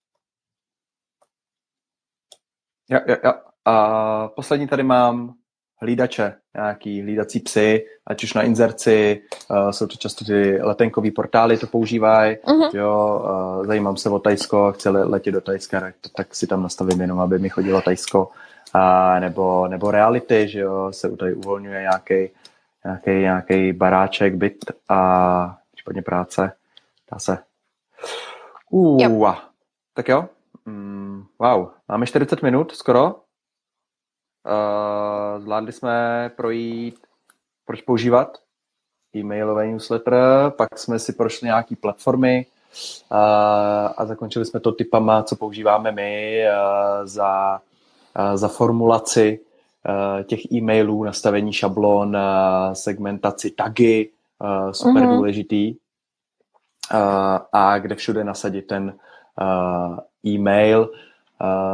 Jo, 2.89 3.01
jo, 3.07 3.17
jo. 3.25 3.33
A 3.65 4.29
poslední 4.29 4.69
tady 4.69 4.83
mám 4.83 5.35
hlídače, 5.77 6.35
nějaký 6.55 7.03
hlídací 7.03 7.41
psy, 7.41 7.87
ať 8.07 8.25
už 8.25 8.35
na 8.35 8.43
inzerci, 8.43 9.23
uh, 9.51 9.71
jsou 9.71 9.87
to 9.87 9.97
často 9.97 10.25
ty 10.25 10.63
letenkové 10.63 11.11
portály, 11.11 11.59
to 11.59 11.67
používají, 11.67 12.37
uh-huh. 12.37 12.71
jo, 12.75 13.25
uh, 13.59 13.67
zajímám 13.67 13.97
se 13.97 14.11
o 14.11 14.19
Tajsko, 14.19 14.73
chci 14.73 14.89
letět 14.89 15.35
do 15.35 15.41
Tajska, 15.41 15.81
tak, 15.81 15.95
tak 16.17 16.35
si 16.35 16.47
tam 16.47 16.63
nastavím 16.63 17.01
jenom, 17.01 17.21
aby 17.21 17.39
mi 17.39 17.49
chodilo 17.49 17.83
Tajsko, 17.83 18.29
uh, 18.75 19.21
nebo, 19.21 19.69
nebo 19.69 19.91
reality, 19.91 20.49
že 20.49 20.61
jo, 20.61 20.89
se 20.91 21.17
tady 21.17 21.35
uvolňuje 21.35 21.81
nějaký 21.81 22.29
nějaký, 22.85 23.11
nějaký 23.11 23.73
baráček, 23.73 24.35
byt 24.35 24.65
a 24.89 25.59
případně 25.73 26.03
práce, 26.03 26.53
dá 27.13 27.19
se. 27.19 27.39
Uh, 28.71 29.01
yep. 29.01 29.13
Tak 29.95 30.09
jo, 30.09 30.29
mm, 30.67 31.25
wow, 31.39 31.69
Máme 31.89 32.07
40 32.07 32.43
minut 32.43 32.73
skoro. 32.73 33.15
Uh, 34.47 35.43
zvládli 35.43 35.73
jsme 35.73 36.31
projít, 36.37 36.99
proč 37.65 37.83
používat 37.83 38.39
e-mailový 39.17 39.73
newsletter, 39.73 40.15
pak 40.57 40.79
jsme 40.79 40.99
si 40.99 41.13
prošli 41.13 41.47
nějaký 41.47 41.77
platformy 41.77 42.47
uh, 43.11 43.19
a 43.97 44.05
zakončili 44.05 44.45
jsme 44.45 44.61
to 44.61 44.73
typama, 44.73 45.23
co 45.23 45.37
používáme 45.37 45.93
my 45.93 46.43
uh, 46.45 47.07
za, 47.07 47.61
za 48.35 48.49
formulaci 48.49 49.41
těch 50.25 50.53
e-mailů, 50.53 51.05
nastavení 51.05 51.53
šablon, 51.53 52.17
segmentaci, 52.73 53.51
tagy, 53.51 54.11
super 54.73 55.03
mm-hmm. 55.03 55.17
důležitý. 55.17 55.75
A 57.53 57.79
kde 57.79 57.95
všude 57.95 58.25
nasadit 58.25 58.63
ten 58.63 58.99
e-mail, 60.27 60.91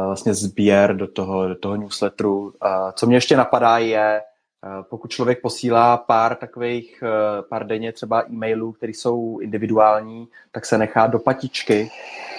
vlastně 0.05 0.33
sběr 0.33 0.95
do 0.95 1.07
toho, 1.07 1.47
do 1.47 1.55
toho 1.55 1.75
newsletteru. 1.75 2.53
Co 2.93 3.05
mě 3.05 3.17
ještě 3.17 3.37
napadá 3.37 3.77
je, 3.77 4.21
uh, 4.63 4.83
pokud 4.89 5.11
člověk 5.11 5.41
posílá 5.41 5.97
pár 5.97 6.35
takových, 6.35 7.03
uh, 7.03 7.45
pár 7.49 7.67
denně 7.67 7.91
třeba 7.91 8.23
e-mailů, 8.29 8.71
které 8.71 8.91
jsou 8.91 9.39
individuální, 9.39 10.27
tak 10.51 10.65
se 10.65 10.77
nechá 10.77 11.07
do 11.07 11.19
patičky, 11.19 11.91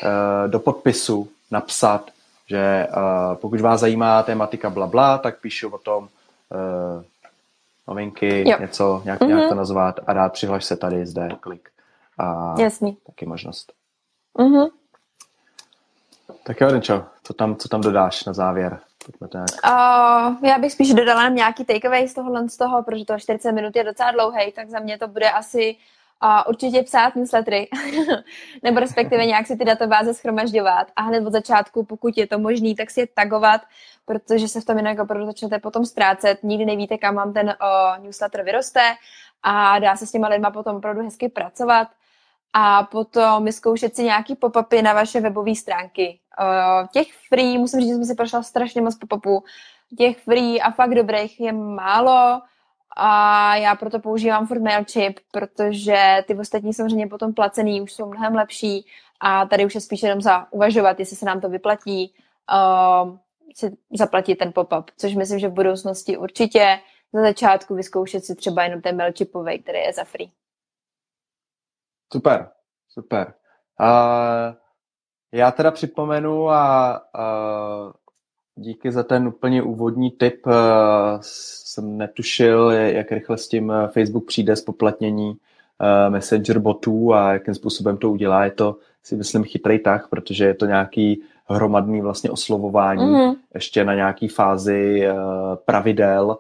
uh, 0.03 0.51
do 0.51 0.61
podpisu 0.61 1.29
napsat, 1.51 2.11
že 2.47 2.87
pokud 3.35 3.61
vás 3.61 3.81
zajímá 3.81 4.23
tematika 4.23 4.71
bla, 4.71 4.87
bla 4.87 5.19
tak 5.19 5.41
píšu 5.41 5.69
o 5.69 5.79
tom 5.79 6.09
novinky, 7.89 8.51
jo. 8.51 8.57
něco, 8.61 9.03
nějak, 9.05 9.21
mm-hmm. 9.21 9.27
nějak 9.27 9.49
to 9.49 9.55
nazvat 9.55 10.01
a 10.07 10.13
dát 10.13 10.33
přihlaš 10.33 10.65
se 10.65 10.77
tady, 10.77 11.07
zde, 11.07 11.29
klik. 11.41 11.69
A 12.19 12.55
Jasný. 12.61 12.97
taky 13.07 13.27
možnost. 13.27 13.73
Mm-hmm. 14.39 14.69
Tak 16.43 16.61
jo, 16.61 16.71
Denčo, 16.71 17.05
co 17.23 17.35
tam, 17.35 17.57
co 17.57 17.69
tam 17.69 17.81
dodáš 17.81 18.25
na 18.25 18.33
závěr? 18.33 18.81
Uh, 19.21 20.37
já 20.43 20.59
bych 20.61 20.73
spíš 20.73 20.95
dodala 20.95 21.29
nějaký 21.29 21.65
takeaway 21.65 22.09
z 22.09 22.15
tohohle 22.15 22.49
z 22.49 22.57
toho, 22.57 22.83
protože 22.83 23.05
to 23.05 23.19
40 23.19 23.53
minut 23.53 23.77
je 23.77 23.85
docela 23.85 24.11
dlouhý, 24.11 24.53
tak 24.53 24.69
za 24.69 24.79
mě 24.79 24.99
to 24.99 25.09
bude 25.09 25.31
asi 25.31 25.77
uh, 26.25 26.41
určitě 26.49 26.83
psát 26.83 27.17
newslettery, 27.17 27.69
nebo 28.63 28.81
respektive 28.81 29.27
nějak 29.27 29.47
si 29.47 29.57
ty 29.57 29.65
databáze 29.65 30.15
schromažďovat 30.15 30.87
a 30.97 31.03
hned 31.03 31.27
od 31.27 31.33
začátku, 31.33 31.85
pokud 31.85 32.19
je 32.19 32.27
to 32.27 32.39
možný, 32.39 32.75
tak 32.75 32.91
si 32.91 33.01
je 33.01 33.07
tagovat, 33.07 33.61
protože 34.05 34.49
se 34.49 34.61
v 34.61 34.65
tom 34.65 34.77
jinak 34.77 34.99
opravdu 34.99 35.27
začnete 35.27 35.59
potom 35.59 35.85
ztrácet. 35.85 36.43
Nikdy 36.43 36.65
nevíte, 36.65 36.99
kam 36.99 37.15
vám 37.15 37.33
ten 37.33 37.47
uh, 37.47 38.05
newsletter 38.05 38.45
vyroste 38.45 38.81
a 39.43 39.79
dá 39.79 39.97
se 39.97 40.07
s 40.07 40.13
těma 40.13 40.29
lidma 40.29 40.51
potom 40.51 40.77
opravdu 40.77 41.03
hezky 41.03 41.29
pracovat 41.29 41.89
a 42.57 42.83
potom 42.83 43.45
vyzkoušet 43.45 43.97
si 43.97 44.05
nějaký 44.05 44.35
pop-upy 44.35 44.83
na 44.83 44.93
vaše 44.93 45.21
webové 45.21 45.55
stránky. 45.55 46.19
Uh, 46.41 46.87
těch 46.93 47.07
free, 47.29 47.59
musím 47.59 47.81
říct, 47.81 47.89
že 47.89 47.95
jsem 47.95 48.05
si 48.05 48.15
prošla 48.15 48.43
strašně 48.43 48.83
moc 48.83 48.99
pop-upů, 48.99 49.43
těch 49.99 50.19
free 50.19 50.61
a 50.61 50.71
fakt 50.71 50.95
dobrých 50.95 51.41
je 51.41 51.53
málo 51.53 52.41
a 52.97 53.57
já 53.57 53.75
proto 53.75 53.99
používám 53.99 54.47
furt 54.47 54.61
MailChimp, 54.63 55.19
protože 55.33 56.25
ty 56.27 56.35
ostatní 56.35 56.75
samozřejmě 56.75 57.07
potom 57.07 57.35
placený 57.35 57.81
už 57.81 57.93
jsou 57.93 58.07
mnohem 58.07 58.35
lepší 58.35 58.87
a 59.21 59.47
tady 59.47 59.67
už 59.67 59.75
je 59.75 59.81
spíš 59.81 60.03
jenom 60.03 60.21
za 60.21 60.53
uvažovat, 60.53 61.01
jestli 61.01 61.17
se 61.17 61.27
nám 61.27 61.41
to 61.41 61.49
vyplatí 61.49 62.15
uh, 63.05 63.17
si 63.55 63.77
zaplatit 63.93 64.37
ten 64.37 64.53
pop-up, 64.53 64.85
což 64.97 65.15
myslím, 65.15 65.39
že 65.39 65.49
v 65.49 65.53
budoucnosti 65.53 66.17
určitě 66.17 66.79
za 67.13 67.23
začátku 67.23 67.75
vyzkoušet 67.75 68.25
si 68.25 68.35
třeba 68.35 68.65
jenom 68.65 68.81
ten 68.81 68.97
MailChimpový, 68.97 69.59
který 69.59 69.79
je 69.79 69.93
za 69.93 70.05
free. 70.05 70.31
Super, 72.13 72.49
super. 72.89 73.35
Uh, 73.81 74.55
já 75.33 75.51
teda 75.51 75.71
připomenu 75.71 76.51
a 76.51 77.01
uh, 77.19 77.93
díky 78.57 78.93
za 78.93 79.03
ten 79.03 79.29
úplně 79.29 79.63
úvodní 79.63 80.11
tip. 80.11 80.47
Uh, 80.47 80.53
jsem 81.21 81.99
netušil, 81.99 82.71
jak 82.71 83.13
rychle 83.13 83.39
s 83.39 83.49
tím 83.49 83.73
Facebook 83.93 84.27
přijde 84.27 84.57
spoplatnění 84.57 85.29
uh, 85.31 86.13
Messenger 86.13 86.59
botů 86.59 87.15
a 87.15 87.33
jakým 87.33 87.55
způsobem 87.55 87.97
to 87.97 88.11
udělá. 88.11 88.45
Je 88.45 88.51
to 88.51 88.77
si 89.03 89.17
myslím 89.17 89.45
chytrý 89.45 89.79
tah, 89.79 90.09
protože 90.11 90.45
je 90.45 90.55
to 90.55 90.67
nějaký 90.67 91.23
hromadný 91.47 92.01
vlastně 92.01 92.31
oslovování 92.31 93.03
mm-hmm. 93.03 93.37
ještě 93.55 93.85
na 93.85 93.95
nějaký 93.95 94.29
fázi 94.29 95.09
uh, 95.11 95.17
pravidel, 95.65 96.39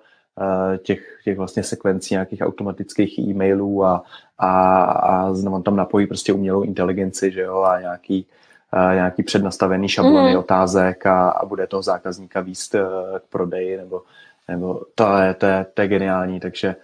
těch, 0.78 1.18
těch 1.24 1.38
vlastně 1.38 1.62
sekvencí 1.62 2.14
nějakých 2.14 2.40
automatických 2.40 3.18
e-mailů 3.18 3.84
a, 3.84 4.02
a, 4.38 4.82
a 4.82 5.30
on 5.30 5.62
tam 5.62 5.76
napojí 5.76 6.06
prostě 6.06 6.32
umělou 6.32 6.62
inteligenci, 6.62 7.30
že 7.30 7.40
jo, 7.40 7.62
a 7.62 7.80
nějaký, 7.80 8.26
a 8.72 8.92
eh, 8.92 8.94
nějaký 8.94 9.22
přednastavený 9.22 9.88
šablony 9.88 10.32
mm. 10.32 10.38
otázek 10.38 11.06
a, 11.06 11.30
a 11.30 11.46
bude 11.46 11.66
toho 11.66 11.82
zákazníka 11.82 12.40
výst 12.40 12.74
eh, 12.74 12.80
k 13.18 13.22
prodeji, 13.30 13.76
nebo, 13.76 14.02
nebo 14.48 14.82
to, 14.94 15.16
je, 15.16 15.34
to, 15.34 15.46
je, 15.46 15.66
to 15.74 15.82
je 15.82 15.88
geniální, 15.88 16.40
takže, 16.40 16.76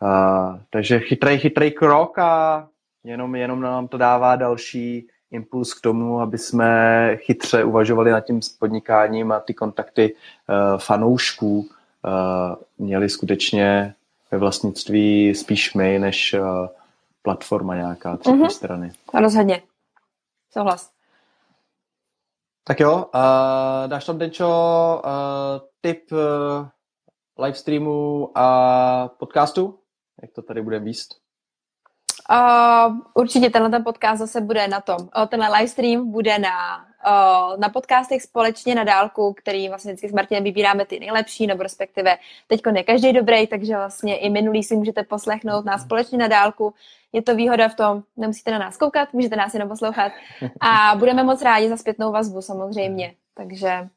a, 0.00 0.60
takže 0.70 1.00
chytrý, 1.00 1.38
chytrý 1.38 1.70
krok 1.70 2.18
a 2.18 2.68
jenom, 3.04 3.34
jenom 3.34 3.60
nám 3.60 3.88
to 3.88 3.98
dává 3.98 4.36
další 4.36 5.08
impuls 5.30 5.74
k 5.74 5.80
tomu, 5.80 6.20
aby 6.20 6.38
jsme 6.38 7.16
chytře 7.16 7.64
uvažovali 7.64 8.10
nad 8.10 8.20
tím 8.20 8.40
podnikáním 8.58 9.32
a 9.32 9.40
ty 9.40 9.54
kontakty 9.54 10.14
uh, 10.14 10.78
fanoušků 10.78 11.58
uh, 11.58 11.66
měli 12.78 13.08
skutečně 13.08 13.94
ve 14.30 14.38
vlastnictví 14.38 15.34
spíš 15.34 15.74
my, 15.74 15.98
než 15.98 16.34
uh, 16.34 16.66
platforma 17.22 17.76
nějaká 17.76 18.16
třetí 18.16 18.36
mm-hmm. 18.36 18.48
strany. 18.48 18.92
Rozhodně. 19.14 19.62
Souhlas. 20.50 20.90
Tak 22.64 22.80
jo, 22.80 22.96
uh, 22.96 23.88
dáš 23.88 24.04
tam, 24.04 24.18
Denčo, 24.18 25.02
uh, 25.04 25.68
tip 25.80 26.12
uh, 26.12 26.18
livestreamu 27.44 28.30
a 28.38 29.08
podcastu? 29.08 29.78
Jak 30.22 30.32
to 30.32 30.42
tady 30.42 30.62
bude 30.62 30.78
výst? 30.78 31.22
Uh, 32.30 32.96
určitě 33.14 33.50
tenhle 33.50 33.70
ten 33.70 33.84
podcast 33.84 34.18
zase 34.18 34.40
bude 34.40 34.68
na 34.68 34.80
tom. 34.80 34.96
Uh, 35.00 35.26
tenhle 35.26 35.58
livestream 35.58 36.10
bude 36.10 36.38
na 36.38 36.86
na 37.56 37.68
podcastech 37.68 38.22
společně 38.22 38.74
na 38.74 38.84
dálku, 38.84 39.32
který 39.32 39.68
vlastně 39.68 39.92
vždycky 39.92 40.08
s 40.08 40.12
Martinem 40.12 40.44
vybíráme 40.44 40.86
ty 40.86 41.00
nejlepší, 41.00 41.46
nebo 41.46 41.62
respektive 41.62 42.18
teďko 42.46 42.70
ne 42.70 42.82
každý 42.82 43.12
dobrý, 43.12 43.46
takže 43.46 43.76
vlastně 43.76 44.18
i 44.18 44.30
minulý 44.30 44.62
si 44.62 44.76
můžete 44.76 45.02
poslechnout 45.02 45.64
nás 45.64 45.82
společně 45.82 46.18
na 46.18 46.28
dálku. 46.28 46.74
Je 47.12 47.22
to 47.22 47.34
výhoda 47.34 47.68
v 47.68 47.74
tom, 47.74 48.02
nemusíte 48.16 48.50
na 48.50 48.58
nás 48.58 48.76
koukat, 48.76 49.12
můžete 49.12 49.36
nás 49.36 49.54
jenom 49.54 49.68
poslouchat 49.68 50.12
a 50.60 50.96
budeme 50.96 51.22
moc 51.22 51.42
rádi 51.42 51.68
za 51.68 51.76
zpětnou 51.76 52.12
vazbu 52.12 52.42
samozřejmě. 52.42 53.14
Takže 53.34 53.88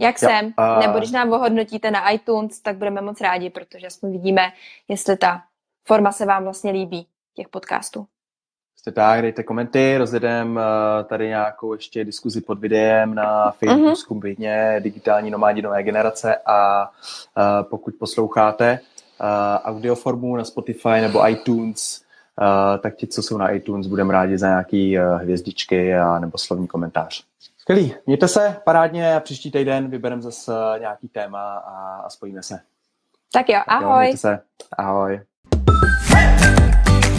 jak 0.00 0.22
jo, 0.22 0.28
jsem, 0.28 0.46
uh... 0.46 0.80
nebo 0.86 0.98
když 0.98 1.10
nám 1.10 1.32
ohodnotíte 1.32 1.90
na 1.90 2.10
iTunes, 2.10 2.60
tak 2.60 2.76
budeme 2.76 3.00
moc 3.00 3.20
rádi, 3.20 3.50
protože 3.50 3.86
aspoň 3.86 4.12
vidíme, 4.12 4.52
jestli 4.88 5.16
ta 5.16 5.42
forma 5.84 6.12
se 6.12 6.26
vám 6.26 6.44
vlastně 6.44 6.70
líbí 6.70 7.06
těch 7.34 7.48
podcastů. 7.48 8.06
Jste 8.88 8.92
tak, 8.94 9.22
dejte 9.22 9.42
komenty, 9.42 9.98
rozjedem 9.98 10.56
uh, 10.56 10.62
tady 11.06 11.28
nějakou 11.28 11.72
ještě 11.72 12.04
diskuzi 12.04 12.40
pod 12.40 12.58
videem 12.58 13.14
na 13.14 13.50
Facebooku, 13.50 13.90
uh-huh. 13.90 13.94
skupině 13.94 14.80
Digitální 14.80 15.30
nomádi 15.30 15.62
nové 15.62 15.82
generace 15.82 16.36
a 16.46 16.88
uh, 16.88 17.68
pokud 17.70 17.94
posloucháte 17.98 18.80
uh, 19.20 19.26
audioformu 19.64 20.36
na 20.36 20.44
Spotify 20.44 21.00
nebo 21.00 21.28
iTunes, 21.28 22.02
tak 22.82 22.96
ti, 22.96 23.06
co 23.06 23.22
jsou 23.22 23.36
na 23.38 23.50
iTunes, 23.50 23.86
budeme 23.86 24.12
rádi 24.12 24.38
za 24.38 24.46
nějaký 24.46 24.96
hvězdičky 24.96 25.94
a 25.94 26.18
nebo 26.18 26.38
slovní 26.38 26.66
komentář. 26.66 27.24
Skvělý, 27.58 27.94
mějte 28.06 28.28
se 28.28 28.56
parádně 28.64 29.16
a 29.16 29.20
příští 29.20 29.50
týden 29.50 29.90
vybereme 29.90 30.22
zase 30.22 30.52
nějaký 30.80 31.08
téma 31.08 31.56
a, 31.56 32.00
a 32.04 32.10
spojíme 32.10 32.42
se. 32.42 32.60
Tak 33.32 33.48
jo, 33.48 33.60
ahoj. 33.66 33.82
Tak 33.82 33.90
jo, 33.90 33.98
mějte 33.98 34.16
se, 34.16 34.40
ahoj. 34.78 35.20